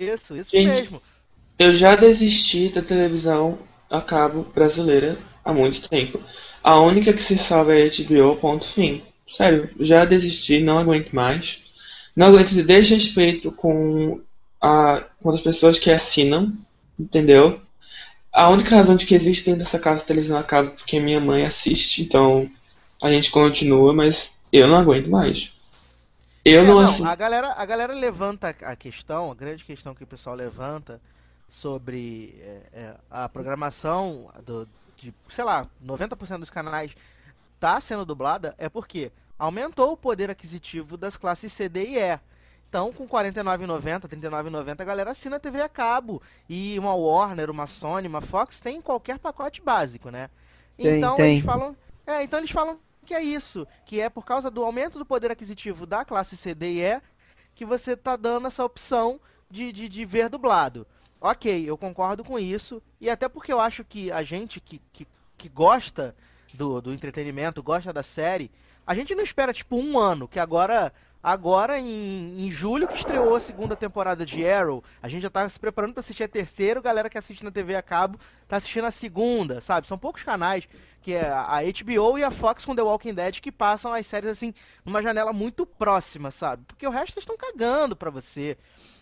[0.00, 1.02] Isso, isso Gente, mesmo.
[1.58, 3.58] Eu já desisti da televisão
[3.90, 6.18] a cabo brasileira há muito tempo.
[6.62, 9.02] A única que se salva é a HBO, ponto fim.
[9.26, 11.62] Sério, já desisti, não aguento mais.
[12.16, 14.20] Não aguento esse desrespeito com,
[14.60, 16.52] a, com as pessoas que assinam,
[16.98, 17.60] entendeu?
[18.34, 21.20] A única razão de que existe dentro dessa casa televisão a cabo é porque minha
[21.20, 22.50] mãe assiste, então
[23.02, 25.52] a gente continua, mas eu não aguento mais.
[26.44, 29.94] Eu É, não, não, assi- a galera, a galera levanta a questão, a grande questão
[29.94, 31.00] que o pessoal levanta
[31.48, 34.66] sobre é, é, a programação do,
[34.96, 36.94] de, sei lá, 90% dos canais
[37.60, 42.20] tá sendo dublada é porque aumentou o poder aquisitivo das classes C, D e E.
[42.74, 46.20] Então, com R$ 49,90, R$ 39,90, a galera assina TV a cabo.
[46.48, 50.28] E uma Warner, uma Sony, uma Fox tem qualquer pacote básico, né?
[50.76, 51.34] Tem, então tem.
[51.34, 52.76] eles falam, é, então eles falam
[53.06, 56.52] que é isso, que é por causa do aumento do poder aquisitivo da classe C,
[56.52, 57.00] D e E
[57.54, 60.84] que você tá dando essa opção de, de, de ver dublado.
[61.20, 65.06] Ok, eu concordo com isso, e até porque eu acho que a gente que, que,
[65.38, 66.12] que gosta
[66.54, 68.50] do, do entretenimento, gosta da série,
[68.84, 70.92] a gente não espera tipo um ano, que agora,
[71.24, 75.48] agora em, em julho que estreou a segunda temporada de Arrow, a gente já tá
[75.48, 78.84] se preparando para assistir a terceira, galera que assiste na TV a cabo tá assistindo
[78.84, 79.88] a segunda, sabe?
[79.88, 80.68] São poucos canais
[81.00, 84.30] que é a HBO e a Fox com The Walking Dead que passam as séries
[84.30, 84.52] assim
[84.84, 86.64] numa janela muito próxima, sabe?
[86.66, 88.58] Porque o resto estão cagando pra você.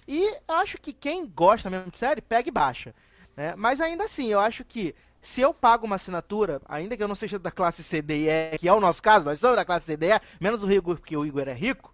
[0.07, 2.95] E acho que quem gosta mesmo de série, pega e baixa.
[3.37, 3.55] Né?
[3.57, 7.15] Mas ainda assim, eu acho que se eu pago uma assinatura, ainda que eu não
[7.15, 9.65] seja da classe C, D e E, que é o nosso caso, nós somos da
[9.65, 11.92] classe C, D e E, menos o Igor, porque o Igor é rico,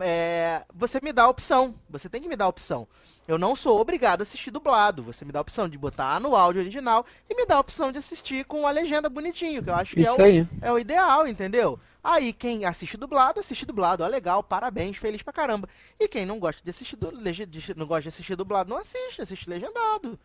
[0.00, 1.74] é, você me dá a opção.
[1.90, 2.86] Você tem que me dar a opção.
[3.26, 5.02] Eu não sou obrigado a assistir dublado.
[5.02, 7.90] Você me dá a opção de botar no áudio original e me dá a opção
[7.90, 10.16] de assistir com a legenda bonitinho, que eu acho que é o,
[10.60, 11.78] é o ideal, entendeu?
[12.02, 15.66] Aí quem assiste dublado, assiste dublado, ó, legal, parabéns, feliz pra caramba.
[15.98, 19.48] E quem não gosta de assistir de- não gosta de assistir dublado, não assiste, assiste
[19.48, 20.18] legendado.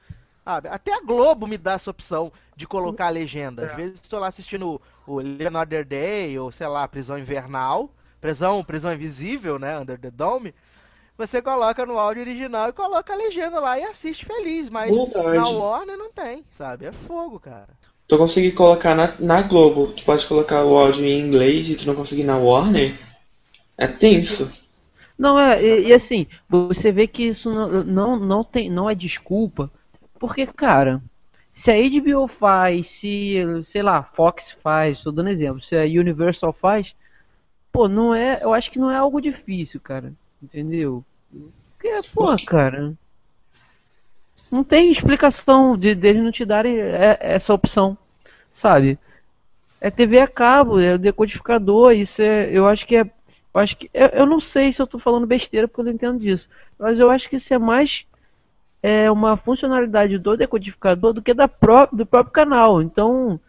[0.43, 0.67] Sabe?
[0.67, 3.65] Até a Globo me dá essa opção de colocar a legenda.
[3.67, 7.89] Às vezes estou lá assistindo o Leonardo Day ou sei lá, Prisão Invernal,
[8.19, 10.53] Prisão, Prisão Invisível, né, Under the Dome.
[11.17, 15.37] Você coloca no áudio original e coloca a legenda lá e assiste feliz, mas Verdade.
[15.37, 16.85] na Warner não tem, sabe?
[16.85, 17.67] É fogo, cara.
[18.07, 21.85] Tu conseguir colocar na, na Globo, tu pode colocar o áudio em inglês e tu
[21.85, 22.95] não conseguir na Warner,
[23.77, 24.67] é tenso.
[25.17, 28.95] Não, é, e, e assim, você vê que isso não, não, não, tem, não é
[28.95, 29.69] desculpa,
[30.17, 31.01] porque, cara,
[31.53, 33.35] se a HBO faz, se,
[33.65, 36.95] sei lá, Fox faz, tô dando exemplo, se a Universal faz,
[37.79, 41.01] pô, não é, eu acho que não é algo difícil, cara, entendeu?
[41.77, 42.93] Porque, pô, cara,
[44.51, 47.97] Não tem explicação de deles não te darem é, essa opção,
[48.51, 48.99] sabe?
[49.79, 53.89] É TV a cabo, é decodificador, isso é, eu acho que é, eu acho que
[53.93, 56.99] eu, eu não sei se eu estou falando besteira porque eu não entendo disso, mas
[56.99, 58.05] eu acho que isso é mais
[58.83, 62.81] é uma funcionalidade do decodificador do que da pró do próprio canal.
[62.81, 63.39] Então,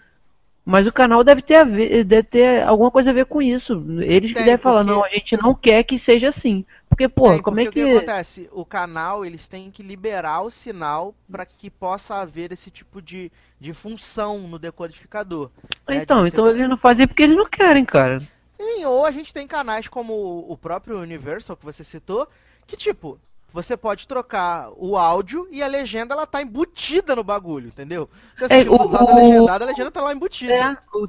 [0.65, 3.85] mas o canal deve ter, a ver, deve ter alguma coisa a ver com isso.
[4.01, 6.65] Eles Tem, devem falar, não, a gente não quer que seja assim.
[6.89, 7.91] Porque, pô, Tem, como é porque é que.
[7.91, 8.49] O que acontece?
[8.53, 13.33] O canal, eles têm que liberar o sinal para que possa haver esse tipo de,
[13.59, 15.51] de função no decodificador.
[15.89, 15.97] Né?
[15.97, 18.21] Então, então eles não fazem porque eles não querem, cara.
[18.61, 22.29] Sim, ou a gente tem canais como o próprio Universal que você citou,
[22.67, 23.19] que tipo,
[23.53, 28.09] você pode trocar o áudio e a legenda ela tá embutida no bagulho, entendeu?
[28.37, 30.55] Você assiste é, o, o legendado, a legenda tá lá embutida.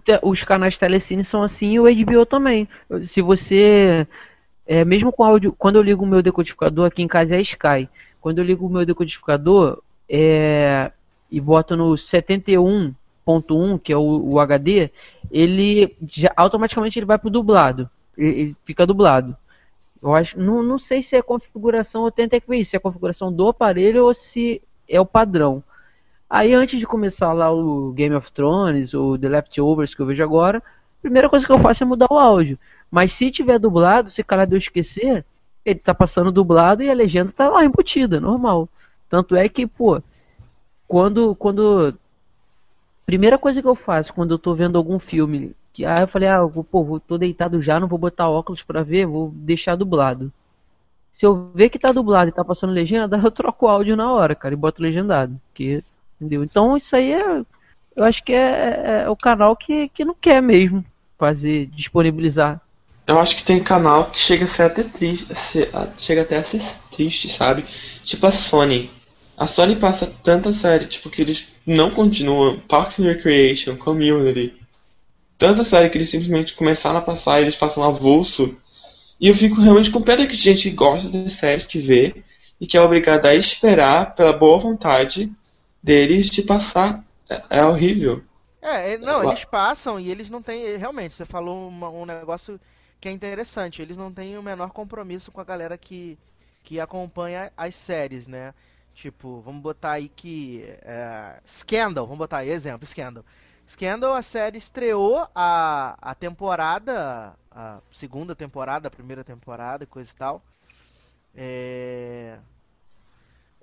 [0.08, 2.68] É, os canais Telecine são assim e o HBO também.
[3.04, 4.08] Se você.
[4.66, 5.54] É, mesmo com áudio.
[5.58, 7.90] Quando eu ligo o meu decodificador, aqui em casa é Sky.
[8.20, 10.92] Quando eu ligo o meu decodificador é,
[11.30, 14.92] e boto no 71.1, que é o, o, HD,
[15.32, 17.90] ele já, automaticamente ele vai pro dublado.
[18.18, 19.36] Ele, ele fica dublado.
[20.02, 23.32] Eu acho, não, não sei se é configuração, eu tento ver se é a configuração
[23.32, 25.64] do aparelho ou se é o padrão.
[26.30, 30.23] Aí antes de começar lá o Game of Thrones ou The Leftovers que eu vejo
[30.23, 32.57] agora, a primeira coisa que eu faço é mudar o áudio.
[32.90, 35.26] Mas se tiver dublado, se calar de eu esquecer,
[35.65, 38.68] ele está passando dublado e a legenda está lá embutida, normal.
[39.10, 40.02] Tanto é que, pô,
[40.88, 41.94] quando quando
[43.06, 46.30] primeira coisa que eu faço quando eu estou vendo algum filme que, aí eu falei,
[46.30, 50.31] ah, pô, tô deitado já, não vou botar óculos pra ver, vou deixar dublado.
[51.11, 54.11] Se eu ver que tá dublado e tá passando legenda, eu troco o áudio na
[54.11, 55.39] hora, cara, e boto legendado.
[55.53, 55.80] Que,
[56.19, 56.43] entendeu?
[56.43, 57.41] Então isso aí é.
[57.93, 60.84] Eu acho que é, é, é o canal que, que não quer mesmo
[61.18, 62.61] fazer, disponibilizar.
[63.06, 65.27] Eu acho que tem canal que chega a ser até triste.
[65.98, 67.64] Chega até a ser triste, sabe?
[68.03, 68.89] Tipo a Sony.
[69.38, 72.60] A Sony passa tanta série, tipo, que eles não continuam.
[72.60, 74.61] Parks and Recreation, Community
[75.42, 78.56] tanta série que eles simplesmente começaram a passar e eles passam avulso.
[79.20, 82.24] E eu fico realmente com pena que gente que gosta de séries que vê
[82.60, 85.34] e que é obrigada a esperar pela boa vontade
[85.82, 87.04] deles de passar.
[87.28, 88.24] É, é horrível.
[88.62, 90.78] É, é não, eles passam e eles não têm.
[90.78, 92.62] Realmente, você falou uma, um negócio
[93.00, 93.82] que é interessante.
[93.82, 96.20] Eles não têm o menor compromisso com a galera que,
[96.64, 98.54] que acompanha as séries, né?
[98.94, 100.64] Tipo, vamos botar aí que.
[100.84, 103.26] É, Scandal, vamos botar aí, exemplo, Scandal.
[103.72, 110.15] Scandal, a série estreou a, a temporada, a segunda temporada, a primeira temporada, coisa e
[110.15, 110.43] tal.
[111.34, 112.38] É,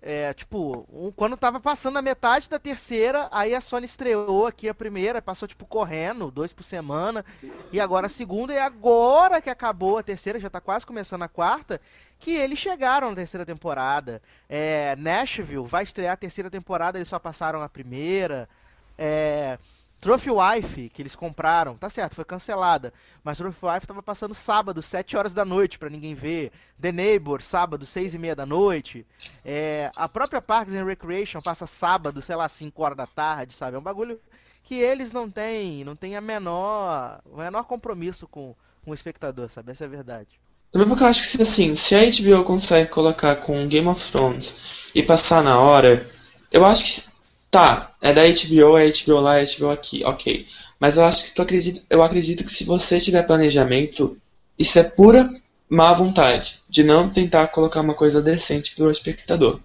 [0.00, 4.66] é, tipo, um, quando tava passando a metade da terceira, aí a Sony estreou aqui
[4.66, 7.22] a primeira, passou tipo correndo, dois por semana,
[7.70, 11.28] e agora a segunda, e agora que acabou a terceira, já tá quase começando a
[11.28, 11.82] quarta,
[12.18, 14.22] que eles chegaram na terceira temporada.
[14.48, 18.48] É, Nashville vai estrear a terceira temporada, eles só passaram a primeira.
[18.96, 19.58] É,
[20.00, 22.92] Trophy Wife, que eles compraram, tá certo, foi cancelada.
[23.24, 26.52] Mas Trophy Wife tava passando sábado, 7 horas da noite, para ninguém ver.
[26.80, 29.04] The Neighbor, sábado, 6 e meia da noite.
[29.44, 33.76] É, a própria Parks and Recreation passa sábado, sei lá, 5 horas da tarde, sabe?
[33.76, 34.20] É um bagulho
[34.62, 38.54] que eles não têm, não têm a menor, o menor compromisso com,
[38.84, 39.72] com o espectador, sabe?
[39.72, 40.28] Essa é a verdade.
[40.70, 44.90] Também porque eu acho que assim, se a HBO consegue colocar com Game of Thrones
[44.94, 46.06] e passar na hora,
[46.52, 47.08] eu acho que
[47.50, 50.46] Tá, é da HBO, é HBO lá, é HBO aqui, ok.
[50.78, 54.18] Mas eu acho que tu acredita, eu acredito que se você tiver planejamento,
[54.58, 55.30] isso é pura
[55.68, 59.60] má vontade de não tentar colocar uma coisa decente pro espectador.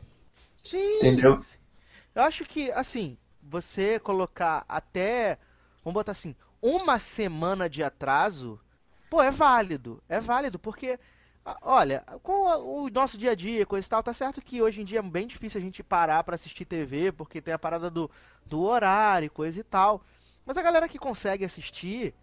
[0.64, 0.98] Sim.
[0.98, 1.42] Entendeu?
[2.16, 5.38] Eu acho que assim, você colocar até,
[5.84, 8.60] vamos botar assim, uma semana de atraso,
[9.10, 10.02] pô, é válido.
[10.08, 10.98] É válido porque
[11.62, 12.32] olha, com
[12.84, 15.02] o nosso dia a dia, coisa e tal, tá certo que hoje em dia é
[15.02, 18.10] bem difícil a gente parar para assistir TV, porque tem a parada do,
[18.46, 20.02] do horário, coisa e tal.
[20.46, 22.14] Mas a galera que consegue assistir,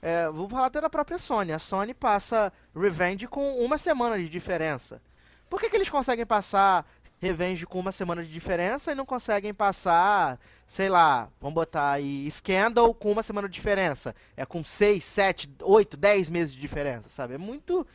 [0.00, 1.52] é, vou falar até da própria Sony.
[1.52, 5.00] A Sony passa Revenge com uma semana de diferença.
[5.48, 6.86] Por que, que eles conseguem passar
[7.18, 12.30] Revenge com uma semana de diferença e não conseguem passar, sei lá, vamos botar aí
[12.30, 14.14] Scandal com uma semana de diferença?
[14.36, 17.34] É com 6, 7, 8, 10 meses de diferença, sabe?
[17.34, 17.86] É muito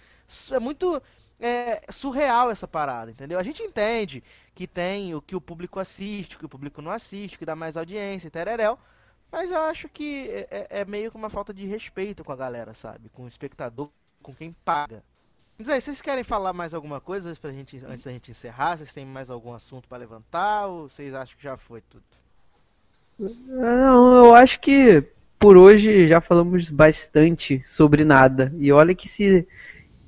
[0.51, 1.01] é muito
[1.39, 3.39] é, surreal essa parada, entendeu?
[3.39, 6.91] A gente entende que tem o que o público assiste, o que o público não
[6.91, 8.77] assiste, que dá mais audiência tereréu,
[9.31, 12.35] mas eu acho que é, é, é meio que uma falta de respeito com a
[12.35, 13.09] galera, sabe?
[13.09, 13.89] Com o espectador,
[14.21, 15.03] com quem paga.
[15.57, 18.77] Mas aí, vocês querem falar mais alguma coisa pra gente, antes da gente encerrar?
[18.77, 22.03] Vocês têm mais algum assunto para levantar ou vocês acham que já foi tudo?
[23.47, 25.03] Não, eu acho que
[25.37, 28.51] por hoje já falamos bastante sobre nada.
[28.57, 29.47] E olha que se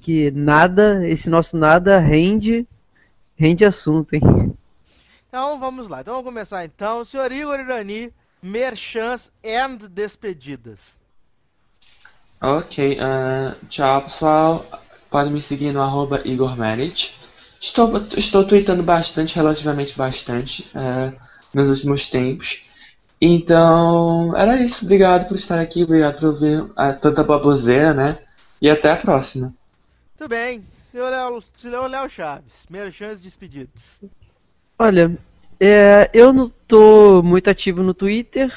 [0.03, 2.67] que nada, esse nosso nada rende,
[3.35, 4.53] rende assunto, hein?
[5.29, 6.01] Então vamos lá.
[6.01, 7.05] Então vamos começar então.
[7.05, 10.97] Senhor Igor Irani, merchans and despedidas.
[12.41, 14.65] Ok, uh, tchau pessoal.
[15.09, 17.17] Pode me seguir no arroba Igor Merit.
[17.59, 21.13] Estou, estou tweetando bastante, relativamente bastante, uh,
[21.53, 22.91] nos últimos tempos.
[23.21, 24.83] Então, era isso.
[24.83, 28.17] Obrigado por estar aqui, obrigado por ouvir uh, tanta baboseira, né?
[28.61, 29.53] E até a próxima.
[30.23, 30.61] Muito bem.
[30.89, 34.01] Senhor Léo, senhor Léo Chaves, merchans despedidas.
[34.79, 35.17] Olha,
[35.59, 38.49] é, eu não tô muito ativo no Twitter.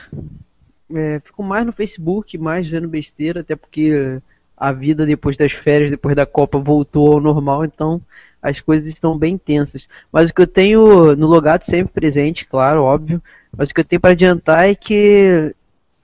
[0.94, 4.22] É, fico mais no Facebook, mais vendo besteira, até porque
[4.56, 8.00] a vida depois das férias, depois da Copa, voltou ao normal, então
[8.40, 9.88] as coisas estão bem tensas.
[10.12, 13.20] Mas o que eu tenho no logado sempre presente, claro, óbvio,
[13.56, 15.52] mas o que eu tenho para adiantar é que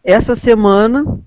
[0.03, 1.21] essa semana,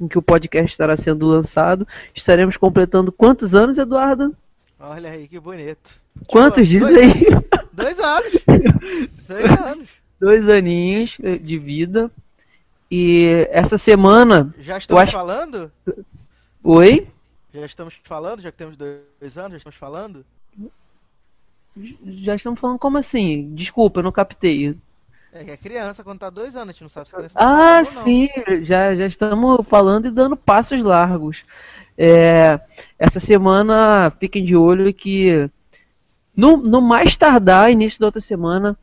[0.00, 4.36] em que o podcast estará sendo lançado, estaremos completando quantos anos, Eduardo?
[4.78, 6.00] Olha aí que bonito.
[6.26, 7.26] Quantos diz aí?
[7.72, 8.32] Dois anos.
[9.26, 9.88] Dois anos.
[10.20, 12.10] Dois aninhos de vida.
[12.90, 14.54] E essa semana.
[14.58, 15.12] Já estamos acho...
[15.12, 15.72] falando?
[16.62, 17.08] Oi?
[17.52, 18.42] Já estamos falando?
[18.42, 20.24] Já que temos dois anos, já estamos falando?
[22.04, 23.54] Já estamos falando como assim?
[23.54, 24.76] Desculpa, eu não captei.
[25.40, 27.84] É é criança, quando tá dois anos, a gente não sabe se criança tá Ah,
[27.84, 28.28] sim,
[28.62, 31.44] já, já estamos falando e dando passos largos.
[31.98, 32.60] É,
[32.98, 35.50] essa semana, fiquem de olho que
[36.36, 38.76] no, no mais tardar, início da outra semana,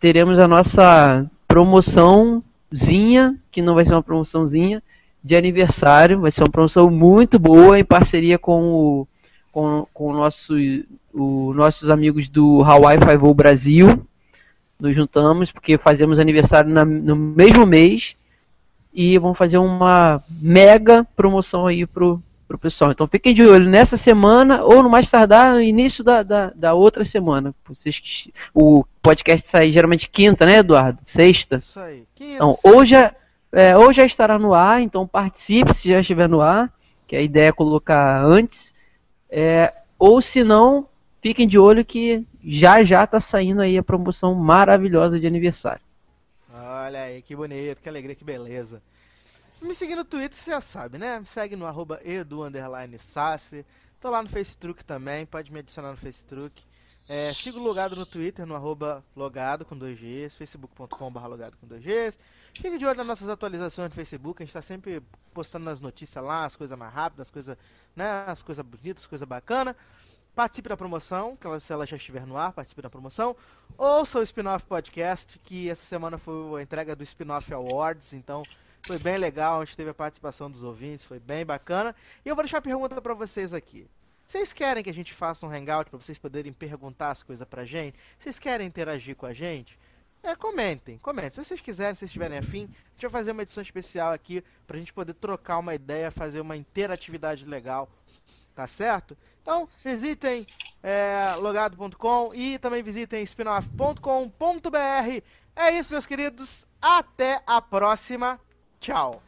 [0.00, 4.82] teremos a nossa promoçãozinha, que não vai ser uma promoçãozinha,
[5.22, 6.20] de aniversário.
[6.20, 9.08] Vai ser uma promoção muito boa em parceria com o,
[9.52, 10.54] com, com o nosso,
[11.12, 14.05] o, nossos amigos do Hawaii Five Brasil.
[14.78, 18.16] Nos juntamos porque fazemos aniversário na, no mesmo mês
[18.92, 22.92] e vamos fazer uma mega promoção aí pro, pro pessoal.
[22.92, 26.74] Então fiquem de olho nessa semana ou no mais tardar no início da, da, da
[26.74, 27.54] outra semana.
[27.66, 30.98] Vocês, o podcast sai geralmente quinta, né, Eduardo?
[31.02, 31.56] Sexta.
[31.56, 32.04] Isso aí.
[32.14, 33.14] Quinta, então, ou já,
[33.52, 36.72] é, ou já estará no ar, então participe se já estiver no ar,
[37.06, 38.74] que a ideia é colocar antes.
[39.30, 40.86] É, ou se não,
[41.20, 45.82] fiquem de olho que já já está saindo aí a promoção maravilhosa de aniversário.
[46.54, 48.80] Olha aí, que bonito, que alegria, que beleza.
[49.60, 51.18] Me seguir no Twitter, você já sabe, né?
[51.18, 52.42] Me segue no arroba edu,
[54.00, 56.62] Tô lá no Facebook também, pode me adicionar no Facebook.
[57.08, 62.18] É, siga o Logado no Twitter, no arroba logado com 2Gs, facebook.com.br logado com 2Gs.
[62.54, 65.02] Fique de olho nas nossas atualizações no Facebook, a gente está sempre
[65.32, 67.56] postando as notícias lá, as coisas mais rápidas, as coisas,
[67.94, 69.76] né, as coisas bonitas, as coisas bacanas.
[70.36, 73.34] Participe da promoção, que ela, se ela já estiver no ar, participe da promoção.
[73.78, 78.42] Ouça o Spin-Off Podcast, que essa semana foi a entrega do Spin-Off Awards, então
[78.86, 81.96] foi bem legal, a gente teve a participação dos ouvintes, foi bem bacana.
[82.22, 83.88] E eu vou deixar uma pergunta para vocês aqui.
[84.26, 87.64] Vocês querem que a gente faça um hangout para vocês poderem perguntar as coisas pra
[87.64, 87.96] gente?
[88.18, 89.78] Vocês querem interagir com a gente?
[90.22, 91.30] É, comentem, comentem.
[91.30, 94.44] Se vocês quiserem, se vocês estiverem afim, a gente vai fazer uma edição especial aqui
[94.66, 97.88] pra gente poder trocar uma ideia, fazer uma interatividade legal.
[98.56, 99.16] Tá certo?
[99.42, 100.44] Então, visitem
[100.82, 105.22] é, logado.com e também visitem spinoff.com.br.
[105.54, 106.66] É isso, meus queridos.
[106.80, 108.40] Até a próxima.
[108.80, 109.22] Tchau.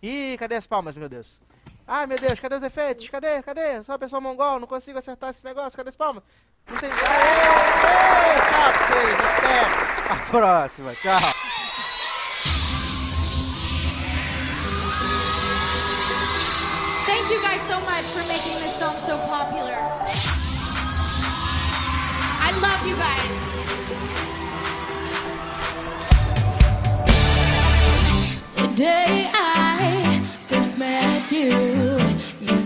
[0.00, 1.42] Ih, cadê as palmas, meu Deus?
[1.86, 3.08] Ai, meu Deus, cadê os efeitos?
[3.08, 3.42] Cadê?
[3.42, 3.82] Cadê?
[3.82, 5.76] Só a pessoa mongol, não consigo acertar esse negócio.
[5.76, 6.22] Cadê as palmas?
[6.68, 6.88] Não tem...
[6.88, 7.86] Aê!
[7.86, 8.34] Aê!
[8.48, 9.20] Tchau pra vocês.
[9.20, 10.94] Até a próxima.
[10.94, 11.18] Tchau.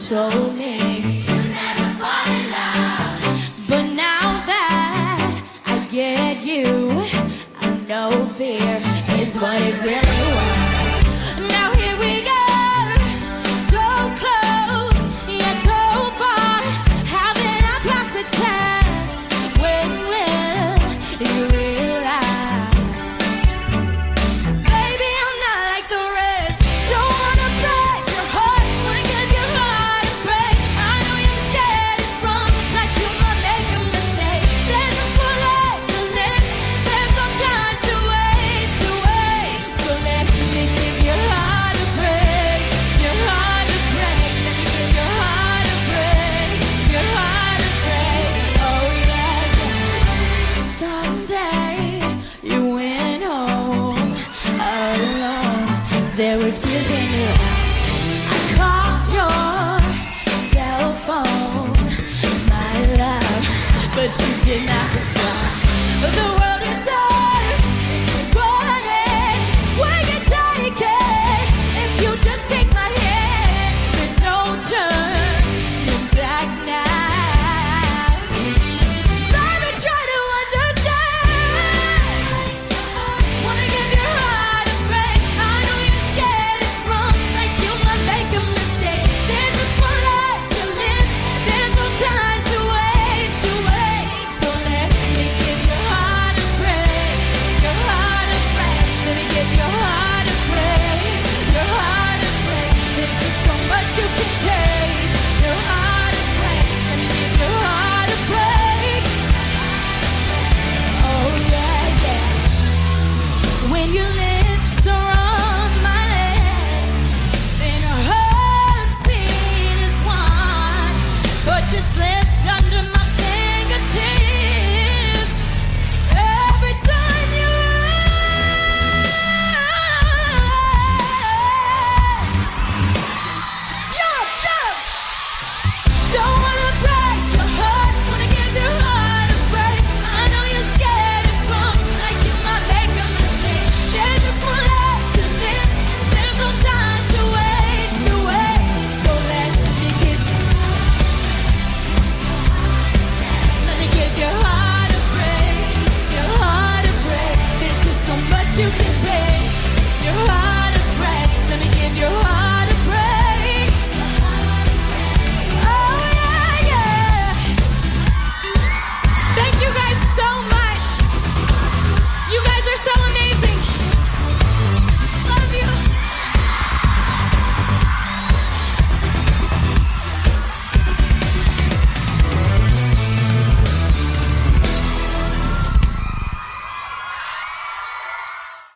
[0.08, 3.66] Told me you never fall in love.
[3.68, 6.90] But now that I get you,
[7.58, 8.82] I know fear
[9.22, 10.13] is what it really